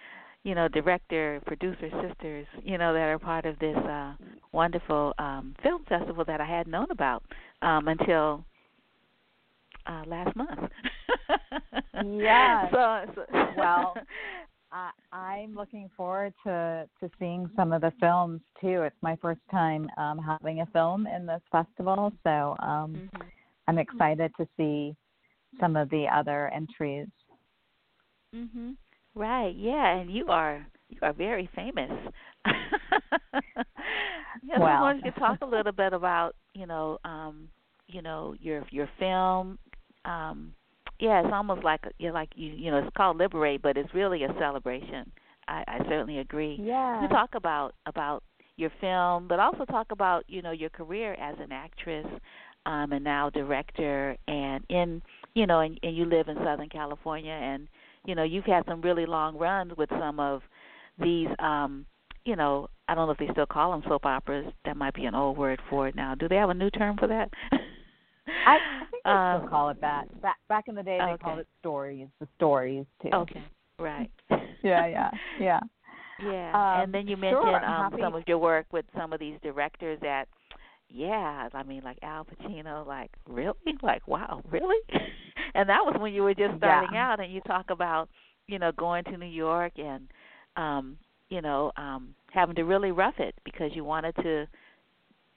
[0.45, 4.15] you know, director, producer sisters, you know, that are part of this uh
[4.53, 7.23] wonderful um film festival that I had known about
[7.63, 8.45] um until
[9.87, 10.71] uh last month.
[12.05, 12.69] yeah.
[12.73, 13.25] So, so
[13.57, 13.95] well,
[14.73, 18.83] I, I'm looking forward to to seeing some of the films too.
[18.83, 23.23] It's my first time um, having a film in this festival, so um, mhm.
[23.69, 24.95] I'm excited to see
[25.61, 27.07] some of the other entries.
[28.35, 28.77] Mhm.
[29.15, 29.55] Right.
[29.57, 31.91] Yeah, and you are you are very famous.
[32.47, 32.55] yeah,
[34.59, 34.81] so I Well.
[34.81, 37.49] wanted you to talk a little bit about, you know, um,
[37.89, 39.59] you know, your your film.
[40.05, 40.55] Um
[40.99, 44.25] yeah, it's almost like you're like you you know, it's called Liberate, but it's really
[44.25, 45.11] a celebration.
[45.49, 46.59] I, I certainly agree.
[46.61, 47.03] Yeah.
[47.03, 48.23] you talk about about
[48.57, 52.07] your film, but also talk about, you know, your career as an actress,
[52.67, 55.03] um, and now director and in
[55.35, 57.69] you know, and, and you live in Southern California and
[58.07, 60.43] you know, you've had some really long runs with some of
[60.99, 61.87] these um
[62.27, 64.53] you know, I don't know if they still call them soap operas.
[64.67, 66.15] That might be an old word for it now.
[66.15, 67.31] Do they have a new term for that?
[68.47, 70.07] I, I think they um, still call it that.
[70.23, 71.23] Back back in the day, they okay.
[71.23, 72.09] called it stories.
[72.21, 73.11] The stories too.
[73.13, 73.43] Okay,
[73.79, 74.11] right.
[74.63, 75.61] Yeah, yeah, yeah.
[76.19, 79.21] Yeah, Um, and then you mentioned I'm um some of your work with some of
[79.21, 80.27] these directors that,
[80.89, 84.77] yeah, I mean like Al Pacino, like really, like wow, really,
[85.55, 87.13] and that was when you were just starting Yeah.
[87.13, 88.09] out, and you talk about
[88.47, 90.09] you know going to New York and
[90.57, 90.97] um
[91.31, 94.47] you know um having to really rough it because you wanted to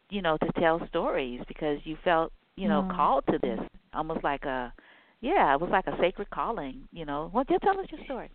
[0.10, 2.95] you know to tell stories because you felt you know Mm.
[2.95, 3.59] called to this
[3.93, 4.73] almost like a
[5.21, 8.30] yeah it was like a sacred calling you know well just tell us your story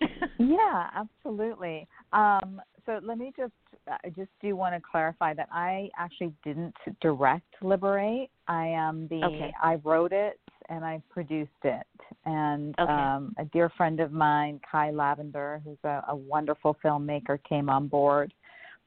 [0.38, 1.86] Yeah, absolutely.
[2.12, 3.52] Um, so let me just
[3.86, 8.30] I just do want to clarify that I actually didn't direct Liberate.
[8.48, 9.52] I am the Okay.
[9.62, 10.40] I wrote it
[10.70, 11.86] and I produced it.
[12.24, 12.90] And Okay.
[12.90, 17.86] um, a dear friend of mine, Kai Lavender, who's a, a wonderful filmmaker, came on
[17.88, 18.32] board.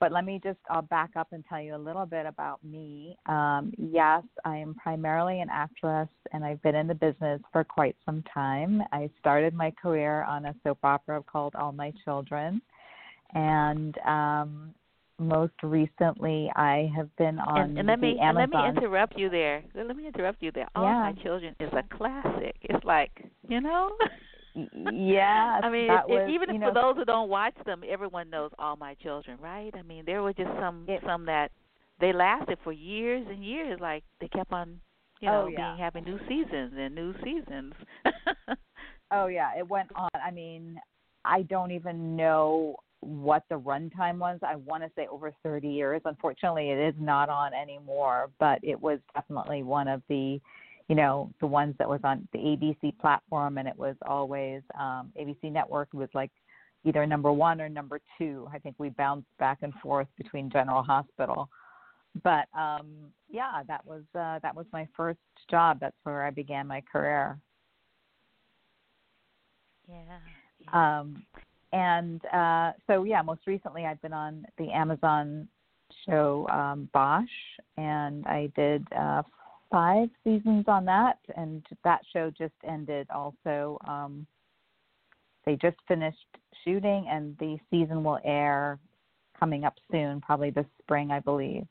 [0.03, 3.15] But let me just I'll back up and tell you a little bit about me.
[3.25, 7.95] Um, yes, I am primarily an actress, and I've been in the business for quite
[8.05, 8.81] some time.
[8.91, 12.61] I started my career on a soap opera called All My Children,
[13.33, 14.73] and um,
[15.19, 19.17] most recently I have been on and, and let me the and let me interrupt
[19.17, 19.63] you there.
[19.73, 20.67] Let me interrupt you there.
[20.75, 20.99] All Yeah.
[20.99, 22.57] my children is a classic.
[22.59, 23.95] It's like you know.
[24.55, 28.29] yes, I mean, it, was, even if know, for those who don't watch them, everyone
[28.29, 29.73] knows All My Children, right?
[29.77, 31.51] I mean, there were just some It- some that
[31.99, 33.79] they lasted for years and years.
[33.79, 34.79] Like they kept on,
[35.21, 35.57] you oh, know, Oh, yeah.
[35.57, 37.73] being having new seasons and new seasons.
[39.11, 40.09] Oh yeah, it went on.
[40.15, 40.79] I mean,
[41.23, 44.39] I don't even know what the runtime was.
[44.41, 46.01] I want to say over 30 years.
[46.05, 50.39] Unfortunately, it is not on anymore, but it was definitely one of the,
[50.89, 55.11] you know, the ones that was on the ABC platform, and it was always um,
[55.19, 56.31] ABC Network was like
[56.83, 58.47] either number one or number two.
[58.53, 61.49] I think we bounced back and forth between General Hospital.
[62.23, 65.17] But um yeah, that was uh that was my first
[65.49, 65.79] job.
[65.79, 67.39] That's where I began my career.
[70.59, 70.99] yeah.
[70.99, 71.25] Um,
[71.73, 75.47] and uh, so, yeah, most recently I've been on the Amazon
[76.05, 77.25] show um, Bosch,
[77.77, 79.23] and I did uh,
[79.73, 83.79] five seasons on that, and that show just ended also.
[83.87, 84.27] Um,
[85.47, 86.17] they just finished
[86.63, 88.77] shooting, and the season will air
[89.37, 91.65] coming up soon, probably this spring, I believe.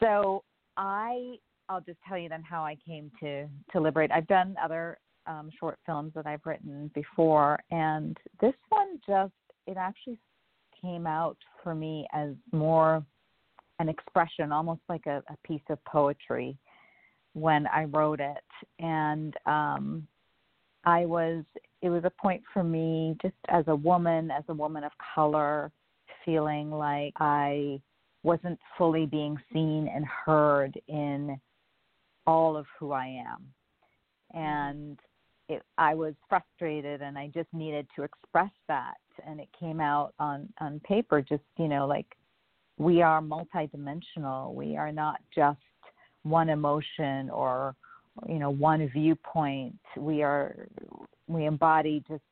[0.00, 0.42] So
[0.76, 1.36] I,
[1.68, 4.10] I'll just tell you then how I came to to Liberate.
[4.10, 4.98] I've done other
[5.28, 9.32] um, short films that I've written before, and this one just
[9.68, 10.18] it actually
[10.82, 13.04] came out for me as more
[13.78, 16.58] an expression, almost like a, a piece of poetry
[17.34, 18.44] when I wrote it,
[18.78, 20.06] and um,
[20.84, 21.44] I was
[21.82, 25.72] it was a point for me just as a woman, as a woman of color,
[26.24, 27.80] feeling like I
[28.22, 31.40] wasn't fully being seen and heard in
[32.26, 33.52] all of who I am.
[34.32, 34.98] And
[35.48, 38.98] it, I was frustrated and I just needed to express that.
[39.26, 42.06] And it came out on, on paper, just, you know, like
[42.78, 44.54] we are multidimensional.
[44.54, 45.58] We are not just
[46.22, 47.74] one emotion or,
[48.28, 49.78] you know, one viewpoint.
[49.96, 50.68] We are,
[51.26, 52.22] we embody just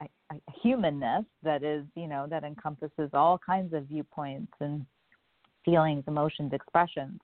[0.00, 4.84] a, a humanness that is, you know, that encompasses all kinds of viewpoints and
[5.64, 7.20] feelings, emotions, expressions.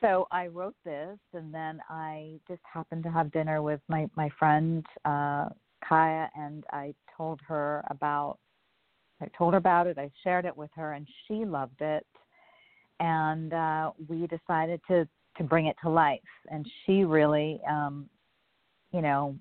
[0.00, 4.28] So I wrote this, and then I just happened to have dinner with my my
[4.36, 5.48] friend uh,
[5.88, 8.38] Kaya, and I told her about.
[9.20, 9.98] I told her about it.
[9.98, 12.04] I shared it with her, and she loved it.
[13.00, 15.08] And uh, we decided to
[15.38, 16.20] to bring it to life.
[16.50, 18.08] And she really, um,
[18.92, 19.34] you know,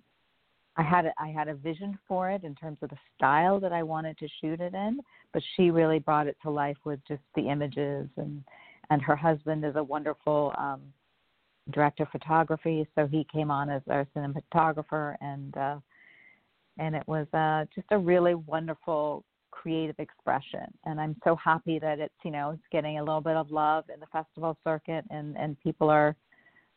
[0.78, 3.74] I had a, I had a vision for it in terms of the style that
[3.74, 5.00] I wanted to shoot it in,
[5.34, 8.44] but she really brought it to life with just the images and
[8.90, 10.82] and her husband is a wonderful um
[11.72, 15.78] director of photography, so he came on as our cinematographer and uh
[16.80, 19.24] and it was uh just a really wonderful
[19.62, 23.36] creative expression and I'm so happy that it's you know it's getting a little bit
[23.36, 26.16] of love in the festival circuit and and people are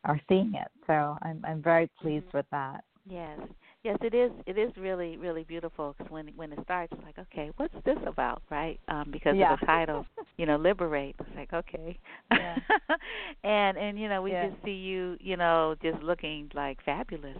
[0.05, 0.69] are seeing it.
[0.87, 2.85] So I'm I'm very pleased with that.
[3.09, 3.39] Yes,
[3.83, 4.31] yes, it is.
[4.47, 7.99] It is really, really beautiful because when when it starts, it's like, okay, what's this
[8.07, 8.79] about, right?
[8.89, 9.53] Um, because Yeah.
[9.53, 10.07] of the title,
[10.39, 11.15] you know, liberate.
[11.21, 11.99] It's like, okay,
[12.31, 12.59] Yeah.
[13.45, 14.49] and and you know, we Yeah.
[14.51, 17.39] just see you, you know, just looking like fabulous.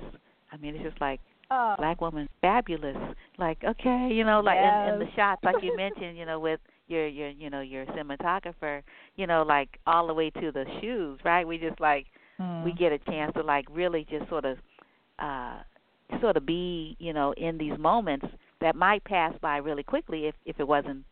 [0.53, 2.97] I mean, it's just like Oh, black woman, fabulous.
[3.39, 6.61] Like, okay, you know, like in, in the shots, like you mentioned, you know, with
[6.89, 8.83] your your you know your cinematographer,
[9.17, 11.47] you know, like all the way to the shoes, right?
[11.47, 12.07] We just like
[12.39, 12.79] we mm.
[12.79, 14.59] get a chance to like really just sort of
[15.19, 15.59] uh
[16.21, 18.27] sort of be you know in these moments
[18.61, 21.05] that might pass by really quickly if if it wasn't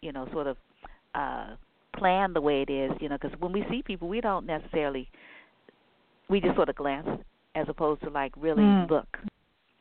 [0.00, 0.56] you know sort of
[1.14, 1.48] uh
[1.96, 5.08] planned the way it is you know because when we see people we don't necessarily
[6.28, 7.06] we just sort of glance
[7.54, 8.88] as opposed to like really Mm.
[8.88, 9.18] look.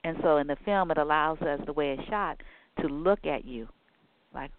[0.03, 2.37] And so in the film, it allows us the way it's shot
[2.81, 3.67] to look at you,
[4.33, 4.51] like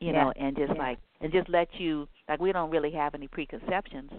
[0.00, 0.24] you Yeah.
[0.24, 0.78] know, and just Yeah.
[0.78, 4.10] like and just let you like we don't really have any preconceptions.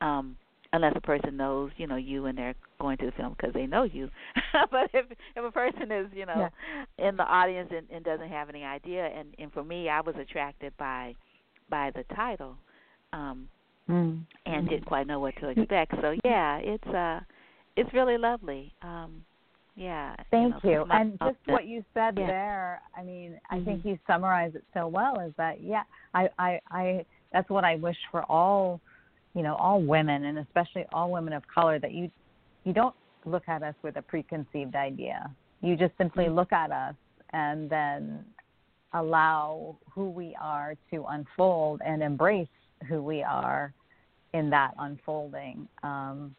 [0.00, 0.36] um
[0.72, 3.66] unless a person knows you know you and they're going to the film because they
[3.66, 4.08] know you
[4.70, 5.06] but if
[5.36, 6.48] if a person is you know
[6.98, 10.14] in the audience and, and doesn't have any idea and and for me i was
[10.20, 11.14] attracted by
[11.68, 12.56] by the title
[13.12, 13.48] um
[13.88, 14.24] Mm.
[14.46, 17.20] and didn't quite know what to expect so yeah it's uh
[17.76, 19.24] it's really lovely um
[19.80, 20.76] yeah Thank you, you.
[20.76, 22.26] know, my- And just what you said Yeah.
[22.26, 23.84] there, I mean, I think Mhm.
[23.86, 25.84] you summarized it so well is that yeah,
[26.14, 28.80] I I I that's what I wish for all,
[29.34, 32.10] you know, all women and especially all women of color that you
[32.64, 32.94] you don't
[33.24, 35.30] look at us with a preconceived idea.
[35.62, 36.34] You just simply Mhm.
[36.34, 36.94] look at us
[37.30, 38.24] and then
[38.92, 42.48] allow who we are to unfold and embrace
[42.88, 43.72] who we are
[44.34, 45.68] in that unfolding.
[45.82, 46.34] Um,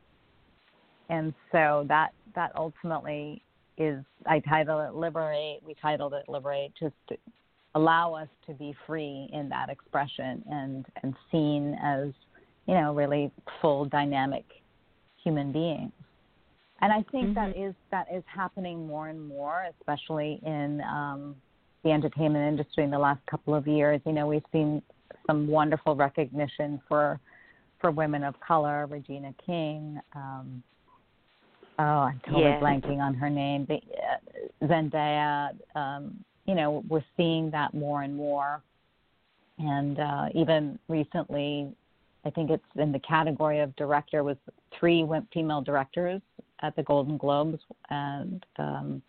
[1.12, 3.44] and so that that ultimately
[3.78, 5.60] is I title it liberate.
[5.66, 7.18] We titled it liberate, just to
[7.76, 12.08] allow us to be free in that expression and and seen as
[12.66, 13.30] you know really
[13.62, 14.46] full dynamic
[15.24, 15.92] human beings.
[16.82, 21.36] And I think that is that is happening more and more, especially in um,
[21.84, 24.02] the entertainment industry in the last couple of years.
[24.06, 24.82] You know, we've seen
[25.28, 27.20] some wonderful recognition for
[27.82, 30.00] for women of color, Regina King.
[30.16, 30.64] Um,
[31.82, 32.62] oh, I'm totally Yes.
[32.62, 33.66] blanking on her name.
[33.66, 35.58] The, uh, Zendaya.
[35.76, 38.62] Um, you know, we're seeing that more and more.
[39.58, 41.74] And uh, even recently,
[42.26, 44.38] I think it's in the category of director was
[44.80, 46.22] three female directors
[46.62, 47.60] at the Golden Globes,
[47.90, 49.02] and um,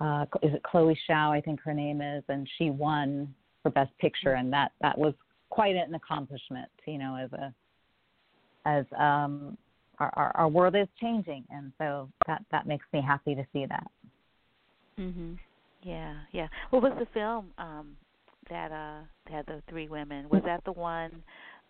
[0.00, 1.30] uh, is it Chloe Zhao?
[1.30, 5.14] I think her name is, and she won for Best Picture, and that that was
[5.50, 6.68] quite an accomplishment.
[6.86, 7.54] You know, as a
[8.66, 9.56] as um,
[10.00, 13.66] our, our our world is changing, and so that that makes me happy to see
[13.66, 13.90] that.
[14.98, 15.38] Mhm.
[15.82, 16.48] Yeah, yeah.
[16.70, 17.96] What was the film um
[18.50, 19.00] that uh
[19.30, 20.28] had the three women?
[20.28, 21.22] Was that the one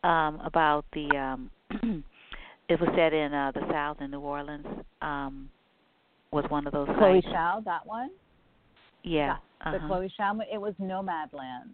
[0.04, 1.50] um about the um
[2.68, 4.66] it was set in uh the South in New Orleans?
[5.02, 5.50] Um
[6.30, 7.34] was one of those Chloe sites?
[7.34, 8.10] Zhao, that one.
[9.02, 9.36] Yeah.
[9.64, 9.86] The uh-huh.
[9.86, 10.40] Chloe Zhao.
[10.52, 11.70] It was Nomadland.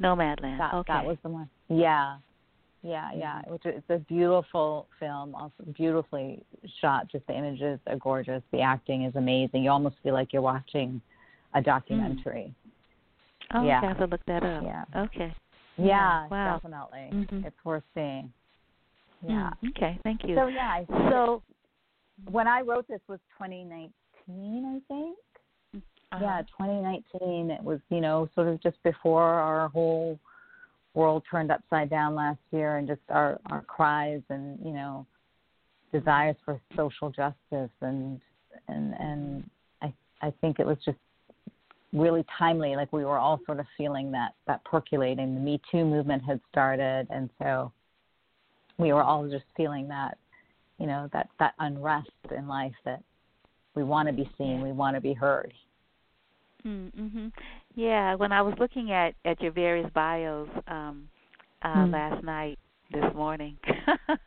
[0.00, 0.58] Nomadland.
[0.58, 0.92] That okay.
[0.92, 1.48] that was the one.
[1.68, 2.16] Yeah,
[2.82, 3.42] yeah, yeah.
[3.46, 6.42] Which is it's a beautiful film, also beautifully
[6.80, 7.08] shot.
[7.10, 8.42] Just the images are gorgeous.
[8.52, 9.62] The acting is amazing.
[9.64, 11.00] You almost feel like you're watching
[11.54, 12.54] a documentary.
[13.54, 13.78] oh, yeah.
[13.78, 14.62] okay, I have to look that up.
[14.64, 14.84] Yeah.
[14.96, 15.32] Okay.
[15.76, 16.56] Yeah, Wow.
[16.56, 17.10] definitely.
[17.12, 17.46] Mhm.
[17.46, 18.32] It's worth seeing.
[19.26, 19.50] Yeah.
[19.62, 20.34] Mm, okay, thank you.
[20.34, 21.42] So yeah, I so
[22.30, 23.92] when I wrote this was 2019,
[24.66, 25.18] I think.
[26.12, 27.50] uh Yeah, 2019.
[27.50, 30.18] It was, you know, sort of just before our whole
[30.94, 35.06] world turned upside down last year, and just our our cries and you know
[35.92, 38.20] desires for social justice and
[38.68, 39.50] and and
[39.80, 40.98] I I think it was just
[41.92, 42.76] really timely.
[42.76, 45.34] Like we were all sort of feeling that that percolating.
[45.34, 47.72] The Me Too movement had started, and so
[48.78, 50.18] we were all just feeling that,
[50.78, 53.02] you know, that that unrest in life that
[53.74, 55.52] we want to be seen, we want to be heard.
[56.66, 57.28] Mm-hmm.
[57.74, 61.08] Yeah, when I was looking at at your various bios um
[61.64, 61.92] uh Mm.
[61.92, 62.58] last night,
[62.92, 63.58] this morning,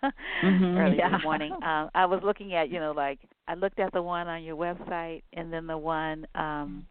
[0.44, 1.10] Mhm, early yeah.
[1.10, 4.28] this morning, um I was looking at, you know, like I looked at the one
[4.28, 6.86] on your website and then the one um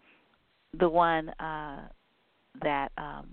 [0.78, 1.88] the one uh
[2.62, 3.28] that um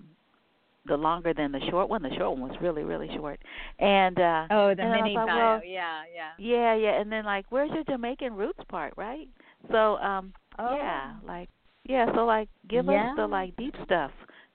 [0.86, 2.02] the longer than the short one.
[2.02, 3.40] The short one was really, really short.
[3.78, 5.32] And uh Oh, the and then I mini thought, bio.
[5.32, 6.32] well, yeah, yeah.
[6.36, 9.28] yeah, yeah, and then like where's your Jamaican roots part, right?
[9.70, 10.66] So um Oh.
[10.66, 11.48] yeah, like
[11.84, 13.10] yeah, so like give Yeah.
[13.10, 14.10] us the like deep stuff.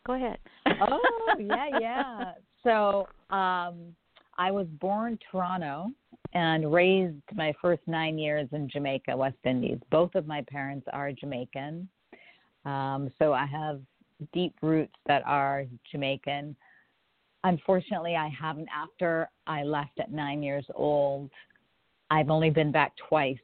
[0.05, 0.37] Go ahead.
[0.81, 2.31] oh, yeah, yeah.
[2.63, 3.95] So, um
[4.39, 5.87] I was born Toronto
[6.33, 9.79] and raised my first 9 years in Jamaica, West Indies.
[9.89, 11.89] Both of my parents are Jamaican.
[12.65, 13.81] Um so I have
[14.33, 16.55] deep roots that are Jamaican.
[17.43, 21.29] Unfortunately, I haven't after I left at 9 years old.
[22.09, 23.37] I've only been back twice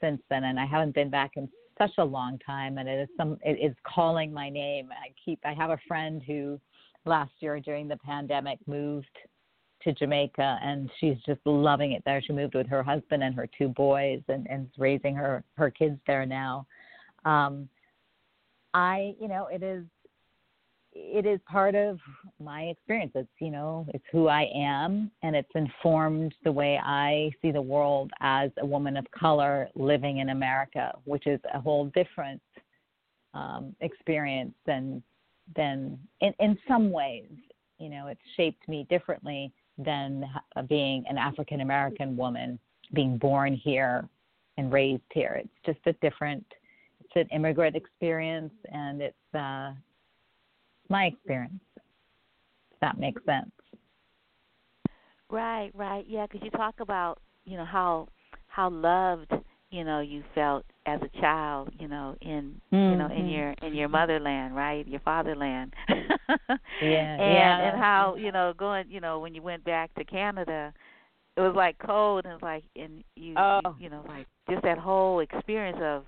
[0.00, 1.48] since then and I haven't been back in
[1.78, 4.90] such a long time and it is some it is calling my name.
[4.92, 6.60] I keep I have a friend who
[7.04, 9.06] last year during the pandemic moved
[9.82, 12.20] to Jamaica and she's just loving it there.
[12.20, 15.70] She moved with her husband and her two boys and, and is raising her, her
[15.70, 16.66] kids there now.
[17.24, 17.68] Um
[18.74, 19.84] I you know, it is
[21.00, 21.98] it is part of
[22.42, 23.12] my experience.
[23.14, 27.62] It's you know, it's who I am, and it's informed the way I see the
[27.62, 32.42] world as a woman of color living in America, which is a whole different
[33.34, 35.02] um, experience than
[35.56, 37.30] than in in some ways.
[37.78, 40.24] You know, it's shaped me differently than
[40.68, 42.58] being an African American woman
[42.92, 44.08] being born here
[44.56, 45.40] and raised here.
[45.40, 46.44] It's just a different,
[47.00, 49.72] it's an immigrant experience, and it's uh,
[50.88, 51.60] my experience.
[51.76, 53.50] If that makes sense.
[55.30, 58.08] Right, right, yeah, because you talk about you know how
[58.46, 59.32] how loved
[59.70, 62.76] you know you felt as a child, you know, in mm-hmm.
[62.76, 65.74] you know in your in your motherland, right, your fatherland.
[65.88, 65.96] yeah,
[66.80, 67.68] and yeah.
[67.68, 70.72] and how you know going, you know, when you went back to Canada,
[71.36, 73.60] it was like cold and like and you, oh.
[73.64, 76.04] you you know like just that whole experience of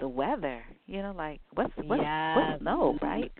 [0.00, 2.36] the weather, you know, like what's what's yes.
[2.36, 3.32] what's snow, right?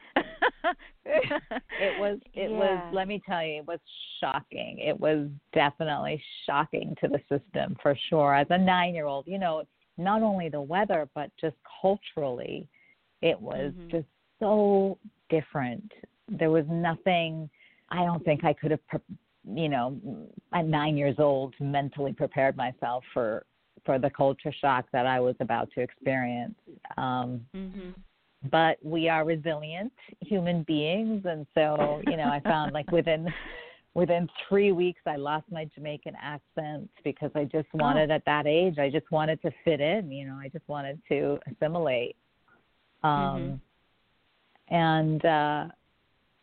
[1.05, 2.57] It was it yeah.
[2.57, 3.81] was let me tell you it was
[4.21, 4.79] shocking.
[4.79, 8.35] It was definitely shocking to the system for sure.
[8.35, 9.65] As a nine year old you know
[9.99, 12.69] not only the weather but just culturally
[13.23, 13.89] it was mm-hmm.
[13.91, 14.07] just
[14.41, 14.99] so
[15.31, 15.91] different.
[16.29, 17.49] There was nothing
[17.91, 19.01] i don't think i could have
[19.55, 19.97] you know
[20.53, 23.47] at nine years old mentally prepared myself for
[23.85, 26.57] for the culture shock that i was about to experience.
[26.97, 27.91] Um mm-hmm
[28.51, 31.25] but we are resilient human beings.
[31.25, 33.33] And so you know i found like within
[33.95, 37.79] within three weeks i lost my jamaican accent because i just Oh.
[37.79, 41.01] wanted at that age i just wanted to fit in you know i just wanted
[41.09, 42.17] to assimilate.
[43.03, 43.61] Um
[44.69, 45.67] and uh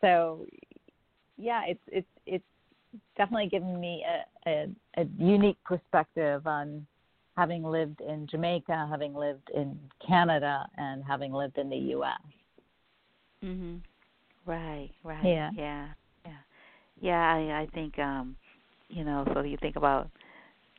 [0.02, 0.46] so
[1.38, 2.46] yeah it's it's it's
[3.18, 4.68] definitely given me a, a
[4.98, 6.86] a unique perspective on
[7.36, 12.20] having lived in Jamaica, having lived in Canada, and having lived in the U.S.
[13.44, 13.82] Mhm.
[14.46, 14.92] Right.
[15.04, 15.24] Right.
[15.26, 15.52] Yeah.
[15.56, 15.88] Yeah.
[16.26, 16.32] Yeah.
[17.02, 17.34] Yeah.
[17.34, 18.36] I, I think, um,
[18.90, 20.10] you know, so you think about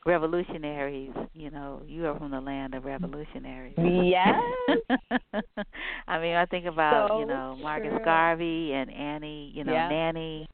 [0.05, 1.11] revolutionaries.
[1.33, 3.73] You know, you are from the land of revolutionaries.
[3.77, 4.39] Yes.
[6.07, 7.99] I mean, I think about So you know Marcus true.
[8.03, 9.89] Garvey and Annie, you know Yeah.
[9.89, 10.47] Nanny,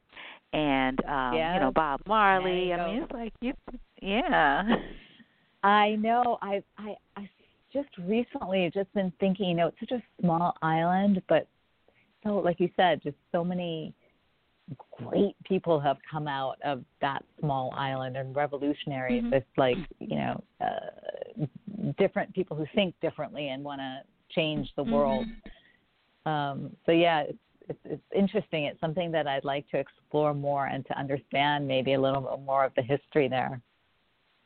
[0.52, 2.72] and um, you know Bob Marley.
[2.72, 3.52] I mean, it's like you,
[4.00, 4.62] yeah.
[5.62, 6.38] I know.
[6.42, 7.28] I I I
[7.72, 9.48] just recently just been thinking.
[9.48, 11.46] You know, it's such a small island, but
[12.24, 13.94] so like you said, just so many
[14.92, 19.24] great people have come out of that small island and revolutionaries.
[19.24, 19.32] Mhm.
[19.32, 21.46] It's like you know, uh,
[21.98, 25.26] different people who think differently and want to change the world.
[26.24, 28.64] Um, so yeah, it's, it's it's interesting.
[28.64, 32.40] It's something that I'd like to explore more and to understand maybe a little bit
[32.44, 33.60] more of the history there.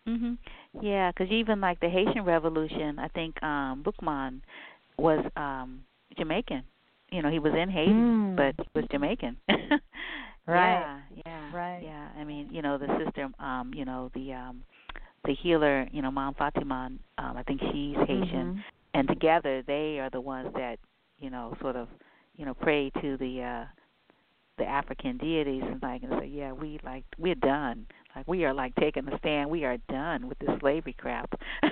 [0.07, 0.39] Mhm.
[0.81, 4.41] Yeah, because even like the Haitian Revolution, I think um Boukman
[4.99, 5.85] was um
[6.19, 6.63] Jamaican.
[7.11, 8.37] You know, he was in Haiti, Mm.
[8.37, 9.37] but he was Jamaican.
[10.47, 10.87] Right.
[10.87, 11.51] Yeah, yeah.
[11.51, 11.85] Right.
[11.85, 12.09] Yeah.
[12.17, 14.63] I mean, you know, the sister um, you know, the um
[15.25, 18.55] the healer, you know, Mom Fatima, um, I think she's Haitian.
[18.55, 18.63] Mhm.
[18.95, 20.79] And together they are the ones that,
[21.19, 21.89] you know, sort of,
[22.37, 23.65] you know, pray to the uh
[24.59, 27.87] the African deities and like and say, Yeah, we like we're done.
[28.17, 29.51] Like we are like taking a stand.
[29.51, 31.31] We are done with this slavery crap.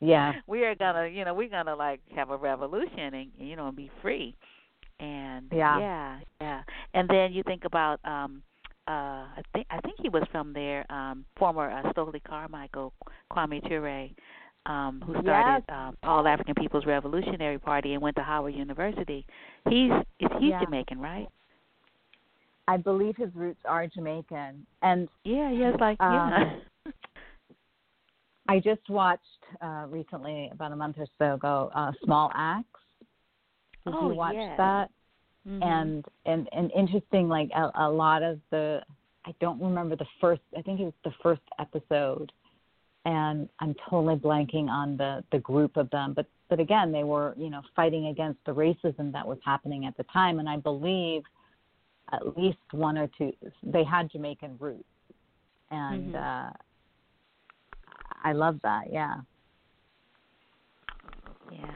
[0.00, 0.32] Yeah.
[0.46, 3.76] we are gonna, you know, we're gonna like have a revolution and you know and
[3.76, 4.34] be free.
[4.98, 5.78] And Yeah.
[5.78, 6.62] yeah, yeah.
[6.94, 8.42] And then you think about, um,
[8.88, 8.90] uh,
[9.36, 12.92] I think I think he was from there, um, former uh, Stokely Carmichael,
[13.32, 14.08] Kwame Ture,
[14.66, 19.24] um, who started um, All African People's Revolutionary Party and went to Howard University.
[19.68, 20.64] He's is he's Yeah.
[20.64, 21.28] Jamaican, right?
[22.70, 24.64] I believe his roots are Jamaican.
[24.82, 26.54] And Yeah, yeah, like yeah.
[26.86, 26.92] Um,
[28.48, 32.66] I just watched uh recently, about a month or so ago, uh Small Axe.
[33.84, 34.56] Did Oh, you watch yes.
[34.56, 34.90] that?
[35.48, 35.62] Mhm.
[35.62, 38.82] And and and interesting, like a, a lot of the
[39.24, 42.30] I don't remember the first I think it was the first episode
[43.04, 47.34] and I'm totally blanking on the the group of them, but but again they were,
[47.36, 51.24] you know, fighting against the racism that was happening at the time and I believe
[52.12, 53.32] at least one or two
[53.62, 54.84] they had Jamaican roots.
[55.70, 56.16] And Mhm.
[56.16, 56.50] uh
[58.22, 59.16] I love that, yeah.
[61.50, 61.66] Yeah,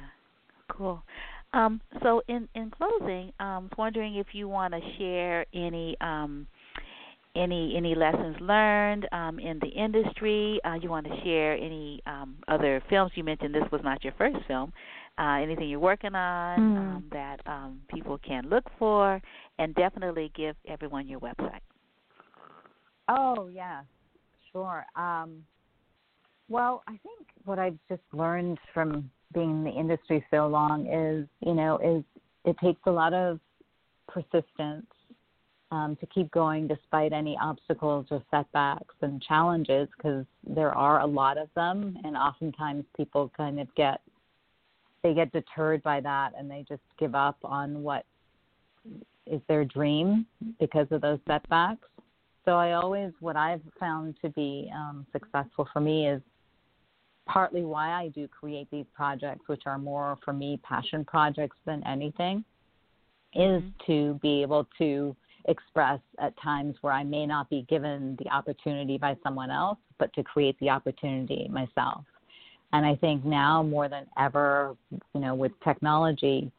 [0.70, 1.02] cool.
[1.52, 5.96] Um, so in in closing, um, I was wondering if you want to share any
[6.00, 6.46] um,
[7.36, 10.60] any any lessons learned um, in the industry.
[10.64, 13.12] Uh, you want to share any um, other films?
[13.14, 14.72] You mentioned this was not your first film.
[15.18, 16.74] Uh, anything you're working on Mm.
[16.76, 19.20] um, that um, people can look for,
[19.58, 21.60] and definitely give everyone your website.
[23.08, 23.82] Oh yeah,
[24.52, 24.84] sure.
[24.96, 25.44] Um,
[26.48, 31.26] well, I think what I've just learned from being in the industry so long is,
[31.40, 32.04] you know, is
[32.44, 33.40] it takes a lot of
[34.08, 34.86] persistence
[35.70, 41.06] um, to keep going despite any obstacles or setbacks and challenges, because there are a
[41.06, 44.00] lot of them, and oftentimes people kind of get
[45.02, 48.06] they get deterred by that and they just give up on what
[49.26, 50.26] is their dream
[50.60, 51.88] because of those setbacks.
[52.44, 56.20] So I always, what I've found to be um, successful for me is
[57.26, 61.82] partly why I do create these projects, which are more for me passion projects than
[61.86, 62.44] anything,
[63.34, 63.92] is Mm-hmm.
[63.92, 65.16] to be able to
[65.48, 70.12] express at times where I may not be given the opportunity by someone else, but
[70.14, 72.04] to create the opportunity myself.
[72.72, 74.76] And I think now more than ever,
[75.14, 76.50] you know, with technology,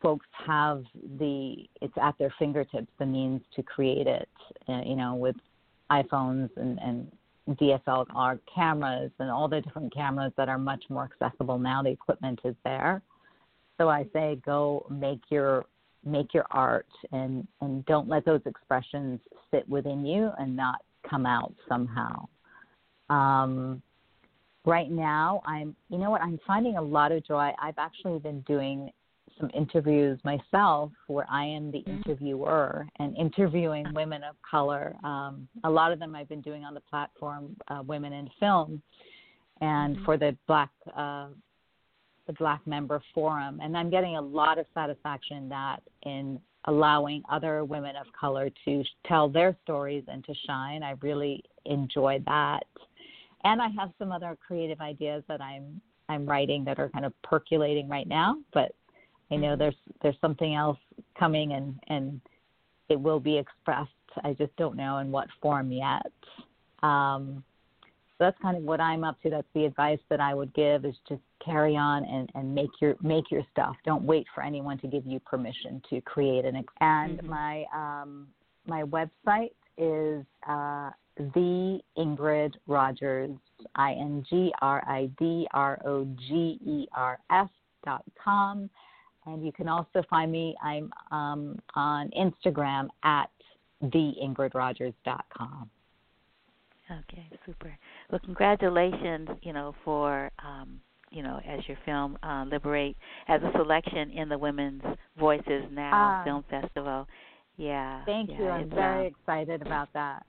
[0.00, 0.84] folks have
[1.18, 4.28] the it's at their fingertips the means to create it.
[4.68, 5.36] Uh, you know, with
[5.90, 7.10] iPhones and, and
[7.56, 11.82] DSLR cameras and all the different cameras that are much more accessible now.
[11.82, 13.02] The equipment is there.
[13.78, 15.64] So I say go make your
[16.04, 19.20] make your art and and don't let those expressions
[19.50, 22.26] sit within you and not come out somehow.
[23.08, 23.82] Um,
[24.64, 27.52] right now, I'm you know what I'm finding a lot of joy.
[27.60, 28.90] I've actually been doing
[29.38, 34.94] some interviews myself where I am the interviewer and interviewing women of color.
[35.04, 38.82] Um, a lot of them I've been doing on the platform uh, Women in Film,
[39.60, 41.28] and for the Black uh,
[42.26, 47.22] the Black Member Forum, and I'm getting a lot of satisfaction in that in allowing
[47.30, 50.82] other women of color to tell their stories and to shine.
[50.82, 52.64] I really enjoy that,
[53.44, 57.12] and I have some other creative ideas that I'm I'm writing that are kind of
[57.22, 58.72] percolating right now, but
[59.30, 60.78] I know there's there's something else
[61.18, 62.20] coming and and
[62.88, 63.90] it will be expressed.
[64.24, 66.10] I just don't know in what form yet.
[66.82, 67.44] Um,
[68.18, 69.30] so that's kind of what I'm up to.
[69.30, 72.96] That's the advice that I would give is just carry on and, and make your
[73.02, 73.76] make your stuff.
[73.84, 77.24] Don't wait for anyone to give you permission to create an and Mhm.
[77.24, 78.28] my um,
[78.66, 83.36] my website is uh, the Ingrid Rogers
[83.76, 87.48] I N G R I D R O G E R S
[87.84, 88.68] dot com.
[89.32, 90.54] And you can also find me.
[90.62, 93.30] I'm um, on Instagram at
[93.84, 95.70] theingridrogers.com.
[96.90, 97.76] Okay, super.
[98.10, 100.80] Well, congratulations, you know, for um,
[101.10, 102.96] you know, as your film uh, Liberate
[103.28, 104.82] as a selection in the Women's
[105.18, 106.24] Voices Now Ah.
[106.24, 107.06] Film Festival.
[107.56, 108.04] Yeah.
[108.04, 108.48] Thank yeah, you.
[108.48, 110.24] I'm very um, excited about that.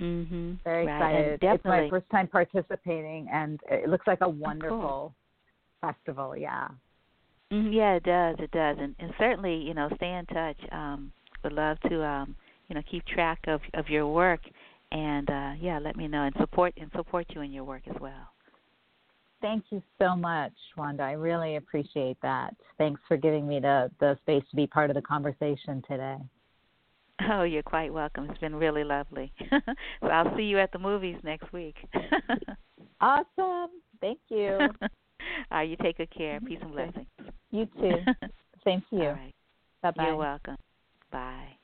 [0.00, 0.58] mhm.
[0.64, 0.96] Very right.
[0.96, 1.40] excited.
[1.42, 4.32] It's my first time participating, and it looks like a cool.
[4.32, 5.14] wonderful
[5.80, 6.36] festival.
[6.36, 6.68] Yeah.
[7.52, 8.36] Mhm, Yeah, it does.
[8.38, 10.58] It does, and, and certainly, you know, stay in touch.
[10.72, 11.12] Um,
[11.42, 12.36] would love to, um,
[12.68, 14.40] you know, keep track of of your work,
[14.92, 17.96] and uh, yeah, let me know and support and support you in your work as
[18.00, 18.32] well.
[19.40, 21.04] Thank you so much, Wanda.
[21.04, 22.54] I really appreciate that.
[22.76, 26.16] Thanks for giving me the, the space to be part of the conversation today.
[27.30, 28.28] Oh, you're quite welcome.
[28.30, 29.32] It's been really lovely.
[30.00, 31.76] so I'll see you at the movies next week.
[33.00, 33.70] Awesome.
[34.00, 34.70] Thank you.
[35.50, 36.40] All right, you take good care.
[36.40, 37.06] Peace and blessings.
[37.50, 37.96] You too.
[38.64, 39.02] Same to you.
[39.02, 39.34] All right.
[39.82, 40.06] Bye bye.
[40.06, 40.56] You're welcome.
[41.10, 41.56] Bye.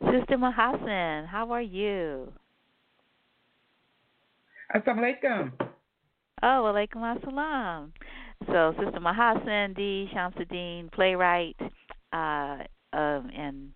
[0.00, 2.32] Sister Mahasin, how are you?
[4.74, 5.52] Assalamualaikum.
[6.42, 7.92] Oh, walaikum assalam.
[8.46, 10.08] So, Sister Mahasin D.
[10.14, 11.56] Shamsid-Deen, playwright
[12.14, 12.64] uh,
[12.94, 13.72] um, and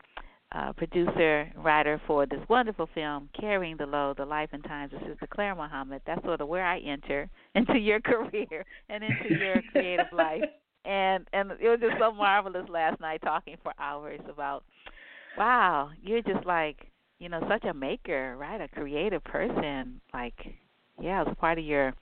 [0.55, 5.01] uh, producer, writer for this wonderful film, Carrying the Load, The Life and Times of
[5.01, 6.02] Sister Clara Muhammad.
[6.06, 10.43] That's sort of where I enter into your career and into your creative life.
[10.85, 14.64] And and it was just so marvelous last night talking for hours about,
[15.39, 16.76] wow, you're just like,
[17.18, 18.60] you know, such a maker, right?
[18.60, 20.01] A creative person.
[20.12, 20.35] Like,
[21.01, 21.94] yeah, it was part of your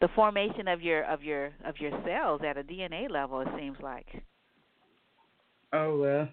[0.00, 3.40] the formation of your of your of your cells at a DNA level.
[3.40, 4.06] It seems like.
[5.74, 6.28] Oh well,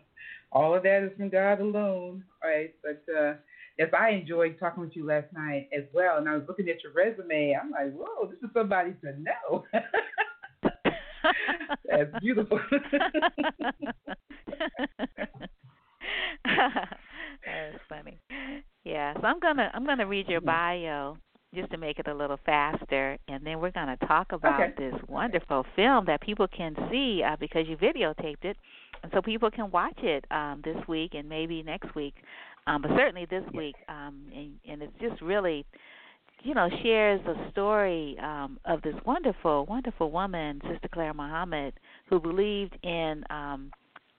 [0.52, 2.74] all of that is from God alone, right?
[2.84, 3.34] But uh,
[3.78, 6.18] yes, I enjoyed talking with you last night as well.
[6.18, 7.56] And I was looking at your resume.
[7.62, 9.66] I'm like, whoa, this is somebody to know.
[11.90, 12.60] That's beautiful.
[17.46, 18.20] That's funny.
[18.84, 21.18] Yeah, so I'm gonna I'm gonna read your bio
[21.54, 24.74] just to make it a little faster, and then we're gonna talk about Okay.
[24.78, 28.58] this wonderful film that people can see uh, because you videotaped it,
[29.04, 32.16] and so people can watch it um, this week and maybe next week,
[32.68, 33.76] um, but certainly this week.
[33.90, 35.66] Um, and, and it's just really,
[36.44, 41.74] you know, shares the story um, of this wonderful, wonderful woman, Sister Clara Muhammad,
[42.10, 43.72] who believed in um,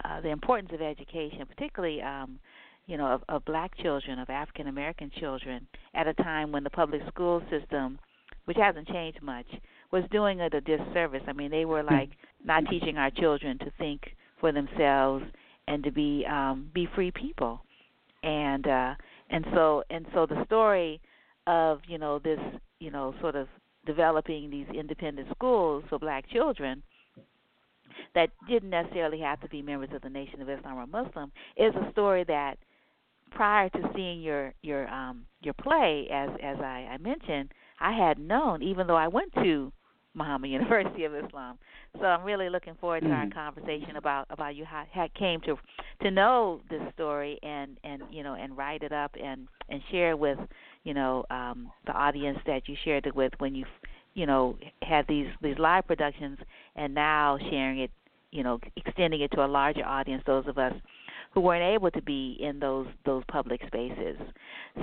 [0.05, 2.03] uh, the importance of education, particularly.
[2.03, 2.39] Um,
[2.87, 6.71] you know, of, of black children, of African American children, at a time when the
[6.71, 7.97] public school system,
[8.47, 9.47] which hasn't changed much,
[9.93, 11.23] was doing it a disservice.
[11.29, 12.11] I mean, they were like
[12.45, 15.25] not teaching our children to think for themselves
[15.69, 17.63] and to be um, be free people,
[18.23, 18.95] and uh,
[19.31, 21.01] and so and so the story
[21.47, 22.41] of you know this
[22.81, 23.47] you know sort of
[23.87, 26.83] developing these independent schools for black children
[28.15, 31.73] that didn't necessarily have to be members of the Nation of Islam or Muslim is
[31.75, 32.59] a story that
[33.31, 37.51] prior to seeing your your um your play, as as I, I mentioned,
[37.81, 39.73] I had known, even though I went to
[40.15, 41.59] Muhammad University of Islam.
[41.99, 43.37] So I'm really looking forward to mm-hmm.
[43.37, 45.57] our conversation about about you how, how came to
[46.03, 50.11] to know this story and and you know and write it up and and share
[50.11, 50.39] it with
[50.85, 53.65] you know um the audience that you shared it with when you
[54.15, 56.39] you know had these these live productions
[56.77, 57.91] and now sharing it
[58.31, 60.75] you know extending it to a larger audience those of us
[61.33, 64.17] who weren't able to be in those those public spaces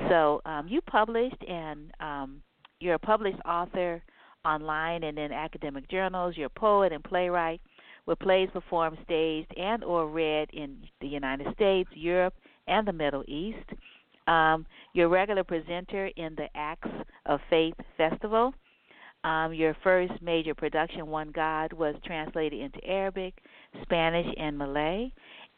[0.07, 2.41] so um you published and um
[2.79, 4.01] you're a published author
[4.45, 7.61] online and in academic journals you're a poet and playwright
[8.05, 12.33] with plays performed staged and or read in the united states europe
[12.67, 13.69] and the middle east
[14.27, 16.89] um, you're a regular presenter in the acts
[17.25, 18.53] of faith festival
[19.23, 23.33] um, your first major production, One God, was translated into Arabic,
[23.81, 25.11] Spanish, and Malay,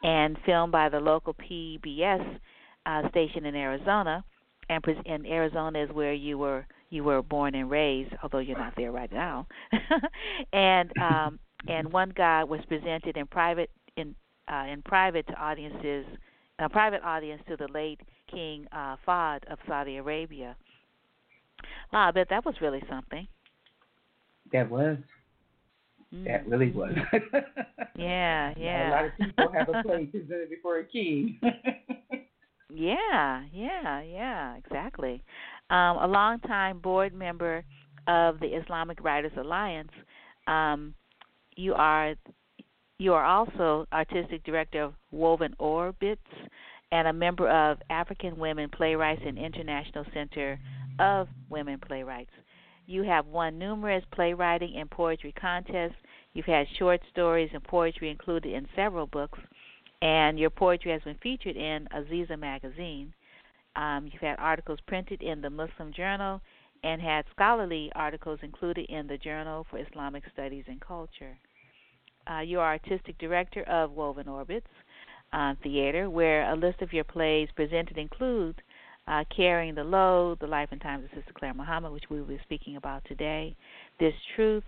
[0.03, 2.39] and filmed by the local PBS
[2.87, 4.23] uh, station in Arizona.
[4.69, 8.73] And, and Arizona is where you were you were born and raised, although you're not
[8.75, 9.47] there right now.
[10.53, 14.13] and um, and One God was presented in private in
[14.51, 16.05] uh, in private to audiences,
[16.59, 20.55] a private audience to the late King uh, Fahd of Saudi Arabia.
[21.93, 23.27] Wow, I bet that was really something.
[24.51, 24.97] That was.
[26.13, 26.25] Mm.
[26.25, 26.93] That really was.
[27.95, 28.89] yeah, yeah.
[28.89, 31.39] a lot of people have a play presented before a king.
[32.69, 35.23] yeah, yeah, yeah, exactly.
[35.71, 37.63] Um, a longtime board member
[38.05, 39.91] of the Islamic Writers Alliance,
[40.45, 40.93] um,
[41.55, 42.15] you are
[42.97, 46.21] you are also artistic director of Woven Orbits
[46.91, 50.59] and a member of African Women Playwrights and International Center
[50.99, 52.31] of Women Playwrights.
[52.85, 55.95] You have won numerous playwriting and poetry contests.
[56.33, 59.39] You've had short stories and poetry included in several books,
[60.01, 63.13] and your poetry has been featured in Azizah magazine.
[63.75, 66.41] Um, you've had articles printed in the Muslim Journal
[66.83, 71.37] and had scholarly articles included in the Journal for Islamic Studies and Culture.
[72.29, 74.67] Uh, you are artistic director of Woven Orbits
[75.33, 78.61] uh, Theater, where a list of your plays presented include
[79.07, 82.27] uh, Carrying the Load, The Life and Times of Sister Clara Muhammad, which we will
[82.27, 83.55] be speaking about today,
[83.99, 84.63] This Truth,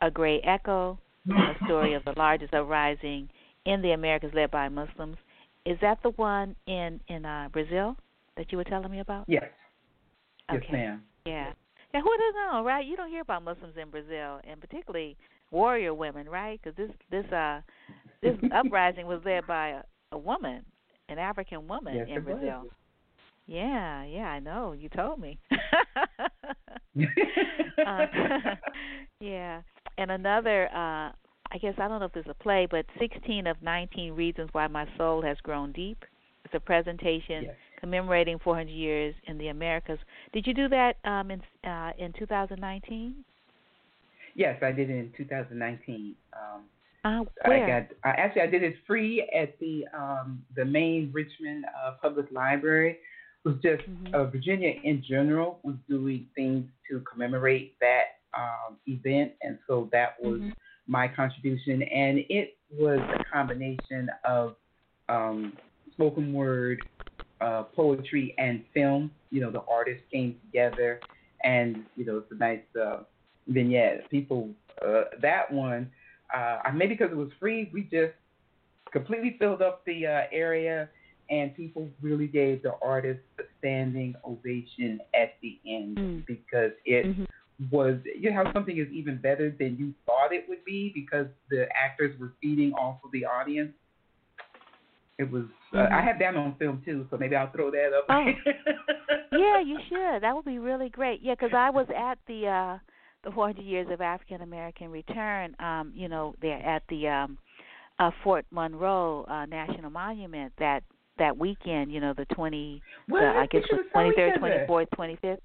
[0.00, 0.98] A Gray Echo,
[1.28, 3.28] a story of the largest uprising
[3.64, 5.16] in the Americas led by Muslims.
[5.64, 7.96] Is that the one in in uh, Brazil
[8.36, 9.24] that you were telling me about?
[9.28, 9.44] Yes.
[10.50, 10.60] Okay.
[10.62, 11.02] Yes, ma'am.
[11.24, 11.52] Yeah.
[11.94, 12.00] Yeah.
[12.00, 12.84] Who doesn't know, right?
[12.84, 15.16] You don't hear about Muslims in Brazil, and particularly
[15.50, 16.60] warrior women, right?
[16.62, 17.60] Because this this uh
[18.22, 19.82] this uprising was led by a,
[20.12, 20.64] a woman,
[21.08, 22.62] an African woman yes, in Brazil.
[22.64, 22.70] Was.
[23.46, 24.72] Yeah, yeah, I know.
[24.72, 25.38] You told me.
[27.86, 28.06] uh,
[29.20, 29.62] yeah,
[29.98, 30.68] and another.
[30.68, 31.12] uh
[31.52, 34.66] I guess I don't know if there's a play, but 16 of 19 reasons why
[34.66, 36.04] my soul has grown deep.
[36.44, 37.54] It's a presentation yes.
[37.80, 39.98] Commemorating 400 years in the Americas.
[40.32, 43.24] Did you do that um in uh in 2019?
[44.34, 46.14] Yes, I did it in 2019.
[46.32, 46.64] Um
[47.04, 47.64] uh, where?
[47.64, 52.26] I got actually I did it free at the um the main Richmond uh, Public
[52.32, 52.98] Library
[53.44, 54.14] It was just mm-hmm.
[54.14, 60.16] uh, Virginia in general was doing things to commemorate that um, event, and so that
[60.20, 60.50] was mm-hmm.
[60.86, 61.82] my contribution.
[61.82, 64.56] And it was a combination of
[65.08, 65.52] um,
[65.92, 66.80] spoken word,
[67.40, 69.10] uh, poetry, and film.
[69.30, 71.00] You know, the artists came together,
[71.44, 72.98] and you know, it's a nice uh,
[73.48, 74.10] vignette.
[74.10, 74.50] People,
[74.86, 75.90] uh, that one,
[76.34, 78.14] uh, maybe because it was free, we just
[78.92, 80.88] completely filled up the uh, area
[81.30, 86.26] and people really gave the artist a standing ovation at the end mm.
[86.26, 87.24] because it mm-hmm.
[87.70, 91.26] was you know how something is even better than you thought it would be because
[91.50, 93.72] the actors were feeding off of the audience.
[95.18, 95.44] It was.
[95.72, 95.94] Uh, mm-hmm.
[95.94, 98.06] I have that on film too, so maybe I'll throw that up.
[98.08, 98.24] Oh.
[99.32, 100.22] yeah, you should.
[100.22, 101.20] That would be really great.
[101.22, 102.78] Yeah, because I was at the uh
[103.24, 105.56] the 400 years of African American return.
[105.58, 107.38] Um, you know, there at the um
[107.98, 110.82] uh Fort Monroe uh National Monument that
[111.18, 114.88] that weekend, you know, the twenty, well, the, I guess the twenty third, twenty fourth,
[114.94, 115.40] twenty fifth.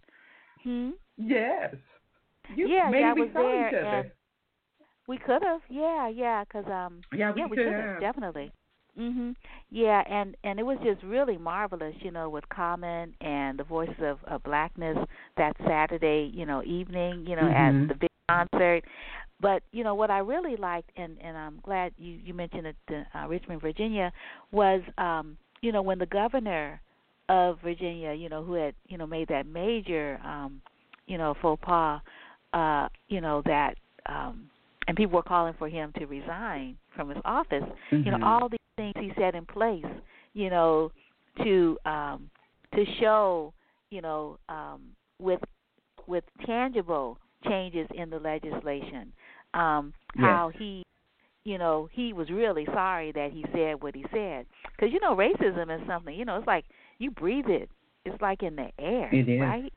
[0.64, 0.90] Hmm.
[1.18, 1.76] Yes.
[2.56, 4.12] You, yeah, maybe yeah, I we was there, and
[5.08, 5.62] we could have.
[5.70, 8.52] Yeah, yeah, because um, yeah, we yeah, we could have definitely.
[9.02, 9.36] Mhm.
[9.72, 13.96] Yeah, and and it was just really marvelous, you know, with Common and the Voices
[14.02, 14.98] of, of Blackness
[15.38, 17.84] that Saturday, you know, evening, you know, mm-hmm.
[17.84, 18.84] at the big concert.
[19.40, 22.76] But you know what I really liked, and and I'm glad you you mentioned it,
[23.16, 24.12] uh, Richmond, Virginia,
[24.52, 26.80] was um you know, when the governor
[27.30, 30.62] of Virginia, you know, who had, you know, made that major um,
[31.08, 32.02] you know, faux pas,
[32.54, 33.76] uh, you know, that
[34.08, 34.48] um
[34.88, 37.64] and people were calling for him to resign from his office.
[37.92, 38.04] Mm-hmm.
[38.04, 39.86] You know, all these things he set in place,
[40.34, 40.92] you know,
[41.44, 42.30] to um,
[42.76, 43.54] to show,
[43.90, 44.82] you know, um,
[45.20, 45.40] with
[46.08, 47.18] with tangible
[47.48, 49.12] changes in the legislation,
[49.54, 50.24] um, yes.
[50.24, 50.84] how he,
[51.44, 54.46] you know, he was really sorry that he said what he said.
[54.76, 56.14] Because you know, racism is something.
[56.14, 56.66] You know, it's like
[57.00, 57.70] you breathe it.
[58.06, 59.10] It's like in the air,
[59.40, 59.74] right?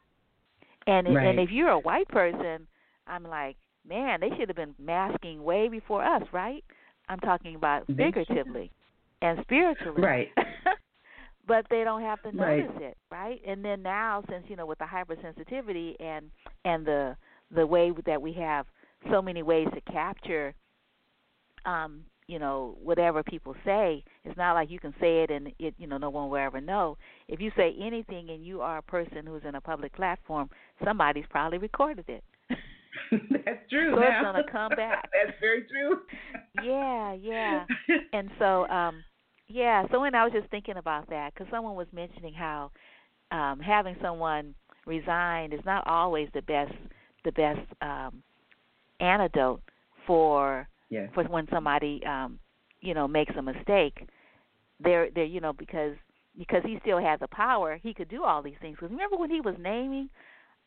[0.87, 1.27] And Right.
[1.27, 2.67] and if you're a white person,
[3.07, 3.57] I'm like,
[3.89, 6.65] man, they should have been masking way before us, right?
[7.09, 8.71] I'm talking about figuratively
[9.23, 10.03] and spiritually.
[10.03, 10.29] Right.
[11.47, 12.67] but they don't have to Right.
[12.67, 13.41] notice it, right?
[13.47, 16.31] And then now, since you know, with the hypersensitivity and
[16.65, 17.17] and the
[17.55, 18.67] the way that we have
[19.11, 20.55] so many ways to capture,
[21.65, 25.75] um, you know, whatever people say, it's not like you can say it and it,
[25.79, 26.97] you know, no one will ever know.
[27.29, 30.49] If you say anything and you are a person who's in a public platform,
[30.85, 32.25] somebody's probably recorded it.
[33.11, 33.93] That's true.
[33.95, 34.23] So it's now.
[34.23, 35.09] gonna come back.
[35.25, 36.01] That's very true.
[36.63, 37.65] yeah, yeah.
[38.13, 39.03] and so um
[39.49, 42.71] yeah so when i was just thinking about that because someone was mentioning how
[43.31, 44.55] um having someone
[44.87, 46.73] resign is not always the best
[47.25, 48.23] the best um
[49.01, 49.61] antidote
[50.07, 51.09] for yes.
[51.15, 52.39] for when somebody um
[52.81, 54.09] you know makes a mistake
[54.83, 55.95] there there you know because
[56.39, 59.31] because he still has the power he could do all these things because remember when
[59.31, 60.09] he was naming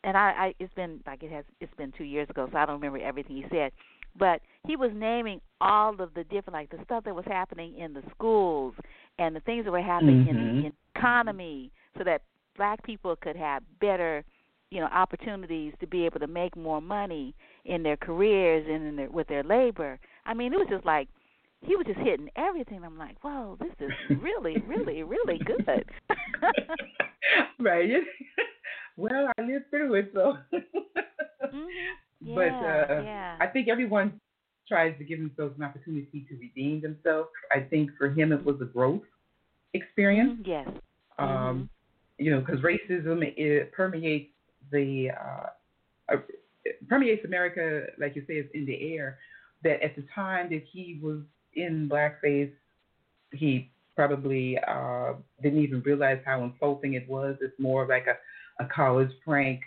[0.03, 2.65] and I, I it's been like it has it's been two years ago so i
[2.65, 3.71] don't remember everything he said
[4.17, 7.93] but he was naming all of the different like the stuff that was happening in
[7.93, 8.73] the schools
[9.19, 10.61] and the things that were happening in Mhm.
[10.63, 12.21] the economy so that
[12.55, 14.23] black people could have better
[14.71, 17.33] you know opportunities to be able to make more money
[17.65, 21.07] in their careers and in their with their labor i mean it was just like
[21.61, 23.91] he was just hitting everything i'm like whoa this is
[24.21, 25.85] really really really good
[27.59, 27.89] right.
[28.97, 30.37] well, I lived through it, so.
[31.51, 31.69] Mhm.
[32.21, 33.39] But Yeah, uh, yeah.
[33.39, 34.19] I think everyone
[34.67, 37.29] tries to give themselves an opportunity to redeem themselves.
[37.51, 39.03] I think for him it was a growth
[39.73, 40.33] experience.
[40.33, 40.69] Mhm, yes
[41.17, 41.69] Um,
[42.17, 44.31] you know, because racism it permeates
[44.71, 45.47] the uh,
[46.13, 46.17] uh,
[46.87, 49.17] permeates America, like you say, is in the air.
[49.63, 51.21] That at the time that he was
[51.53, 52.51] in blackface,
[53.31, 57.35] he probably uh, didn't even realize how insulting it was.
[57.41, 58.15] It's more like a,
[58.59, 59.61] a college prank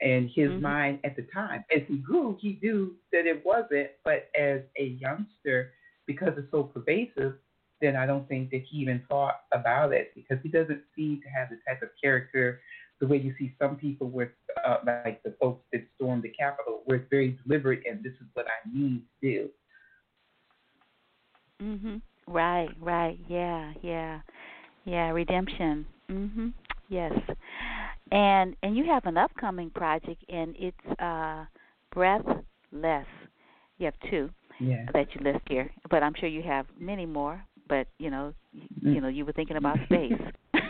[0.00, 0.60] in his Mhm.
[0.62, 1.64] mind at the time.
[1.74, 5.74] As he grew, he knew that it wasn't, but as a youngster,
[6.06, 7.38] because it's so pervasive,
[7.80, 11.28] then I don't think that he even thought about it because he doesn't seem to
[11.28, 12.60] have the type of character
[12.98, 14.30] the way you see some people with,
[14.64, 18.26] uh, like the folks that stormed the Capitol, where it's very deliberate and this is
[18.34, 19.50] what I mean to do.
[21.62, 22.02] Mhm.
[22.26, 23.18] Right, right.
[23.28, 24.20] Yeah, yeah.
[24.84, 25.86] Yeah, redemption.
[26.08, 26.52] Mhm.
[26.88, 27.12] Yes.
[28.10, 31.44] And and you have an upcoming project and it's uh
[31.92, 33.06] Breathless.
[33.78, 34.30] You have two
[34.92, 38.68] that you list here, but I'm sure you have many more, but you know, you,
[38.84, 38.94] Mm.
[38.94, 40.12] you know, you were thinking about space.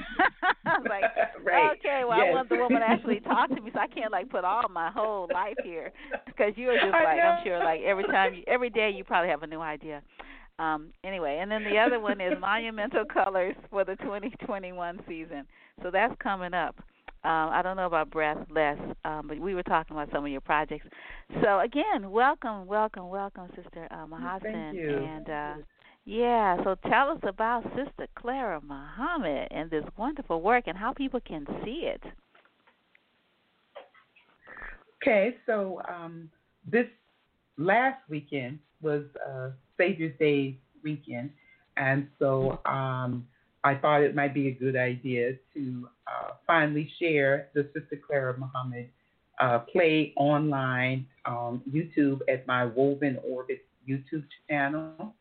[0.88, 1.10] Like,
[1.44, 1.72] right.
[1.78, 2.32] okay, well, I Yes.
[2.32, 4.90] want the woman to actually talk to me, so I can't like put all my
[4.90, 5.92] whole life here
[6.26, 9.42] because you're just like I'm sure like every time, you, every day you probably have
[9.42, 10.02] a new idea.
[10.58, 15.46] Um, anyway, and then the other one is Monumental Colors for the 2021 season.
[15.82, 16.76] So that's coming up.
[17.22, 20.40] Um, I don't know about Breathless, um, but we were talking about some of your
[20.40, 20.86] projects.
[21.42, 24.42] So again, welcome, welcome, welcome, Sister uh, Mahasin.
[24.42, 24.96] Thank you.
[24.96, 25.54] And uh,
[26.06, 31.20] yeah, so tell us about Sister Clara Muhammad and this wonderful work and how people
[31.20, 32.02] can see it.
[35.02, 36.30] Okay, so um,
[36.66, 36.86] this
[37.58, 41.30] last weekend was uh, Savior's Day weekend,
[41.76, 43.26] and so um,
[43.62, 48.36] I thought it might be a good idea to uh, finally share the Sister Clara
[48.38, 48.88] Muhammad
[49.38, 55.14] uh, play online on YouTube at my Woven Orbit YouTube channel.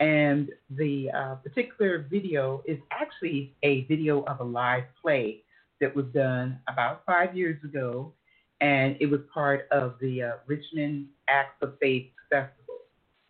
[0.00, 5.42] And the uh, particular video is actually a video of a live play
[5.80, 8.12] that was done about five years ago
[8.60, 12.80] and it was part of the uh, Richmond Acts of Faith Festival.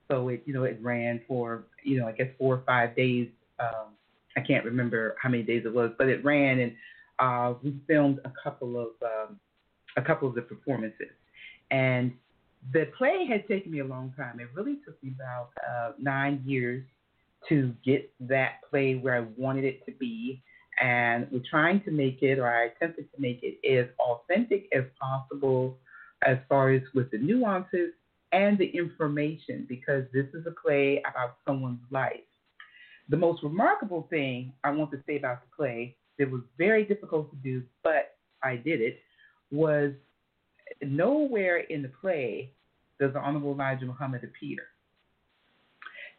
[0.08, 3.28] So it, you know, it ran for, you know, I guess four or five days.
[3.60, 3.88] Um,
[4.38, 6.72] I can't remember how many days it was, but it ran, and
[7.18, 9.40] uh, we filmed a couple of um,
[9.96, 11.12] a couple of the performances.
[11.70, 12.12] And
[12.72, 14.40] the play had taken me a long time.
[14.40, 16.84] It really took me about uh, nine years
[17.48, 20.42] to get that play where I wanted it to be
[20.80, 24.84] and we're trying to make it, or I attempted to make it, as authentic as
[25.00, 25.76] possible
[26.24, 27.92] as far as with the nuances
[28.32, 32.20] and the information, because this is a play about someone's life.
[33.08, 37.30] The most remarkable thing I want to say about the play that was very difficult
[37.30, 39.00] to do, but I did it,
[39.50, 39.92] was
[40.82, 42.52] nowhere in the play
[43.00, 44.58] does the Honorable Elijah Muhammad appear.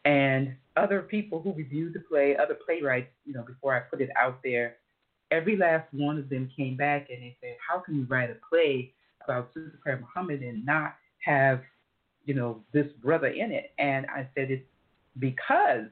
[0.04, 4.08] And other people who reviewed the play, other playwrights, you know, before I put it
[4.18, 4.76] out there,
[5.30, 8.36] every last one of them came back and they said, How can you write a
[8.48, 8.92] play
[9.24, 11.60] about Sister Clara Muhammad and not have,
[12.24, 13.72] you know, this brother in it?
[13.78, 14.64] And I said, It's
[15.18, 15.86] because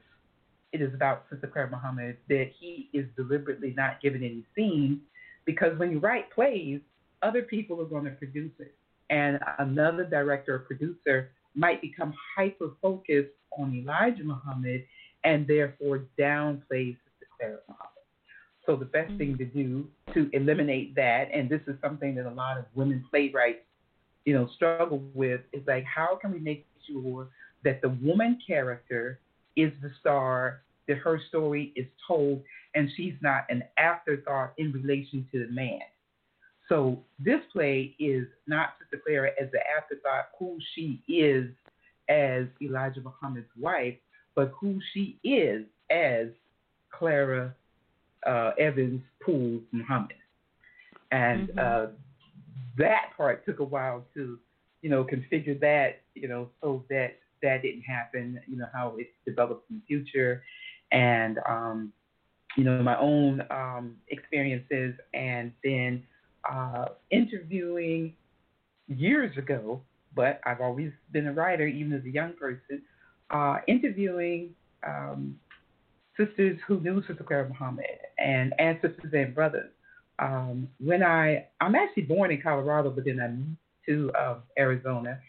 [0.71, 4.99] it is about Sister Clara Muhammad that he is deliberately not given any scenes
[5.45, 6.79] because when you write plays,
[7.21, 8.75] other people are going to produce it.
[9.09, 14.85] And another director or producer might become hyper focused on Elijah Muhammad
[15.23, 17.89] and therefore downplay Sister Clara Muhammad.
[18.65, 19.17] So the best mm-hmm.
[19.17, 23.03] thing to do to eliminate that, and this is something that a lot of women
[23.09, 23.63] playwrights,
[24.25, 27.29] you know, struggle with, is like how can we make sure
[27.63, 29.19] that the woman character
[29.63, 32.41] is the star, that her story is told,
[32.75, 35.81] and she's not an afterthought in relation to the man.
[36.67, 41.49] So this play is not Sister Clara as the afterthought who she is
[42.09, 43.95] as Elijah Muhammad's wife,
[44.35, 46.27] but who she is as
[46.91, 47.53] Clara
[48.25, 50.13] uh, Evans Poole Muhammad.
[51.11, 51.59] And mm-hmm.
[51.59, 51.91] uh,
[52.77, 54.37] that part took a while to,
[54.81, 59.07] you know, configure that, you know, so that that didn't happen, you know, how it
[59.25, 60.43] developed in the future.
[60.91, 61.93] And, um,
[62.57, 66.03] you know, my own um, experiences and then
[66.49, 68.15] uh, interviewing
[68.87, 69.81] years ago,
[70.15, 72.81] but I've always been a writer, even as a young person,
[73.29, 74.55] uh, interviewing
[74.85, 75.39] um,
[76.17, 77.85] sisters who knew Sister Clara Muhammad
[78.17, 79.71] and ancestors and brothers.
[80.17, 83.57] Um, when I, I'm actually born in Colorado, but then I moved
[83.87, 85.19] to uh, Arizona.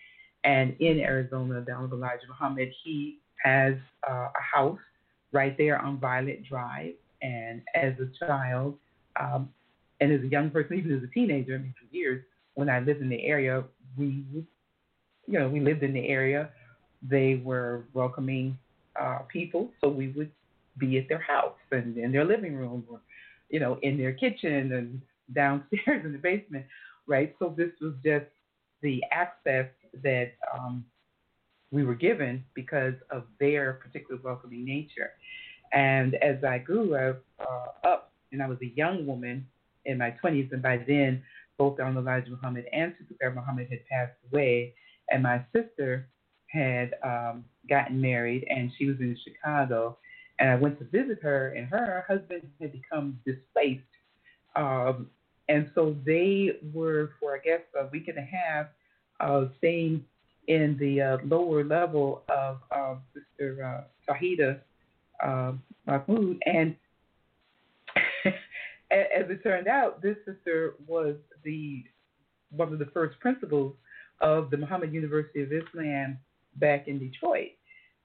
[0.45, 3.75] And in Arizona, down with Elijah Muhammad, he has
[4.09, 4.79] uh, a house
[5.33, 6.95] right there on Violet Drive.
[7.23, 8.77] And as a child,
[9.21, 9.51] um,
[10.01, 12.81] and as a young person, even as a teenager, I mean, for years, when I
[12.81, 13.65] lived in the area,
[13.99, 14.25] we,
[15.27, 16.51] you know, we lived in the area.
[17.03, 18.59] They were welcoming
[19.01, 20.31] uh, people, so we would
[20.79, 23.01] be at their house and in their living room, or
[23.51, 25.01] you know, in their kitchen and
[25.35, 26.65] downstairs in the basement,
[27.07, 27.35] right?
[27.39, 28.27] So this was just
[28.83, 29.67] the access
[30.03, 30.85] that um,
[31.71, 35.13] we were given because of their particular welcoming nature.
[35.73, 39.47] And as I grew up, uh, up and I was a young woman,
[39.85, 41.23] in my 20s, and by then,
[41.59, 44.75] both Donald Elijah Muhammad and Sister Muhammad had passed away,
[45.11, 46.09] and my sister
[46.47, 49.99] had um, gotten married, and she was in Chicago,
[50.39, 53.83] and I went to visit her, and her husband had become displaced,
[54.57, 55.09] um,
[55.49, 58.67] and so they were for I guess a week and a half
[59.21, 60.05] uh, staying
[60.49, 63.65] in the uh, lower level of uh, Sister
[64.09, 64.61] uh, Shahida
[65.23, 65.53] uh,
[65.87, 66.75] Mahmoud, and
[68.91, 71.85] as it turned out, this sister was the
[72.51, 73.75] one of the first principals
[74.21, 76.19] of the Muhammad University of Islam
[76.57, 77.53] back in Detroit.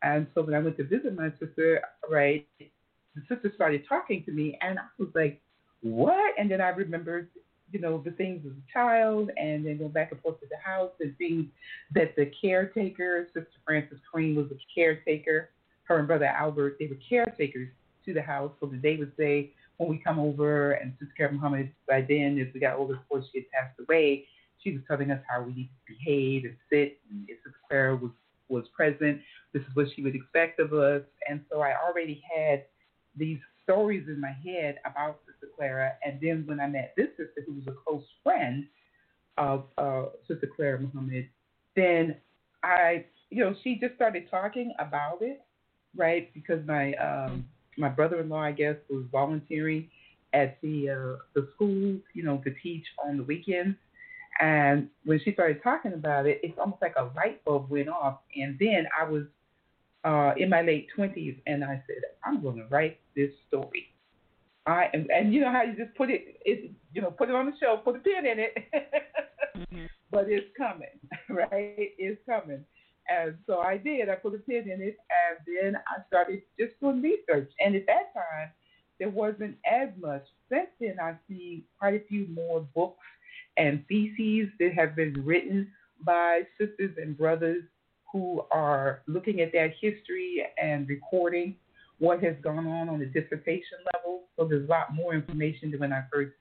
[0.03, 4.31] And so when I went to visit my sister, right, the sister started talking to
[4.31, 5.41] me, and I was like,
[5.81, 7.29] "What?" And then I remembered,
[7.71, 10.57] you know, the things as a child, and then go back and forth to the
[10.57, 11.45] house and things
[11.93, 15.49] that the caretaker, Sister Frances Queen, was a caretaker.
[15.83, 17.69] Her and Brother Albert, they were caretakers
[18.05, 21.35] to the house, so that they would say, when we come over, and Sister Karen
[21.35, 24.25] Muhammad, by then, as we got older, before she had passed away,
[24.63, 26.99] she was telling us how we need to behave and sit.
[27.11, 28.11] And if Sister Clara was,
[28.47, 29.19] was present,
[29.53, 31.01] this is what she would expect of us.
[31.29, 32.63] And so I already had
[33.17, 35.93] these stories in my head about Sister Clara.
[36.05, 38.65] And then when I met this sister, who was a close friend
[39.37, 41.27] of uh, Sister Clara Muhammad,
[41.75, 42.15] then
[42.63, 45.41] I, you know, she just started talking about it,
[45.95, 46.33] right?
[46.33, 47.45] Because my um,
[47.77, 49.89] my brother-in-law, I guess, was volunteering
[50.33, 53.77] at the uh, the school, you know, to teach on the weekends.
[54.39, 58.19] And when she started talking about it, it's almost like a light bulb went off.
[58.35, 59.23] And then I was
[60.03, 63.87] uh, in my late twenties, and I said, I'm going to write this story.
[64.67, 67.35] I am, and you know how you just put it, it, you know, put it
[67.35, 68.55] on the shelf, put a pin in it,
[69.55, 69.85] mm-hmm.
[70.11, 70.87] but it's coming,
[71.29, 71.91] right?
[71.97, 72.65] It's coming.
[73.07, 74.09] And so I did.
[74.09, 77.51] I put a pin in it, and then I started just doing research.
[77.59, 78.49] And at that time,
[78.99, 80.23] there wasn't as much.
[80.49, 83.05] Since then, I've seen quite a few more books
[83.57, 85.71] and theses that have been written
[86.03, 87.63] by sisters and brothers
[88.11, 91.55] who are looking at that history and recording
[91.99, 94.23] what has gone on on the dissertation level.
[94.35, 96.33] So there's a lot more information than when I first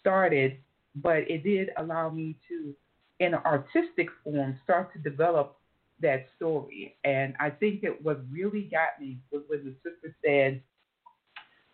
[0.00, 0.58] started,
[0.96, 2.74] but it did allow me to,
[3.20, 5.56] in an artistic form, start to develop
[6.00, 6.96] that story.
[7.04, 10.62] And I think that what really got me was when the sister said,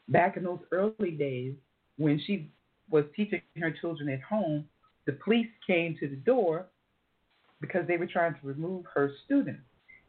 [0.09, 1.55] back in those early days,
[1.97, 2.51] when she
[2.91, 4.67] was teaching her children at home,
[5.07, 6.67] the police came to the door
[7.61, 9.63] because they were trying to remove her students.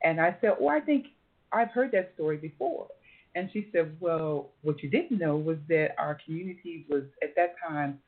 [0.04, 1.08] And I said, Oh, I think
[1.52, 2.88] I've heard that story before.
[3.36, 7.56] And she said, Well, what you didn't know was that our community was at that
[7.66, 8.00] time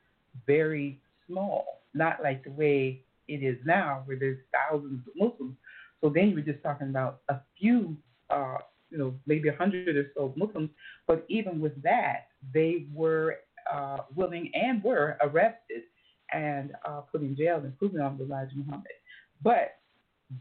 [0.46, 5.54] very small, not like the way it is now, where there's thousands of Muslims.
[6.00, 7.96] So then you were just talking about a few,
[8.30, 8.58] uh,
[8.90, 10.70] you know, maybe a hundred or so Muslims.
[11.06, 13.36] But even with that, they were
[13.70, 15.82] uh, willing and were arrested
[16.32, 18.86] and uh, put in jail, and including Abu Elijah Muhammad.
[19.42, 19.76] But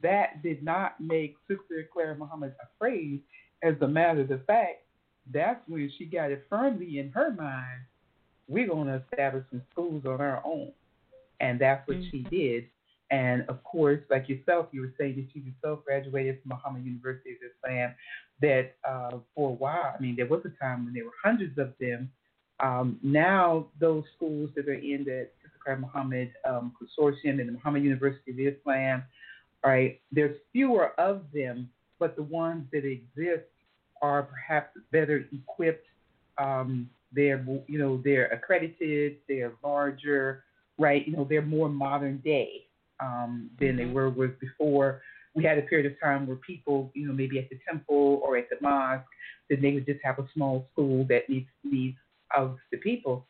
[0.01, 3.22] that did not make Sister Clara Muhammad afraid.
[3.64, 4.84] As a matter of fact,
[5.32, 7.82] that's when she got it firmly in her mind
[8.48, 10.72] we're going to establish some schools on our own.
[11.40, 12.10] And that's what mm-hmm.
[12.12, 12.66] she did.
[13.12, 17.32] And of course, like yourself, you were saying that you yourself graduated from Muhammad University
[17.32, 17.94] of Islam.
[18.42, 21.58] That uh, for a while, I mean, there was a time when there were hundreds
[21.58, 22.12] of them.
[22.60, 27.84] Um, now, those schools that are in the Sister Muhammad um, Consortium and the Muhammad
[27.84, 29.04] University of Islam,
[29.64, 33.48] right, there's fewer of them, but the ones that exist
[34.02, 35.88] are perhaps better equipped.
[36.38, 40.44] Um, they're you know they're accredited, they're larger,
[40.78, 41.07] right?
[41.07, 42.65] You know they're more modern day
[42.99, 43.78] um, than mm-hmm.
[43.78, 45.02] they were with before.
[45.36, 48.38] We had a period of time where people, you know, maybe at the temple or
[48.38, 49.06] at the mosque,
[49.49, 51.98] then they would just have a small school that meets needs
[52.36, 53.28] of the people.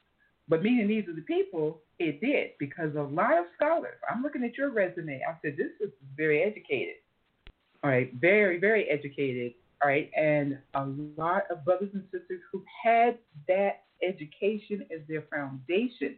[0.48, 3.98] But meeting the needs of the people, it did because a lot of scholars.
[4.10, 5.22] I'm looking at your resume.
[5.28, 6.96] I said this is very educated.
[7.84, 10.86] All right, very very educated all right, and a
[11.18, 16.16] lot of brothers and sisters who had that education as their foundation,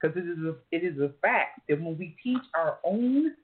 [0.00, 3.34] because it is a, it is a fact that when we teach our own,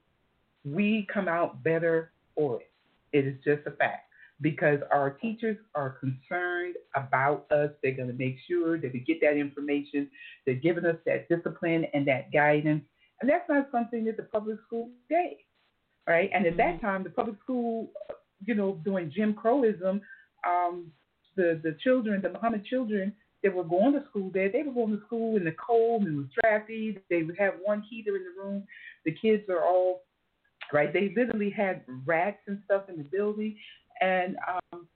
[0.64, 2.70] we come out better for it.
[3.12, 4.08] It is just a fact
[4.40, 7.70] because our teachers are concerned about us.
[7.82, 10.08] They're going to make sure that we get that information.
[10.44, 12.84] They're giving us that discipline and that guidance.
[13.20, 15.38] And that's not something that the public school gave,
[16.06, 16.30] right?
[16.32, 16.86] And at that mm-hmm.
[16.86, 17.90] time, the public school
[18.44, 20.00] you know, doing Jim Crowism,
[20.46, 20.92] um,
[21.36, 23.12] the the children, the Muhammad children
[23.42, 26.14] that were going to school there, they were going to school in the cold and
[26.14, 26.98] it was drafty.
[27.10, 28.64] They would have one heater in the room.
[29.04, 30.02] The kids are all
[30.72, 30.92] right.
[30.92, 33.56] They literally had rats and stuff in the building,
[34.00, 34.36] and
[34.72, 34.86] um,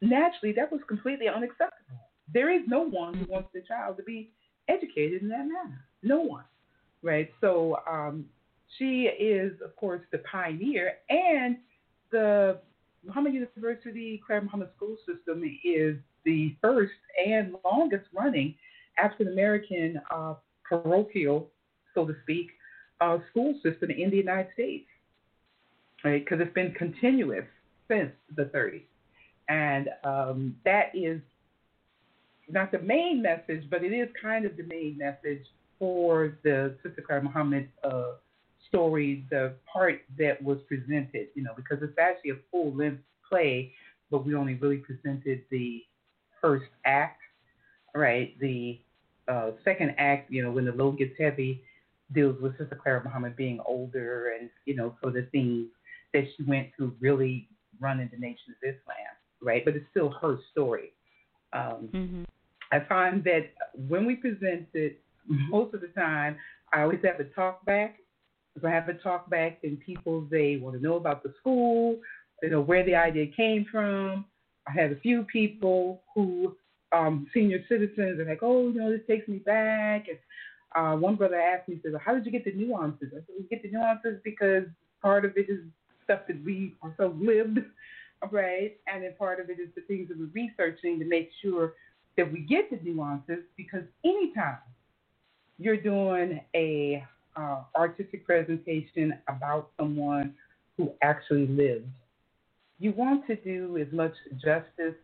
[0.00, 2.08] naturally that was completely unacceptable.
[2.32, 4.30] There is no one who wants their child to be
[4.68, 5.84] educated in that manner.
[6.02, 6.44] No one,
[7.02, 7.30] right?
[7.40, 8.26] So um,
[8.78, 11.56] she is, of course, the pioneer and
[12.10, 12.58] the
[13.04, 16.92] Muhammad University Clara Muhammad School System is the first
[17.26, 18.54] and longest running
[18.98, 20.34] African American uh,
[20.64, 21.48] parochial,
[21.94, 22.48] so to speak,
[23.00, 24.86] uh, school system in the United States,
[26.04, 26.24] right?
[26.24, 27.46] Because it's been continuous
[27.88, 28.82] since the 30s.
[29.48, 31.20] And um, that is
[32.48, 35.44] not the main message, but it is kind of the main message
[35.78, 38.12] for the Sister Clara Muhammad uh,
[38.70, 43.72] story, the part that was presented, you know, because it's actually a full length play,
[44.10, 45.82] but we only really presented the
[46.40, 47.20] first act,
[47.94, 48.38] right?
[48.40, 48.80] The
[49.28, 51.62] uh, second act, you know, when the load gets heavy,
[52.12, 55.66] deals with Sister Clara Muhammad being older and, you know, so the things
[56.12, 57.48] that she went through really
[57.80, 58.96] running the nation of Islam,
[59.42, 59.64] right?
[59.64, 60.92] But it's still her story.
[61.52, 62.22] Um, mm-hmm.
[62.72, 63.50] I find that
[63.88, 66.36] when we present it, most of the time,
[66.72, 67.99] I always have a talk back
[68.56, 71.96] if I have a talk back, then people they want to know about the school,
[72.42, 74.24] you know where the idea came from.
[74.66, 76.54] I had a few people who
[76.92, 80.06] um, senior citizens are like, oh, you know, this takes me back.
[80.08, 80.18] And
[80.74, 83.08] uh, one brother asked me, said, how did you get the nuances?
[83.12, 84.64] I said, we get the nuances because
[85.02, 85.60] part of it is
[86.04, 87.58] stuff that we ourselves lived,
[88.30, 88.76] right?
[88.86, 91.74] And then part of it is the things that we're researching to make sure
[92.16, 94.58] that we get the nuances because anytime
[95.58, 97.04] you're doing a
[97.36, 100.34] uh, artistic presentation about someone
[100.76, 101.86] who actually lived.
[102.78, 104.94] You want to do as much justice.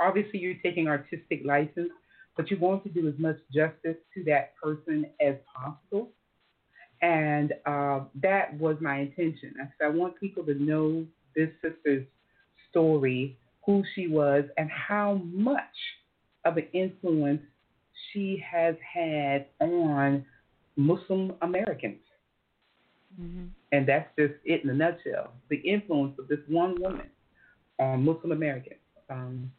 [0.00, 1.90] Obviously, you're taking artistic license,
[2.36, 6.10] but you want to do as much justice to that person as possible.
[7.02, 9.54] And uh, that was my intention.
[9.60, 12.06] I said, I want people to know this sister's
[12.70, 15.60] story, who she was, and how much
[16.44, 17.42] of an influence
[18.12, 20.24] she has had on
[20.76, 22.00] Muslim Americans.
[23.20, 23.46] Mm-hmm.
[23.72, 25.32] And that's just it in a nutshell.
[25.48, 27.08] The influence of this one woman
[27.78, 28.80] on Muslim Americans.
[29.10, 29.52] Um,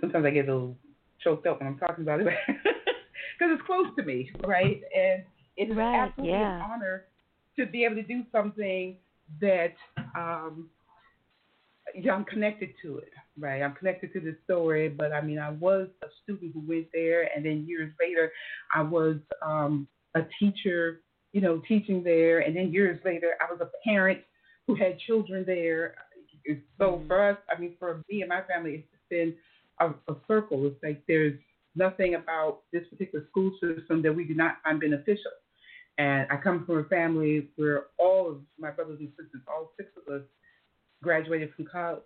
[0.00, 0.76] sometimes I get a little
[1.22, 4.80] choked up when I'm talking about it because it's close to me, right?
[4.96, 5.22] And
[5.56, 6.56] it's right, absolutely yeah.
[6.56, 7.04] an honor
[7.58, 8.96] to be able to do something
[9.40, 9.74] that
[10.16, 10.68] um,
[11.94, 13.62] yeah, I'm connected to it, right?
[13.62, 17.28] I'm connected to the story, but I mean, I was a student who went there,
[17.34, 18.32] and then years later,
[18.74, 21.00] I was um, a teacher,
[21.32, 24.20] you know, teaching there, and then years later, I was a parent
[24.66, 25.94] who had children there.
[26.78, 27.06] So mm-hmm.
[27.06, 29.34] for us, I mean, for me and my family, it's been
[29.80, 30.66] a, a circle.
[30.66, 31.38] It's like there's
[31.74, 35.30] nothing about this particular school system that we do not find beneficial.
[35.98, 39.90] And I come from a family where all of my brothers and sisters, all six
[39.96, 40.22] of us,
[41.02, 42.02] graduated from college.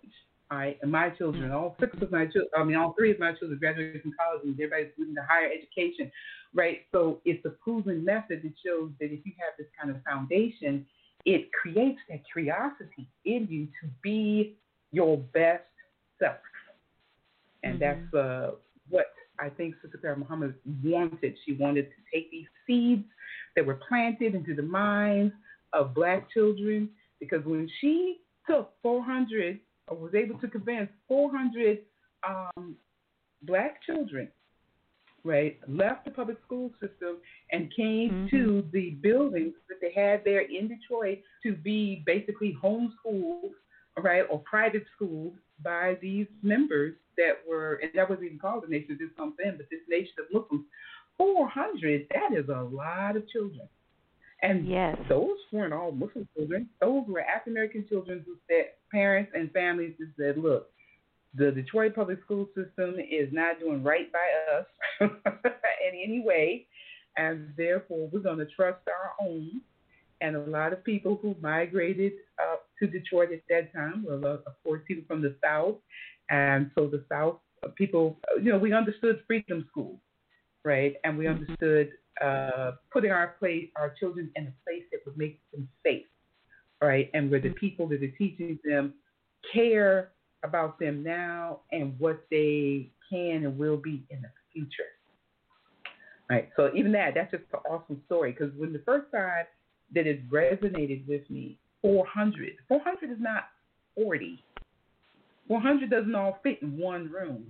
[0.49, 3.33] I and my children, all six of my children, I mean, all three of my
[3.33, 6.11] children graduated from college, and everybody's moving to higher education,
[6.53, 6.81] right?
[6.91, 10.85] So it's a proven method that shows that if you have this kind of foundation,
[11.25, 14.55] it creates that curiosity in you to be
[14.91, 15.63] your best
[16.19, 16.37] self,
[17.63, 18.01] and mm-hmm.
[18.01, 18.51] that's uh,
[18.89, 19.07] what
[19.39, 21.35] I think Sister Clara Muhammad wanted.
[21.45, 23.03] She wanted to take these seeds
[23.55, 25.33] that were planted into the minds
[25.73, 29.59] of black children because when she took 400 or
[29.93, 31.79] was able to convince 400
[32.27, 32.75] um,
[33.43, 34.29] black children,
[35.23, 37.17] right, left the public school system
[37.51, 38.35] and came mm-hmm.
[38.35, 43.51] to the buildings that they had there in Detroit to be basically homeschooled,
[44.01, 45.33] right, or private schools
[45.63, 49.57] by these members that were, and that wasn't even called the Nation of Islam then,
[49.57, 50.65] but this Nation of Muslims.
[51.17, 53.67] 400, that is a lot of children.
[54.41, 54.97] And yes.
[55.09, 56.69] those weren't all Muslim children.
[56.79, 60.69] Those were African American children who said parents and families who said, look,
[61.35, 64.65] the Detroit public school system is not doing right by us
[65.01, 66.65] in any way,
[67.17, 69.61] and therefore we're going to trust our own.
[70.21, 72.13] And a lot of people who migrated
[72.51, 75.75] up to Detroit at that time were, of course, people from the South.
[76.29, 79.99] And so the South uh, people, you know, we understood freedom schools,
[80.63, 80.95] right?
[81.03, 81.43] And we mm-hmm.
[81.43, 81.91] understood
[82.23, 86.05] uh, putting our place, our children in a place that would make them safe,
[86.81, 87.09] right?
[87.13, 87.57] And where the mm-hmm.
[87.57, 88.93] people that are teaching them
[89.53, 90.11] care
[90.43, 94.83] about them now and what they can and will be in the future.
[96.29, 96.49] Right.
[96.57, 99.45] So even that, that's just an awesome story because when the first time
[99.95, 103.45] that it resonated with me, 400, 400 is not
[103.95, 104.43] 40.
[105.47, 107.49] 400 doesn't all fit in one room.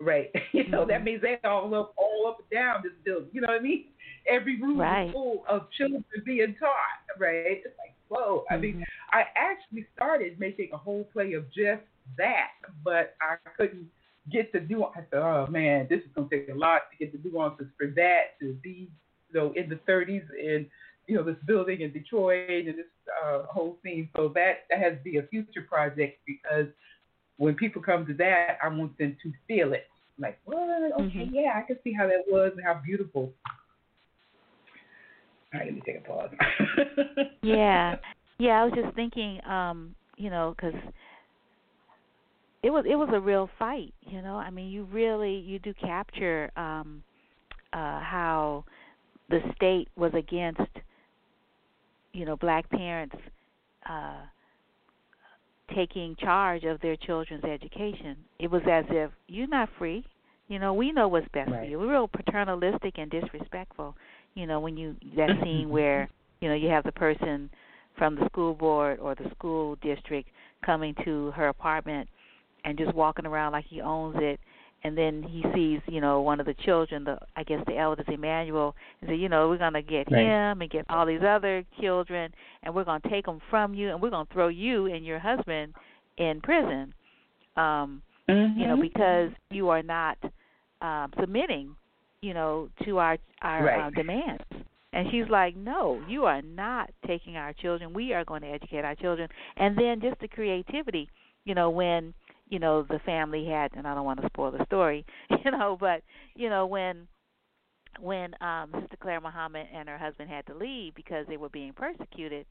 [0.00, 0.30] Right.
[0.52, 0.90] You know, mm-hmm.
[0.90, 3.28] that means they all up all up and down this building.
[3.32, 3.84] You know what I mean?
[4.28, 5.06] Every room right.
[5.06, 7.62] is full of children being taught, right?
[7.64, 8.40] It's like, whoa.
[8.40, 8.54] Mm-hmm.
[8.54, 9.16] I mean, mm-hmm.
[9.16, 11.82] I actually started making a whole play of just
[12.18, 12.50] that,
[12.84, 13.86] but I couldn't
[14.30, 14.92] get the nuance.
[14.96, 17.86] I said, oh man, this is gonna take a lot to get the nuances for
[17.96, 18.90] that to be,
[19.32, 20.66] you know, in the 30s and
[21.06, 22.86] you know this building in Detroit and this
[23.24, 24.08] uh, whole scene.
[24.16, 26.66] So that that has to be a future project because
[27.40, 29.86] when people come to that, I want them to feel it.
[30.18, 30.58] Like, what?
[30.58, 31.34] Okay, mm-hmm.
[31.34, 33.32] yeah, I can see how that was and how beautiful.
[35.54, 36.28] All right, let me take a pause.
[37.42, 37.96] yeah,
[38.38, 38.60] yeah.
[38.60, 40.78] I was just thinking, um, you know, because
[42.62, 43.94] it was it was a real fight.
[44.02, 47.02] You know, I mean, you really you do capture um,
[47.72, 48.66] uh, how
[49.30, 50.60] the state was against,
[52.12, 53.16] you know, black parents.
[53.88, 54.26] Uh,
[55.74, 58.16] taking charge of their children's education.
[58.38, 60.04] It was as if you're not free.
[60.48, 61.60] You know, we know what's best right.
[61.60, 61.78] for you.
[61.78, 63.94] We're real paternalistic and disrespectful.
[64.34, 66.08] You know, when you that scene where
[66.40, 67.50] you know you have the person
[67.96, 70.28] from the school board or the school district
[70.64, 72.08] coming to her apartment
[72.64, 74.40] and just walking around like he owns it
[74.82, 78.08] and then he sees, you know, one of the children, the I guess the eldest
[78.08, 80.24] Emmanuel, and say, you know, we're gonna get right.
[80.24, 82.32] him and get all these other children,
[82.62, 85.74] and we're gonna take them from you, and we're gonna throw you and your husband
[86.18, 86.94] in prison,
[87.56, 88.58] um, mm-hmm.
[88.58, 90.18] you know, because you are not
[90.80, 91.74] um, submitting,
[92.22, 93.86] you know, to our our right.
[93.86, 94.44] uh, demands.
[94.92, 97.92] And she's like, no, you are not taking our children.
[97.92, 99.28] We are going to educate our children.
[99.56, 101.08] And then just the creativity,
[101.44, 102.12] you know, when
[102.50, 105.06] you know the family had and I don't want to spoil the story,
[105.44, 106.02] you know, but
[106.34, 107.06] you know when
[107.98, 111.72] when um Sister Clara Muhammad and her husband had to leave because they were being
[111.72, 112.46] persecuted,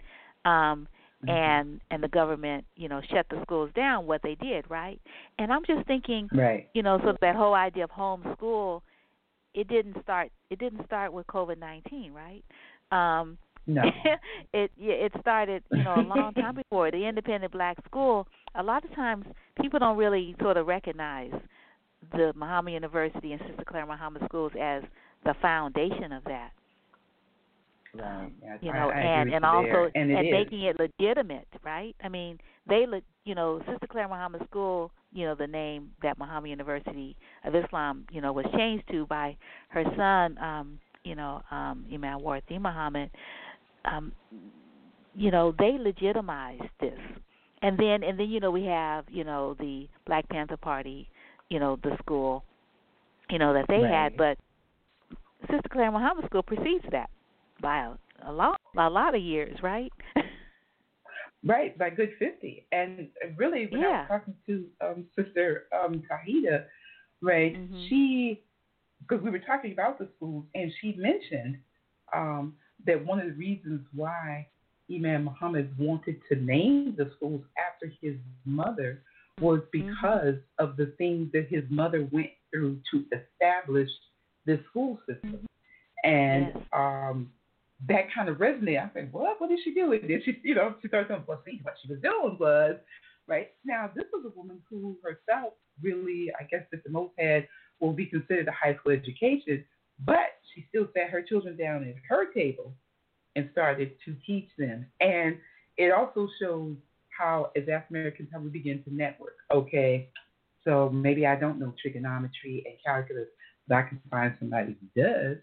[0.45, 0.87] um
[1.23, 1.29] mm-hmm.
[1.29, 4.99] and and the government, you know, shut the schools down, what they did, right?
[5.37, 6.69] And I'm just thinking, right.
[6.73, 8.81] you know, so that whole idea of homeschool,
[9.53, 12.43] it didn't start it didn't start with COVID-19, right?
[12.91, 13.83] Um no.
[14.53, 16.89] it it started, you know, a long time before.
[16.91, 19.25] The independent black school, a lot of times
[19.61, 21.31] people don't really sort of recognize
[22.13, 24.83] the Muhammad University and Sister Clara Muhammad schools as
[25.25, 26.51] the foundation of that.
[27.93, 28.31] Right.
[28.43, 31.95] Yes, you know, I, I and and also and, and making it legitimate, right?
[32.03, 36.17] I mean, they, look you know, Sister Clara Muhammad School, you know, the name that
[36.19, 39.35] Muhammad University of Islam, you know, was changed to by
[39.69, 43.09] her son, um, you know, um, Imam Warith Muhammad.
[43.85, 44.11] Um,
[45.15, 46.99] you know, they legitimized this
[47.61, 51.09] and then and then you know we have you know the Black Panther Party,
[51.49, 52.43] you know the school,
[53.29, 53.91] you know that they right.
[53.91, 54.37] had, but
[55.41, 57.09] Sister Clara Muhammad School precedes that
[57.61, 59.91] by a, a lot a lot of years, right?
[61.41, 62.65] Right, by good fifty.
[62.73, 63.07] And
[63.37, 63.87] really, when yeah.
[64.09, 66.65] I was talking to um, Sister um, Kahida,
[67.21, 67.85] right, mm-hmm.
[67.87, 68.41] she
[68.99, 71.57] because we were talking about the schools, and she mentioned
[72.13, 72.55] um,
[72.85, 74.47] that one of the reasons why
[74.93, 79.01] Imam Muhammad wanted to name the schools after his mother
[79.39, 79.89] was Mm-hmm.
[79.89, 80.63] because mm-hmm.
[80.63, 83.89] of the things that his mother went through to establish
[84.45, 85.47] this school system.
[86.03, 86.63] And yes.
[86.73, 87.31] um,
[87.87, 88.89] that kind of resonated.
[88.89, 89.39] I said, what?
[89.39, 90.21] What did she do with this?
[90.25, 92.75] She, you know, she started well, see, what she was doing was,
[93.27, 93.49] right?
[93.65, 97.47] Now, this was a woman who herself really, I guess, at the most had
[97.79, 99.63] will be considered a high school education,
[100.05, 102.73] but she still sat her children down at her table
[103.35, 104.85] and started to teach them.
[104.99, 105.37] And
[105.77, 106.75] it also shows
[107.17, 109.35] how, as African Americans, how we begin to network.
[109.53, 110.09] Okay,
[110.63, 113.27] so maybe I don't know trigonometry and calculus,
[113.67, 115.37] but I can find somebody who does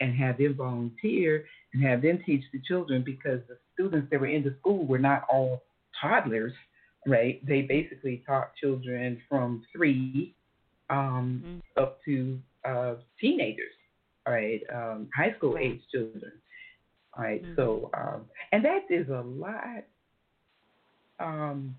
[0.00, 4.26] and have them volunteer and have them teach the children because the students that were
[4.26, 5.62] in the school were not all
[6.00, 6.52] toddlers,
[7.06, 7.44] right?
[7.46, 10.34] They basically taught children from three
[10.90, 11.82] um, mm-hmm.
[11.82, 13.72] up to uh, teenagers,
[14.26, 14.60] right?
[14.72, 16.32] Um, high school age children.
[17.16, 17.54] All right, mm-hmm.
[17.56, 18.22] so um,
[18.52, 19.84] and that is a lot.
[21.18, 21.74] Um,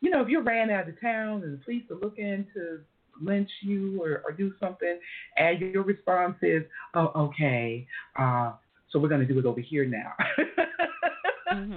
[0.00, 2.80] you know, if you ran out of town and the police are looking to
[3.22, 4.98] lynch you or, or do something,
[5.36, 6.62] and your response is,
[6.94, 7.86] "Oh, okay,
[8.18, 8.52] uh,
[8.90, 10.12] so we're going to do it over here now."
[11.52, 11.74] mm-hmm.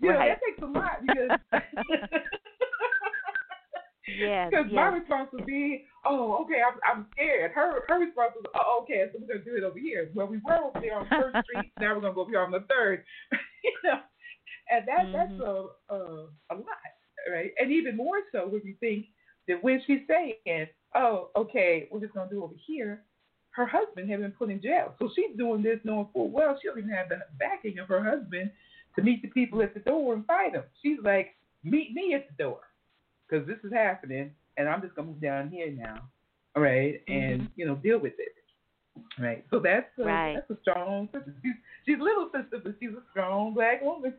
[0.00, 0.36] You know, right.
[0.36, 1.38] that takes a lot because.
[4.06, 4.74] Yes, Because yes.
[4.74, 9.04] my response would be, "Oh, okay, I'm, I'm scared." Her her response was, "Oh, okay,
[9.10, 11.72] so we're gonna do it over here." Well, we were over there on First Street.
[11.80, 13.04] Now we're gonna go over here on the third.
[13.64, 14.00] you know,
[14.70, 15.12] and that mm-hmm.
[15.12, 16.84] that's a, a a lot,
[17.32, 17.52] right?
[17.58, 19.06] And even more so when you think
[19.48, 23.04] that when she's saying, "Oh, okay, we're just gonna do it over here,"
[23.52, 26.68] her husband had been put in jail, so she's doing this knowing full well she
[26.68, 28.50] doesn't even have the backing of her husband
[28.96, 30.64] to meet the people at the door and fight them.
[30.82, 32.60] She's like, "Meet me at the door."
[33.34, 36.08] Because this is happening, and I'm just gonna move down here now,
[36.54, 37.52] all right, and mm-hmm.
[37.56, 38.34] you know deal with it,
[39.20, 39.44] right.
[39.50, 40.34] So that's a, right.
[40.34, 41.34] that's a strong sister.
[41.42, 41.54] She's
[41.86, 44.14] she's a little sister, but she's a strong black woman.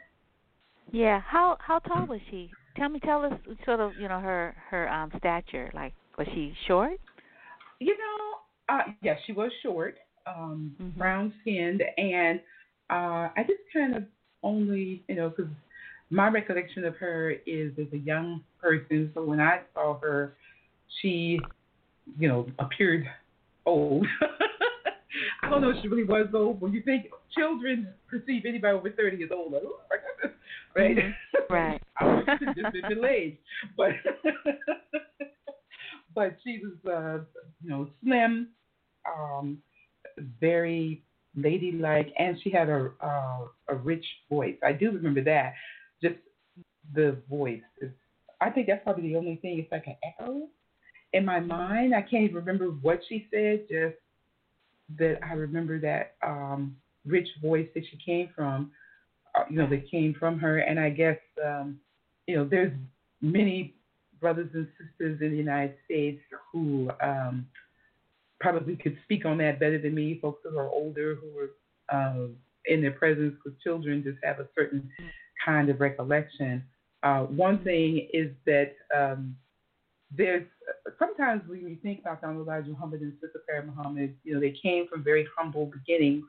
[0.92, 1.22] Yeah.
[1.22, 2.52] How how tall was she?
[2.78, 3.34] Tell me, tell us
[3.66, 5.72] sort of you know her her um stature.
[5.74, 7.00] Like was she short?
[7.80, 9.96] You know, uh, yeah, she was short,
[10.28, 10.98] um, mm-hmm.
[10.98, 12.40] brown skinned, and
[12.90, 14.04] uh, I just kind of
[14.44, 15.52] only you know because
[16.10, 19.11] my recollection of her is as a young person.
[19.14, 20.36] So when I saw her,
[21.02, 21.40] she,
[22.19, 23.06] you know, appeared
[23.65, 24.06] old.
[25.44, 26.61] I don't know if she really was old.
[26.61, 30.38] When you think children perceive anybody over thirty as old, like, oh my goodness,
[30.76, 30.98] right?
[30.98, 31.53] Mm-hmm.
[31.53, 31.82] Right.
[31.99, 32.26] I was
[32.56, 33.38] just delayed,
[33.77, 33.91] but
[36.15, 37.23] but she was, uh,
[37.64, 38.49] you know, slim,
[39.07, 39.60] um,
[40.41, 41.02] very
[41.36, 44.56] ladylike, and she had a uh, a rich voice.
[44.64, 45.53] I do remember that
[46.10, 46.19] just
[46.94, 47.61] the voice.
[48.41, 49.60] I think that's probably the only thing.
[49.60, 50.48] It's like an echo
[51.14, 51.95] in my mind.
[51.95, 53.65] I can't even remember what she said.
[53.69, 53.95] Just
[54.99, 56.76] that I remember that um,
[57.06, 58.72] rich voice that she came from.
[59.34, 60.60] Uh, you know, that came from her.
[60.60, 61.80] And I guess um,
[62.27, 62.72] you know, there's
[63.22, 63.73] many
[64.19, 66.22] brothers and sisters in the United States
[66.52, 67.45] who um,
[68.40, 70.19] probably could speak on that better than me.
[70.22, 71.49] Folks who are older, who are
[71.95, 72.27] uh,
[72.65, 74.90] in their presence with children, just have a certain
[75.44, 76.64] kind of recollection.
[77.03, 79.36] Uh, one thing is that um,
[80.16, 80.45] there's
[80.99, 84.56] sometimes when you think about Donald Elijah Muhammad and Sister Clara Muhammad, you know, they
[84.62, 86.24] came from very humble beginnings,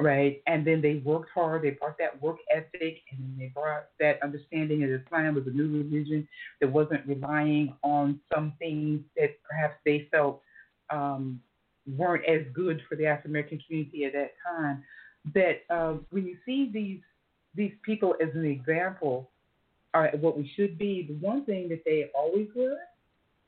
[0.00, 0.42] right?
[0.46, 1.62] And then they worked hard.
[1.62, 5.50] They brought that work ethic, and then they brought that understanding that Islam was a
[5.50, 6.26] new religion
[6.60, 10.40] that wasn't relying on some things that perhaps they felt
[10.90, 11.40] um,
[11.96, 14.82] weren't as good for the African American community at that time.
[15.34, 17.00] That uh, when you see these
[17.54, 19.30] these people as an example
[19.94, 21.06] are what we should be.
[21.08, 22.78] The one thing that they always were,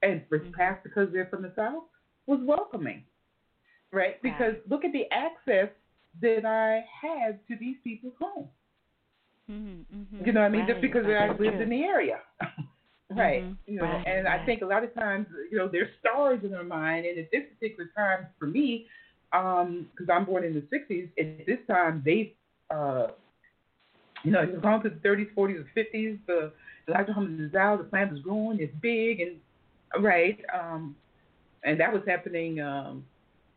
[0.02, 1.84] and for perhaps because they're from the South,
[2.26, 3.04] was welcoming,
[3.92, 4.20] right?
[4.22, 5.68] Because look at the access
[6.20, 8.48] that I had to these people's homes.
[9.50, 10.26] Mm-hmm, mm-hmm.
[10.26, 10.60] You know what I mean?
[10.62, 10.70] Right.
[10.70, 11.04] Just because.
[11.06, 12.18] I lived in the area.
[13.10, 13.42] right.
[13.42, 13.72] Mm-hmm.
[13.72, 14.06] You know, right.
[14.06, 17.06] and I think a lot of times, you know, there's stars in our mind.
[17.06, 18.86] And at this particular time for me,
[19.30, 22.34] because um, I'm born in the 60s, at this time, they
[22.70, 23.08] uh,
[24.22, 26.18] you know, it's gone to the 30s, 40s, or 50s.
[26.26, 26.52] The
[26.88, 27.78] Elijah Muhammad is out.
[27.78, 28.60] The plant is growing.
[28.60, 29.36] It's big and
[30.02, 30.38] right.
[30.52, 30.96] Um,
[31.64, 33.04] and that was happening, um,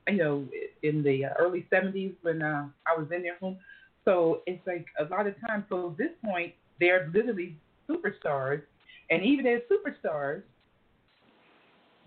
[0.08, 0.46] you know,
[0.84, 3.58] in the early 70s when uh, I was in their home.
[4.06, 5.66] So it's like a lot of times.
[5.70, 7.58] So at this point, they're literally
[7.90, 8.62] superstars,
[9.10, 10.44] and even as superstars,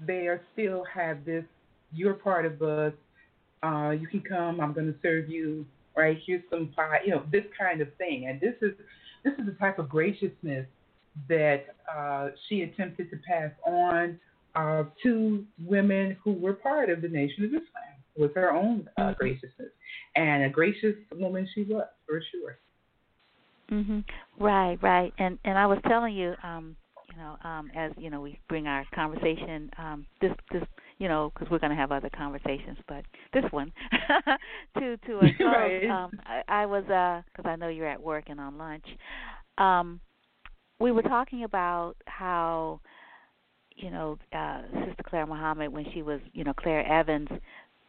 [0.07, 1.45] they are still have this.
[1.93, 2.93] You're part of us.
[3.63, 4.61] Uh, you can come.
[4.61, 5.67] I'm going to serve you
[5.99, 6.19] right?
[6.25, 8.27] Here's some pie, you know, this kind of thing.
[8.29, 8.73] And this is
[9.25, 10.67] this is the type of graciousness
[11.29, 14.19] that uh, she attempted to pass on
[14.55, 19.03] uh, to women who were part of the Nation of Islam with her own uh,
[19.03, 19.13] mm-hmm.
[19.19, 19.71] graciousness.
[20.17, 22.59] And a gracious woman she was, for sure.
[23.71, 24.05] Mhm.
[24.39, 25.13] Right, right.
[25.19, 26.75] And and I was telling you um
[27.11, 30.63] you know um as you know we bring our conversation um this this
[30.99, 33.73] you know because we're going to have other conversations but this one
[34.79, 35.89] to to a right.
[35.89, 38.87] um I, I was uh cuz I know you're at work and on lunch
[39.59, 40.01] um
[40.81, 42.81] we were talking about how
[43.77, 47.29] you know uh Sister Clara Muhammad when she was you know Clara Evans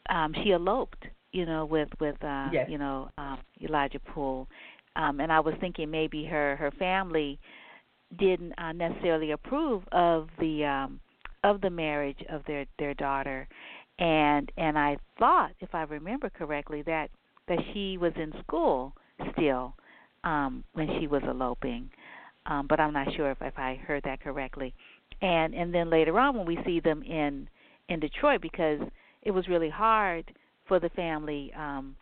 [0.09, 2.69] um she eloped you know with with uh yes.
[2.69, 4.47] you know um Elijah Poole
[4.95, 7.39] um and I was thinking maybe her her family
[8.17, 10.99] didn't uh, necessarily approve of the um
[11.43, 13.47] of the marriage of their their daughter.
[13.99, 17.09] And and I thought if I remember correctly that
[17.47, 18.93] that she was in school
[19.33, 19.73] still
[20.23, 21.89] um when she was eloping.
[22.45, 24.73] Um but I'm not sure if if I heard that correctly.
[25.21, 27.47] And and then later on when we see them in
[27.89, 28.79] in Detroit because
[29.23, 30.31] it was really hard
[30.67, 31.95] for the family um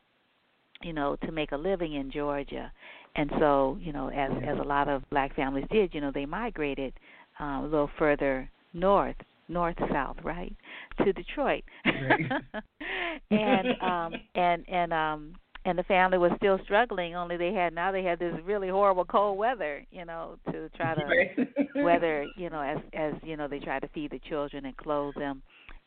[0.84, 2.72] you know to make a living in Georgia.
[3.15, 6.26] And so you know as as a lot of black families did you know they
[6.26, 6.93] migrated
[7.39, 9.15] uh, a little further north
[9.49, 10.56] north south right
[11.03, 11.64] to Detroit.
[11.85, 12.31] Right.
[13.31, 15.34] and um and and um
[15.65, 19.06] and the family was still struggling only they had now they had this really horrible
[19.06, 23.60] cold weather you know to try to weather you know as as you know they
[23.60, 25.41] tried to feed the children and clothe them.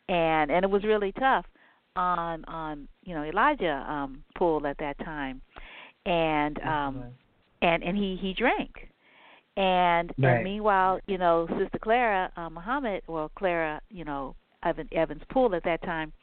[0.09, 1.45] And and it was really tough
[1.95, 5.41] on on you know Elijah um Poole at that time.
[6.05, 7.03] And um
[7.61, 8.90] and and he he drank
[9.57, 10.35] and right.
[10.35, 15.55] and meanwhile you know sister clara uh, muhammad well clara you know Evan, evans Poole
[15.55, 16.13] at that time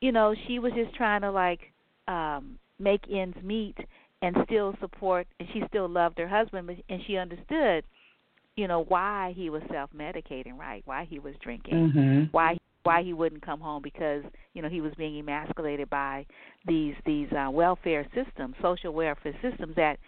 [0.00, 1.60] you know she was just trying to like
[2.08, 3.76] um make ends meet
[4.22, 7.84] and still support and she still loved her husband but and she understood
[8.56, 12.24] you know why he was self medicating right why he was drinking mm-hmm.
[12.30, 14.22] why why he wouldn't come home because
[14.54, 16.26] you know he was being emasculated by
[16.66, 19.98] these these uh, welfare systems, social welfare systems that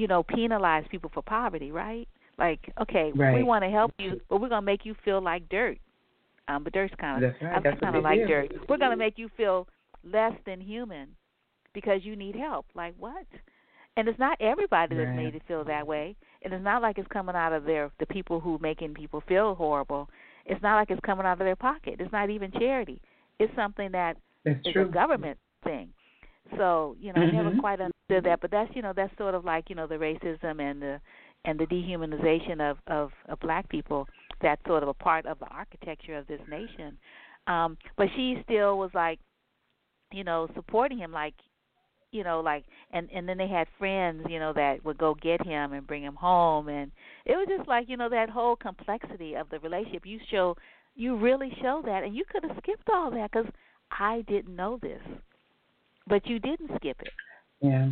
[0.00, 2.08] you know penalize people for poverty, right?
[2.38, 3.36] Like, okay, right.
[3.36, 5.78] we want to help you, but we're gonna make you feel like dirt.
[6.48, 7.80] Um, but dirt's kind of right.
[7.80, 8.52] kind of like dirt.
[8.68, 9.68] We're gonna make you feel
[10.02, 11.08] less than human
[11.74, 12.66] because you need help.
[12.74, 13.26] Like what?
[13.96, 15.16] And it's not everybody that's right.
[15.16, 16.16] made it feel that way.
[16.42, 19.54] And it's not like it's coming out of their the people who making people feel
[19.54, 20.08] horrible.
[20.46, 21.96] It's not like it's coming out of their pocket.
[21.98, 23.02] It's not even charity.
[23.38, 24.86] It's something that that's is true.
[24.86, 25.90] a government thing.
[26.56, 27.36] So you know, mm-hmm.
[27.36, 29.86] I never quite understood that, but that's you know that's sort of like you know
[29.86, 31.00] the racism and the
[31.44, 34.06] and the dehumanization of of, of black people.
[34.42, 36.96] That's sort of a part of the architecture of this nation.
[37.46, 39.18] Um, but she still was like,
[40.12, 41.34] you know, supporting him, like
[42.12, 45.44] you know like and and then they had friends you know that would go get
[45.46, 46.90] him and bring him home and
[47.24, 50.56] it was just like you know that whole complexity of the relationship you show
[50.96, 53.48] you really show that and you could have skipped all that because
[53.92, 55.00] i didn't know this
[56.10, 57.12] but you didn't skip it
[57.62, 57.88] yeah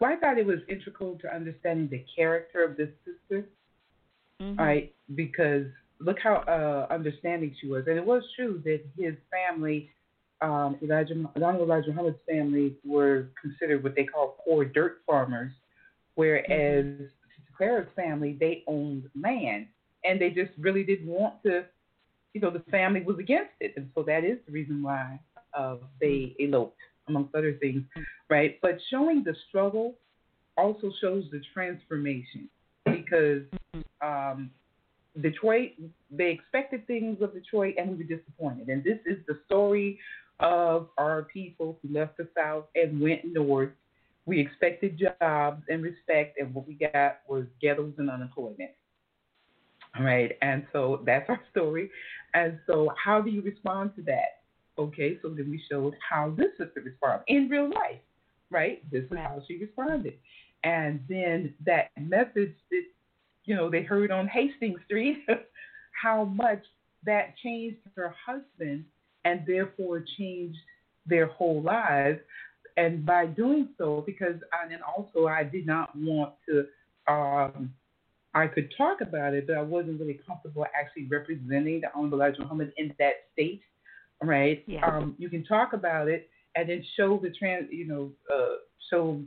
[0.00, 3.46] well i thought it was integral to understanding the character of this sister
[4.42, 4.58] mm-hmm.
[4.58, 5.64] right because
[6.00, 9.90] look how uh understanding she was and it was true that his family
[10.40, 15.52] um, Elijah, Donald Elijah Muhammad's family were considered what they call poor dirt farmers,
[16.14, 17.54] whereas mm-hmm.
[17.56, 19.66] Clara's family they owned land,
[20.04, 21.64] and they just really didn't want to.
[22.34, 25.18] You know, the family was against it, and so that is the reason why
[25.54, 26.78] uh, they eloped,
[27.08, 27.82] amongst other things,
[28.28, 28.58] right?
[28.62, 29.94] But showing the struggle
[30.56, 32.48] also shows the transformation
[32.84, 33.42] because
[34.00, 34.50] um,
[35.20, 35.72] Detroit,
[36.10, 38.68] they expected things of Detroit, and we were disappointed.
[38.68, 39.98] And this is the story
[40.40, 43.70] of our people who left the South and went north.
[44.26, 48.70] We expected jobs and respect, and what we got was ghettos and unemployment.
[49.98, 51.90] All right, and so that's our story.
[52.34, 54.37] And so, how do you respond to that?
[54.78, 58.00] Okay, so then we showed how this sister responded in real life,
[58.50, 58.88] right?
[58.90, 60.14] This is how she responded.
[60.64, 62.82] And then that message that,
[63.44, 65.18] you know, they heard on Hastings Street,
[66.02, 66.62] how much
[67.04, 68.84] that changed her husband
[69.24, 70.58] and therefore changed
[71.06, 72.20] their whole lives.
[72.76, 76.66] And by doing so, because and then also I did not want to,
[77.12, 77.72] um,
[78.34, 82.42] I could talk about it, but I wasn't really comfortable actually representing the Honorable Elijah
[82.42, 83.62] Muhammad in that state,
[84.22, 84.64] right?
[84.66, 84.82] Yes.
[84.86, 88.56] Um, you can talk about it and then show the trans, you know, uh,
[88.90, 89.20] show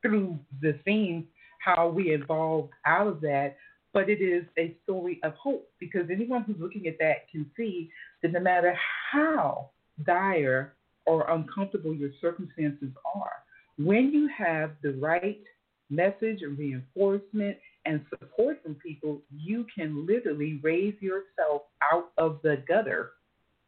[0.00, 1.24] through the scenes
[1.64, 3.56] how we evolved out of that
[3.92, 7.90] but it is a story of hope because anyone who's looking at that can see
[8.22, 8.76] that no matter
[9.10, 9.70] how
[10.06, 10.74] dire
[11.06, 13.32] or uncomfortable your circumstances are,
[13.78, 15.42] when you have the right
[15.90, 22.62] message and reinforcement and support from people, you can literally raise yourself out of the
[22.66, 23.12] gutter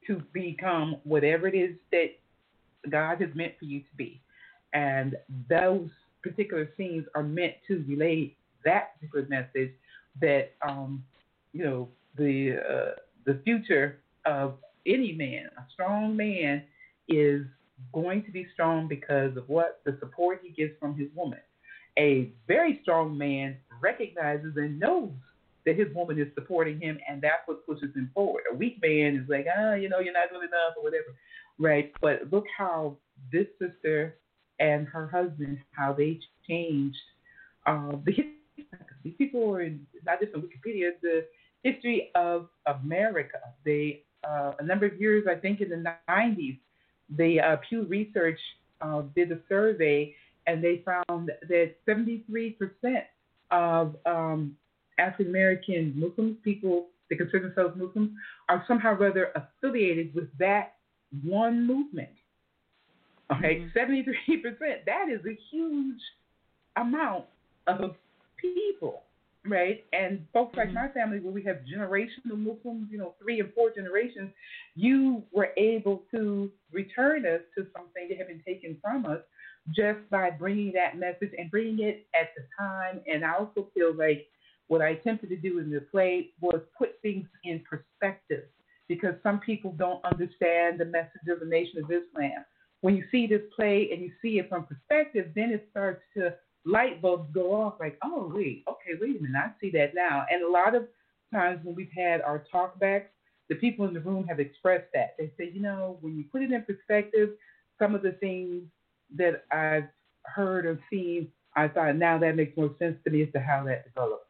[0.06, 2.10] to become whatever it is that
[2.90, 4.20] God has meant for you to be.
[4.72, 5.16] And
[5.48, 5.88] those
[6.22, 9.72] particular scenes are meant to relay that particular message
[10.20, 11.04] that um,
[11.52, 14.54] you know the uh, the future of
[14.86, 16.62] any man, a strong man,
[17.08, 17.46] is
[17.92, 21.40] going to be strong because of what the support he gets from his woman.
[21.98, 25.12] A very strong man recognizes and knows
[25.66, 28.42] that his woman is supporting him, and that's what pushes him forward.
[28.52, 31.14] A weak man is like, ah, you know, you're not good enough or whatever,
[31.58, 31.92] right?
[32.00, 32.96] But look how
[33.32, 34.16] this sister
[34.60, 36.96] and her husband, how they changed
[37.66, 38.30] uh, the history.
[39.02, 41.26] These people are in, not just on Wikipedia, the
[41.62, 43.38] history of America.
[43.64, 46.58] They uh, a number of years, I think, in the 90s,
[47.16, 48.38] the uh, Pew Research
[48.80, 50.14] uh, did a survey,
[50.46, 52.54] and they found that 73%
[53.50, 54.56] of um,
[54.98, 58.10] African American Muslims, people that consider themselves Muslims,
[58.48, 60.74] are somehow rather affiliated with that
[61.22, 62.08] one movement.
[63.32, 64.32] Okay, mm-hmm.
[64.32, 64.84] 73%.
[64.86, 66.00] That is a huge
[66.76, 67.24] amount
[67.66, 67.94] of
[68.36, 69.02] people,
[69.46, 69.84] right?
[69.92, 70.74] And folks mm-hmm.
[70.74, 74.30] like my family, where we have generational Muslims, you know, three and four generations,
[74.74, 79.20] you were able to return us to something that had been taken from us
[79.74, 83.00] just by bringing that message and bringing it at the time.
[83.10, 84.26] And I also feel like
[84.68, 88.44] what I attempted to do in the play was put things in perspective
[88.88, 92.44] because some people don't understand the message of the Nation of Islam.
[92.80, 96.34] When you see this play and you see it from perspective, then it starts to
[96.66, 100.26] light bulbs go off like, oh, wait, okay, wait a minute, I see that now.
[100.30, 100.86] And a lot of
[101.32, 103.06] times when we've had our talkbacks,
[103.48, 105.14] the people in the room have expressed that.
[105.18, 107.30] They say, you know, when you put it in perspective,
[107.78, 108.62] some of the things
[109.16, 109.88] that I've
[110.24, 113.64] heard or seen, I thought now that makes more sense to me as to how
[113.64, 114.26] that developed.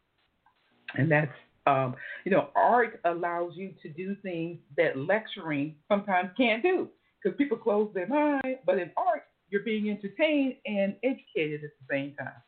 [0.96, 1.32] And that's,
[1.66, 6.88] um, you know, art allows you to do things that lecturing sometimes can't do
[7.22, 8.58] because people close their mind.
[8.66, 12.42] But in art, you're being entertained and educated at the same time.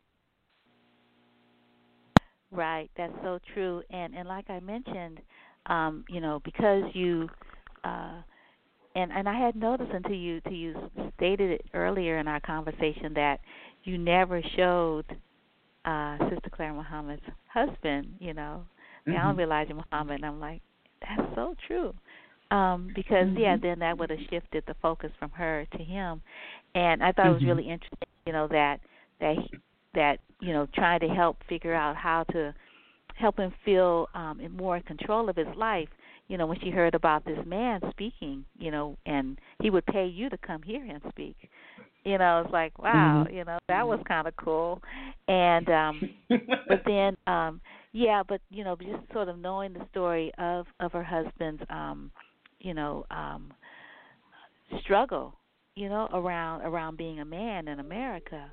[2.50, 3.82] Right, that's so true.
[3.90, 5.20] And and like I mentioned,
[5.66, 7.28] um, you know, because you
[7.84, 8.22] uh
[8.94, 13.14] and and I had noticed until you to you stated it earlier in our conversation
[13.14, 13.40] that
[13.84, 15.04] you never showed
[15.84, 17.22] uh Sister Clara Muhammad's
[17.56, 18.64] husband, you know,
[19.08, 19.12] mm-hmm.
[19.12, 20.62] now Elijah Muhammad and I'm like,
[21.00, 21.94] That's so true.
[22.50, 23.38] Um, because mm-hmm.
[23.38, 26.22] yeah, then that would have shifted the focus from her to him
[26.76, 27.28] and I thought mm-hmm.
[27.28, 27.48] it was mm-hmm.
[27.48, 28.78] really interesting, you know, that
[29.20, 29.58] that he,
[29.94, 32.54] that you know trying to help figure out how to
[33.14, 35.88] help him feel um more in control of his life
[36.28, 40.06] you know when she heard about this man speaking you know and he would pay
[40.06, 41.48] you to come hear him speak
[42.06, 43.36] you know it's like wow mm-hmm.
[43.36, 44.80] you know that was kind of cool
[45.28, 46.00] and um
[46.68, 47.60] but then um
[47.92, 52.10] yeah but you know just sort of knowing the story of of her husband's um
[52.60, 53.52] you know um
[54.82, 55.34] struggle
[55.76, 58.50] you know, around around being a man in America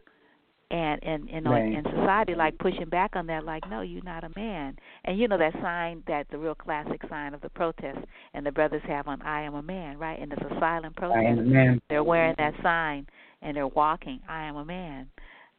[0.71, 1.71] and and you know right.
[1.71, 4.75] in society like pushing back on that like no you're not a man
[5.05, 7.99] and you know that sign that the real classic sign of the protest
[8.33, 11.19] and the brothers have on i am a man right and it's a silent protest
[11.19, 11.81] I am a man.
[11.89, 13.05] they're wearing that sign
[13.43, 15.07] and they're walking i am a man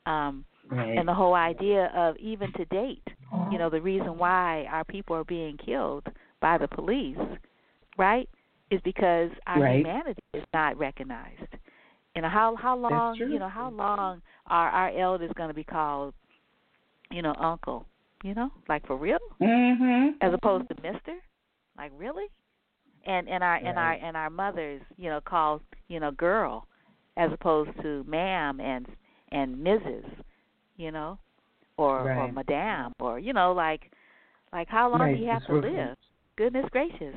[0.06, 0.98] um right.
[0.98, 3.06] and the whole idea of even to date
[3.50, 6.06] you know the reason why our people are being killed
[6.40, 7.16] by the police
[7.98, 8.28] right
[8.70, 9.76] is because our right.
[9.78, 11.40] humanity is not recognized.
[12.14, 15.64] You know how how long you know how long are our elders going to be
[15.64, 16.14] called,
[17.10, 17.86] you know, uncle?
[18.22, 20.16] You know, like for real, mm-hmm.
[20.22, 21.16] as opposed to Mister,
[21.76, 22.24] like really,
[23.04, 23.64] and and our right.
[23.64, 26.66] and our and our mothers, you know, called you know girl,
[27.16, 28.86] as opposed to ma'am and
[29.30, 30.04] and Mrs.
[30.76, 31.18] You know,
[31.76, 32.28] or right.
[32.28, 33.90] or madame, or you know, like
[34.52, 35.16] like how long right.
[35.16, 35.96] do you have it's to live?
[36.36, 37.14] Goodness gracious.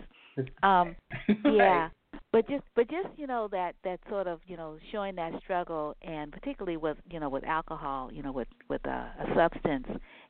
[0.62, 0.96] Um,
[1.46, 1.90] yeah,
[2.32, 5.96] but just but just you know that that sort of you know showing that struggle
[6.02, 9.88] and particularly with you know with alcohol, you know with with a, a substance,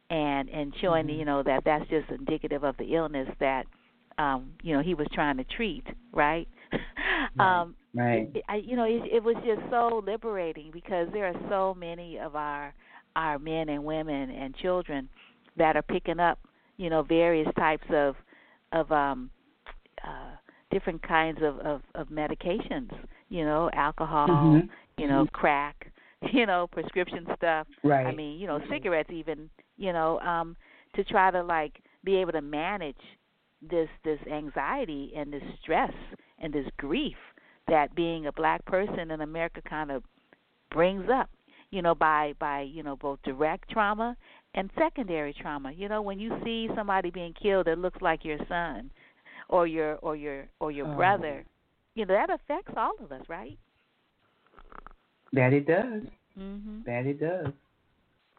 [0.10, 1.20] and and showing mm-hmm.
[1.20, 3.66] you know that that's just indicative of the illness that
[4.18, 6.48] um you know he was trying to treat, right?
[7.38, 7.62] right.
[7.62, 8.30] um right.
[8.50, 12.36] I, you know it, it was just so liberating because there are so many of
[12.36, 12.74] our
[13.16, 15.10] our men and women and children
[15.58, 16.40] that are picking up
[16.78, 18.16] you know various types of
[18.74, 19.30] of um
[20.06, 20.36] uh,
[20.72, 22.92] different kinds of, of of medications.
[23.30, 24.28] You know, alcohol.
[24.28, 24.68] Mm-hmm.
[24.98, 25.92] You know, crack.
[26.34, 27.68] You know, prescription stuff.
[27.84, 28.08] Right.
[28.08, 29.52] I mean, you know, cigarettes even.
[29.78, 30.58] You know, um,
[30.96, 31.74] to try to like
[32.04, 32.96] be able to manage
[33.62, 35.94] this this anxiety and this stress
[36.40, 37.18] and this grief
[37.68, 40.04] that being a black person in America kind of
[40.72, 41.30] brings up.
[41.70, 44.16] you know, by by you know both direct trauma
[44.54, 45.72] and secondary trauma.
[45.72, 48.90] You know, when you see somebody being killed that looks like your son,
[49.50, 50.96] or your or your or your oh.
[50.96, 51.46] brother,
[51.96, 53.58] you know that affects all of us, right?
[55.34, 56.04] That it does.
[56.40, 56.86] Mhm.
[56.86, 57.54] That it does.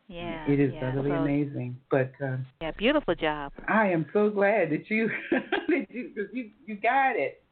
[0.09, 0.47] Yeah.
[0.49, 0.89] It is yeah.
[0.89, 1.77] utterly so, amazing.
[1.91, 3.53] But uh, yeah, beautiful job.
[3.69, 7.43] I am so glad that you that you cause you you got it.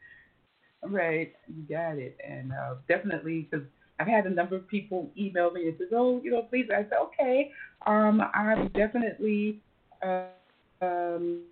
[0.88, 3.66] Right, you got it, and uh, definitely because
[3.98, 6.82] I've had a number of people email me and says, "Oh, you know, please." I
[6.84, 7.50] said, "Okay,
[7.86, 9.60] um, I would definitely,
[10.02, 10.26] uh,
[10.80, 11.42] um,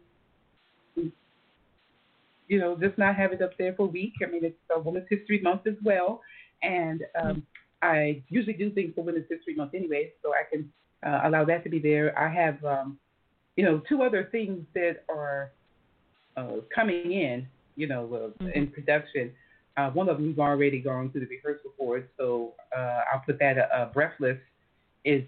[0.94, 4.12] you know, just not have it up there for a week.
[4.22, 6.20] I mean, it's a Women's History Month as well,
[6.62, 7.46] and um,
[7.82, 10.72] I usually do things for Women's History Month anyway, so I can
[11.04, 12.16] uh, allow that to be there.
[12.18, 12.98] I have, um,
[13.56, 15.50] you know, two other things that are
[16.36, 17.46] uh, coming in,
[17.76, 18.48] you know, mm-hmm.
[18.48, 19.32] in production.
[19.76, 23.22] Uh, one of them we've already gone through the rehearsal for it, so uh, I'll
[23.26, 23.56] put that.
[23.58, 24.38] Uh, Breathless
[25.04, 25.24] is,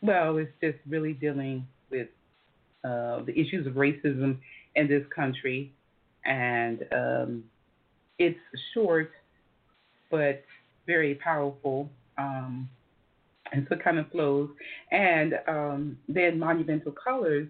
[0.00, 2.08] well, it's just really dealing with
[2.84, 4.38] uh, the issues of racism
[4.74, 5.72] in this country,
[6.24, 7.44] and um,
[8.18, 8.38] it's
[8.74, 9.12] short
[10.10, 10.44] but
[10.86, 11.88] very powerful.
[12.18, 12.68] Um,
[13.52, 14.50] and so it kind of flows.
[14.90, 17.48] And um, then Monumental Colors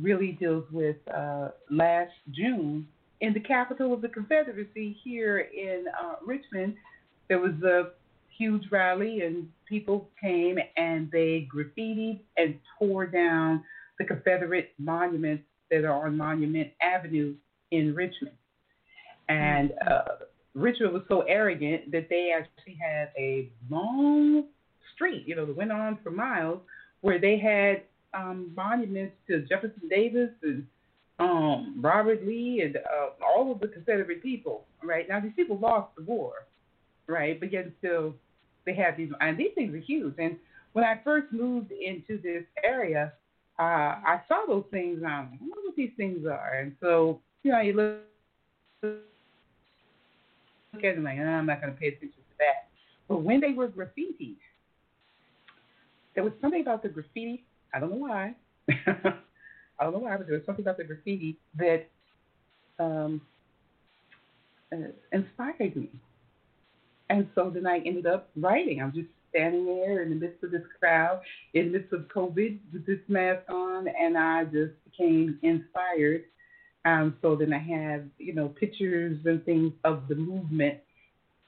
[0.00, 2.86] really deals with uh, last June
[3.20, 6.74] in the capital of the Confederacy here in uh, Richmond.
[7.28, 7.90] There was a
[8.36, 13.64] huge rally, and people came and they graffitied and tore down
[13.98, 17.34] the Confederate monuments that are on Monument Avenue
[17.70, 18.36] in Richmond.
[19.28, 20.24] And uh,
[20.54, 24.44] Richmond was so arrogant that they actually had a long
[24.94, 26.60] street, you know, that went on for miles,
[27.02, 27.82] where they had
[28.14, 30.66] um, monuments to Jefferson Davis and
[31.18, 34.64] um, Robert Lee and uh, all of the Confederate people.
[34.82, 36.46] Right now, these people lost the war,
[37.06, 37.38] right?
[37.38, 38.14] But yet still,
[38.64, 40.14] they have these, and these things are huge.
[40.18, 40.36] And
[40.72, 43.12] when I first moved into this area,
[43.58, 45.02] uh, I saw those things.
[45.02, 46.58] Um, I wonder what these things are.
[46.60, 47.96] And so, you know, you look,
[48.82, 52.68] look at them like, oh, I'm not going to pay attention to that.
[53.08, 54.36] But when they were graffitied,
[56.14, 57.44] there was something about the graffiti.
[57.74, 58.34] I don't know why.
[59.78, 61.88] I don't know why, but there was something about the graffiti that
[62.78, 63.20] um,
[64.72, 64.76] uh,
[65.12, 65.90] inspired me.
[67.10, 68.82] And so then I ended up writing.
[68.82, 71.20] I'm just standing there in the midst of this crowd,
[71.54, 76.24] in the midst of COVID with this mask on, and I just became inspired.
[76.84, 80.78] Um, so then I had, you know, pictures and things of the movement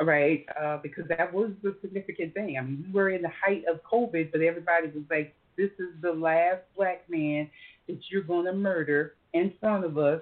[0.03, 0.47] right?
[0.61, 2.57] Uh, because that was the significant thing.
[2.59, 5.89] I mean, we were in the height of COVID, but everybody was like, this is
[6.03, 7.51] the last black man
[7.87, 10.21] that you're going to murder in front of us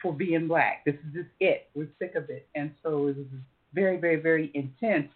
[0.00, 0.84] for being black.
[0.84, 1.68] This is just it.
[1.74, 2.46] We're sick of it.
[2.54, 3.26] And so it was
[3.74, 5.08] very, very, very intense.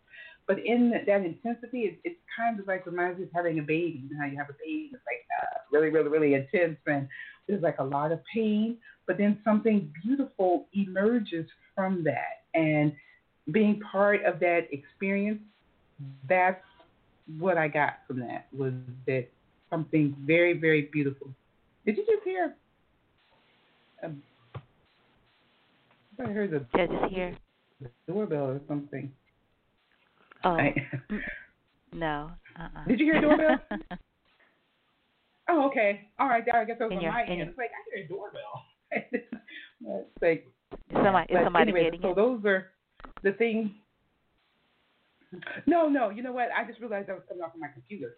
[0.47, 4.03] But in that intensity, it, it's kind of like reminds me of having a baby.
[4.05, 7.09] You know how you have a baby, it's like uh, really, really, really intense, and
[7.49, 8.77] there's like a lot of pain,
[9.07, 12.45] but then something beautiful emerges from that.
[12.55, 12.93] And
[13.51, 15.41] being part of that experience,
[16.29, 16.63] that's
[17.39, 18.73] what I got from that was
[19.07, 19.27] that
[19.77, 21.29] something very, very beautiful.
[21.85, 22.55] Did you just hear?
[24.03, 24.23] Um,
[26.19, 27.37] I heard the Did I just hear
[28.09, 29.13] doorbell or something.
[30.45, 30.75] Oh I,
[31.93, 32.31] no.
[32.59, 32.85] Uh-uh.
[32.89, 33.57] Did you hear a doorbell?
[35.51, 36.09] oh, okay.
[36.19, 36.43] All right.
[36.55, 37.39] I guess that was In on your- my end.
[37.39, 38.65] your- It's like I hear a doorbell.
[38.91, 40.47] it's like
[40.93, 42.17] Somebody, is somebody anyway, so it?
[42.17, 42.69] those are
[43.23, 43.71] the things.
[45.67, 46.09] No, no.
[46.11, 46.49] You know what?
[46.57, 48.15] I just realized I was coming off of my computer.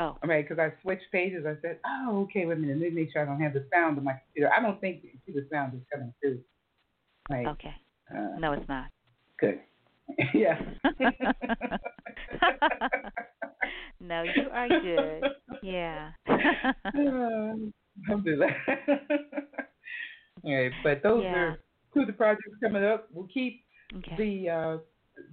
[0.00, 1.44] Oh, All right, because I switched pages.
[1.46, 2.46] I said, "Oh, okay.
[2.46, 2.78] Wait a minute.
[2.78, 4.50] Let me make sure I don't have the sound of my computer.
[4.50, 6.40] I don't think the sound is coming through."
[7.28, 7.46] Right.
[7.48, 7.74] okay.
[8.10, 8.86] Uh, No, it's not.
[9.38, 9.60] Good.
[10.34, 10.58] yeah.
[14.00, 15.22] no, you are good.
[15.62, 16.12] Yeah.
[16.84, 17.54] Uh,
[18.08, 18.46] Alhamdulillah.
[20.44, 21.34] All right, but those Yeah.
[21.36, 21.58] are
[21.92, 23.08] two of the projects coming up.
[23.12, 23.62] We'll keep
[23.96, 24.16] okay.
[24.16, 24.78] the uh,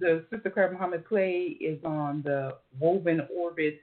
[0.00, 3.80] the Sister Clara Muhammad play is on the Woven Orbit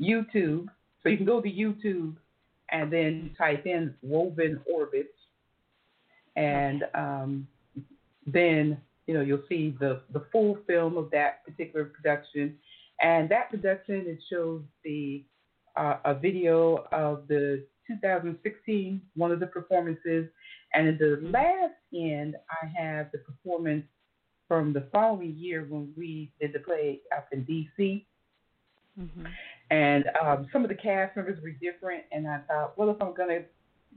[0.00, 0.66] YouTube,
[1.02, 2.16] so you can go to YouTube
[2.70, 5.08] and then type in Woven Orbits,
[6.36, 7.46] and um,
[8.26, 12.56] then you know you'll see the the full film of that particular production,
[13.02, 15.24] and that production it shows the
[15.76, 20.28] uh, a video of the 2016 one of the performances,
[20.72, 23.84] and at the last end I have the performance
[24.48, 28.06] from the following year when we did the play up in D.C.
[28.98, 29.26] Mhm.
[29.70, 33.14] And um, some of the cast members were different, and I thought, well, if I'm
[33.14, 33.40] gonna,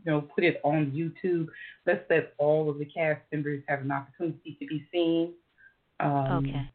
[0.06, 1.48] you know, put it on YouTube,
[1.86, 5.34] let's let all of the cast members have an opportunity to be seen.
[6.00, 6.70] Um, Okay.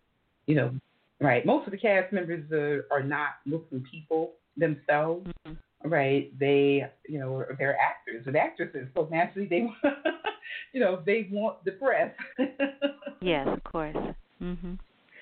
[0.47, 0.75] You know,
[1.21, 1.47] right.
[1.47, 5.27] Most of the cast members are, are not Muslim people themselves.
[5.47, 5.89] Mm-hmm.
[5.89, 6.37] Right.
[6.39, 9.69] They, you know, they're actors and actresses, so naturally they,
[10.73, 12.13] you know, they want the press.
[13.21, 13.97] yes, of course.
[14.41, 14.79] Mhm.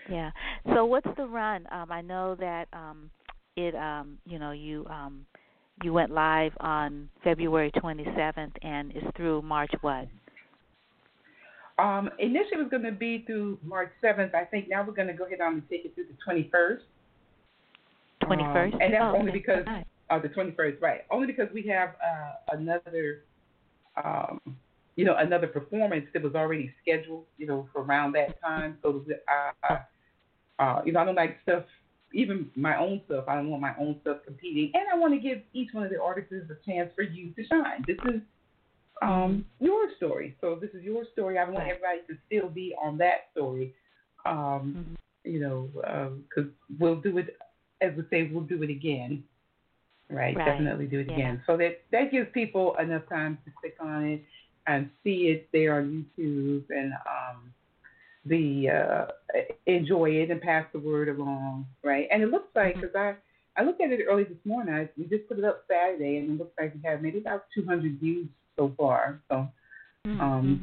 [0.09, 0.31] Yeah.
[0.75, 1.67] So what's the run?
[1.71, 3.11] Um, I know that um,
[3.57, 5.27] it, um, you know, you um,
[5.83, 10.07] you went live on February 27th and is through March what?
[11.79, 14.35] Um, initially, it was going to be through March 7th.
[14.35, 16.81] I think now we're going to go ahead on and take it through the 21st.
[18.25, 18.75] 21st?
[18.75, 19.39] Um, and that's oh, only okay.
[19.39, 19.87] because Right.
[20.11, 21.01] uh, the 21st, right?
[21.11, 23.25] Only because we have uh, another,
[24.05, 24.39] um,
[24.97, 28.77] you know, another performance that was already scheduled, you know, for around that time.
[28.83, 29.03] So,
[29.71, 29.77] uh,
[30.59, 31.65] uh, you know, I don't like stuff,
[32.13, 33.25] even my own stuff.
[33.29, 35.91] I don't want my own stuff competing, and I want to give each one of
[35.91, 37.85] the artists a chance for you to shine.
[37.87, 38.21] This is
[39.03, 40.37] um, your story.
[40.41, 41.39] So this is your story.
[41.39, 43.75] I want everybody to still be on that story.
[44.27, 44.97] Um, Mhm.
[45.25, 47.37] You know, because we'll do it,
[47.83, 49.23] as we say, we'll do it again.
[50.09, 50.45] Right, Right.
[50.45, 51.15] definitely do it Yeah.
[51.15, 51.43] again.
[51.47, 54.25] So that that gives people enough time to click on it
[54.67, 57.55] and see it there on YouTube and um,
[58.27, 59.07] the uh,
[59.67, 61.67] enjoy it and pass the word along.
[61.85, 63.15] Right, and it looks like because I
[63.57, 64.75] I looked at it early this morning.
[64.75, 67.45] I, we just put it up Saturday, and it looks like we have maybe about
[67.55, 69.21] 200 views so far.
[69.31, 69.49] So
[70.07, 70.21] Mhm.
[70.21, 70.61] um,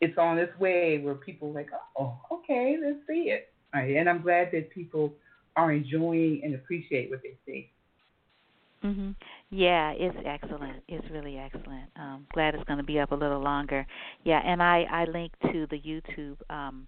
[0.00, 3.52] it's on its way where people are like, oh, okay, let's see it.
[3.74, 5.12] Right, and I'm glad that people
[5.56, 7.70] are enjoying and appreciate what they see.
[8.84, 9.14] Mhm.
[9.50, 10.82] Yeah, it's excellent.
[10.88, 11.90] It's really excellent.
[11.96, 13.86] Um glad it's going to be up a little longer.
[14.24, 16.86] Yeah, and I I link to the YouTube um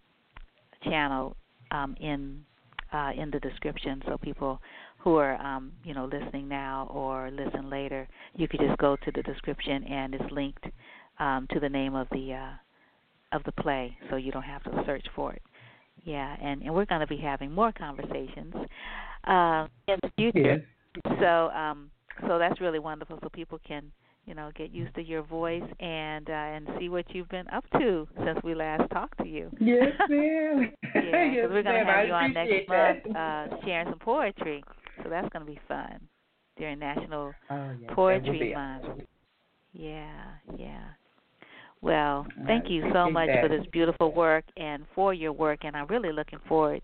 [0.85, 1.37] channel
[1.71, 2.45] um in
[2.93, 4.61] uh in the description so people
[4.99, 9.11] who are um you know listening now or listen later, you could just go to
[9.13, 10.67] the description and it's linked
[11.19, 12.53] um to the name of the uh
[13.37, 15.43] of the play so you don't have to search for it.
[16.05, 18.55] Yeah, and and we're going to be having more conversations
[19.25, 20.63] uh in the future.
[21.21, 21.91] So um
[22.27, 23.93] so that's really wonderful so people can,
[24.27, 27.65] you know, get used to your voice and uh and see what you've been up
[27.79, 29.51] to since we last talked to you.
[29.61, 30.73] Yes, ma'am.
[30.95, 31.87] yeah, yes, cuz we're going to ma'am.
[31.87, 34.65] have I you on appreciate next month uh sharing some poetry.
[35.03, 36.01] So that's going to be fun
[36.57, 38.85] during National oh, yes, Poetry that would be Month.
[38.85, 39.07] awesome.
[39.73, 40.25] Yeah,
[40.57, 40.85] yeah.
[41.81, 43.41] Well, thank you so much that.
[43.41, 46.83] for this beautiful work and for your work and I'm really looking forward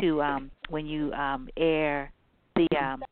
[0.00, 2.12] to um when you um air
[2.54, 3.02] the um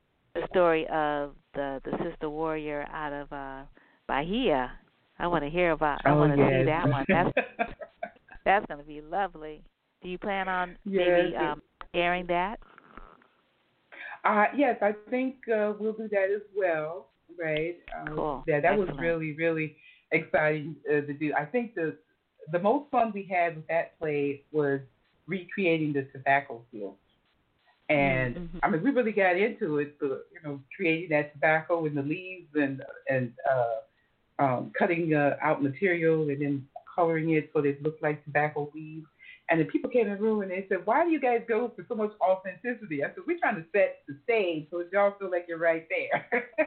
[0.40, 3.62] the story of the the sister warrior out of uh
[4.06, 4.72] Bahia.
[5.18, 6.50] I want to hear about I oh, want to yes.
[6.50, 7.04] see that one.
[7.08, 7.30] That's
[8.44, 9.62] that's going to be lovely.
[10.02, 11.62] Do you plan on Yes, maybe um
[11.94, 12.58] airing that?
[14.24, 17.08] Uh, yes, I think uh, we'll do that as well.
[17.40, 17.76] Right.
[17.98, 18.44] Um, Cool.
[18.46, 19.76] Yeah, that was really, really
[20.10, 21.32] exciting uh, to do.
[21.38, 21.96] I think the
[22.52, 24.80] the most fun we had with that play was
[25.26, 26.94] recreating the tobacco field.
[27.88, 28.60] And Mhm.
[28.62, 32.02] I mean, we really got into it, the, you know, creating that tobacco and the
[32.02, 33.76] leaves and and uh,
[34.38, 38.70] um, cutting uh, out material and then coloring it so that it looked like tobacco
[38.74, 39.06] leaves.
[39.48, 41.70] And then people came in the room and they said, "Why do you guys go
[41.76, 45.30] for so much authenticity?" I said, "We're trying to set the stage so y'all feel
[45.30, 46.50] like you're right there."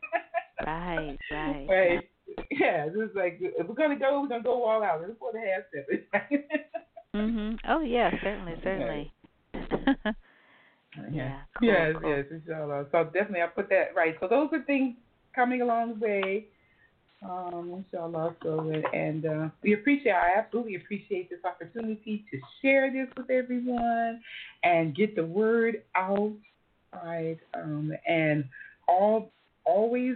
[0.66, 1.68] Right, right.
[1.70, 2.10] right.
[2.52, 5.02] Yeah, it's just like if we're gonna go, we're gonna go all out.
[5.02, 6.52] That's what the half step.
[7.16, 7.60] Mhm.
[7.68, 9.14] Oh yeah, certainly, certainly.
[11.12, 11.42] yeah.
[11.60, 12.10] Cool, yes, cool.
[12.10, 12.86] yes, inshallah.
[12.92, 14.16] So definitely, I put that right.
[14.20, 14.96] So those are things
[15.36, 16.46] coming along the way.
[17.24, 18.36] Um, inshallah.
[18.44, 20.14] So and, uh, we appreciate.
[20.14, 24.22] I absolutely appreciate this opportunity to share this with everyone
[24.64, 26.34] and get the word out.
[26.94, 27.38] Right.
[27.54, 28.46] Um, and
[28.88, 29.32] all,
[29.66, 30.16] always,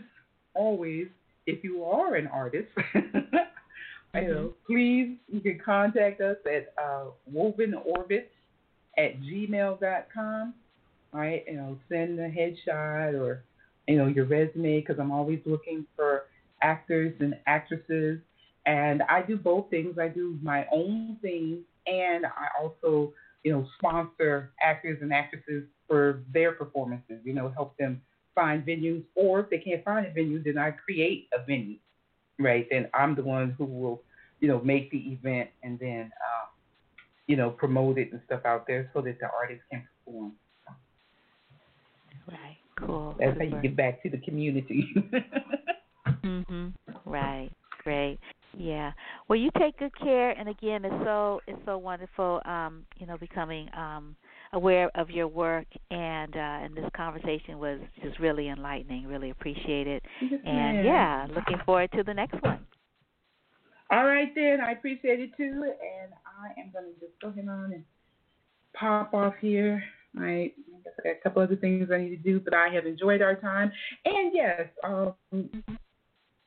[0.56, 1.08] always,
[1.46, 2.70] if you are an artist,
[4.22, 8.26] know, please you can contact us at uh, wovenorbits
[8.98, 10.54] at gmail.com.
[11.14, 13.44] Right, you know, send a headshot or
[13.88, 16.24] you know your resume because I'm always looking for
[16.64, 18.20] actors and actresses,
[18.66, 20.00] and I do both things.
[20.00, 26.24] I do my own thing, and I also you know sponsor actors and actresses for
[26.34, 27.20] their performances.
[27.24, 28.02] You know, help them
[28.34, 31.78] find venues, or if they can't find a venue, then I create a venue.
[32.40, 34.02] Right, then I'm the one who will
[34.40, 36.48] you know make the event and then um,
[37.28, 40.32] you know promote it and stuff out there so that the artists can perform.
[42.28, 42.58] Right.
[42.80, 43.16] Cool.
[43.20, 44.94] That's how you get back to the community.
[46.24, 46.74] Mhm.
[47.06, 47.50] Right.
[47.84, 48.18] Great.
[48.58, 48.92] Yeah.
[49.28, 53.18] Well, you take good care, and again, it's so it's so wonderful, um, you know,
[53.18, 54.16] becoming um,
[54.54, 59.08] aware of your work, and uh, and this conversation was just really enlightening.
[59.08, 60.86] Really appreciate it, Yes, and ma'am.
[60.86, 62.66] yeah, looking forward to the next one.
[63.92, 67.74] All right then, I appreciate it too, and I am gonna just go ahead on
[67.74, 67.84] and
[68.76, 69.84] pop off here.
[70.16, 70.54] Right.
[70.58, 73.36] I got a couple other things I need to do, but I have enjoyed our
[73.36, 73.72] time.
[74.06, 75.16] And yes, um,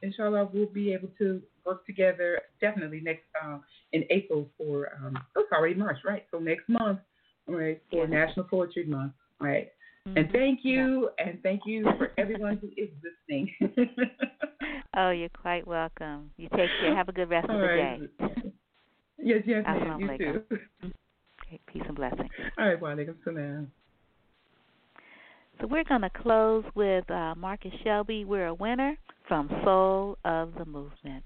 [0.03, 3.59] inshallah, we'll be able to work together definitely next uh,
[3.93, 6.25] in April for um, oh, it's already March, right?
[6.31, 7.01] So next month,
[7.49, 8.11] right, for yeah.
[8.27, 9.71] National Poetry Month, right?
[10.07, 10.19] Mm-hmm.
[10.19, 11.29] And thank you, yeah.
[11.29, 13.53] and thank you for everyone who is listening.
[14.97, 16.31] oh, you're quite welcome.
[16.37, 16.95] You take care.
[16.95, 18.01] Have a good rest All of the right.
[18.01, 18.53] day.
[19.19, 20.01] Yes, yes, ma'am.
[20.01, 20.59] You too.
[21.99, 22.53] Okay, peace and blessings.
[22.59, 23.73] All right, walaikum salam.
[25.61, 28.25] So we're going to close with uh, Marcus Shelby.
[28.25, 31.25] We're a winner from Soul of the Movement.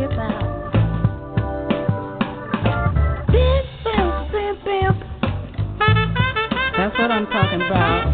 [7.08, 8.12] what I'm talking about.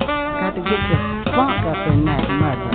[0.00, 0.96] Got to get the
[1.36, 2.72] funk up in that mother.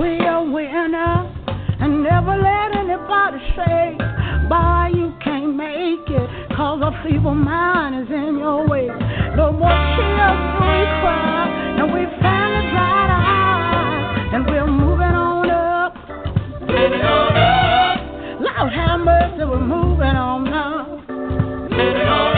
[0.00, 1.28] We a winner
[1.78, 3.98] and never let anybody say,
[4.48, 8.86] Boy, you can't make it, cause a feeble mind is in your way.
[9.36, 15.04] No more tears do we cry, and we finally dried our eyes, and we're moving
[15.04, 15.92] on up.
[16.62, 18.40] Moving on up.
[18.40, 20.88] Lord have mercy, we're moving on up.
[21.08, 22.37] Moving on up.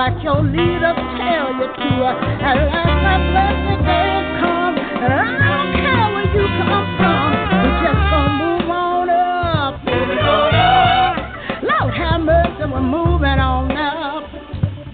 [0.00, 1.90] like your leader tell you to.
[2.40, 7.28] At last my blessed day come, and I don't care where you come from.
[7.60, 9.72] We just gonna move on up.
[9.84, 11.16] Moving on up.
[11.68, 14.24] Lord have mercy, we're moving on up.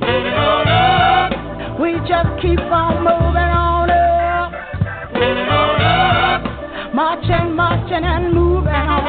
[0.03, 1.79] Moving on up.
[1.79, 4.51] We just keep on moving on up.
[5.15, 6.95] Moving on up.
[6.95, 9.06] Marching, marching, and moving on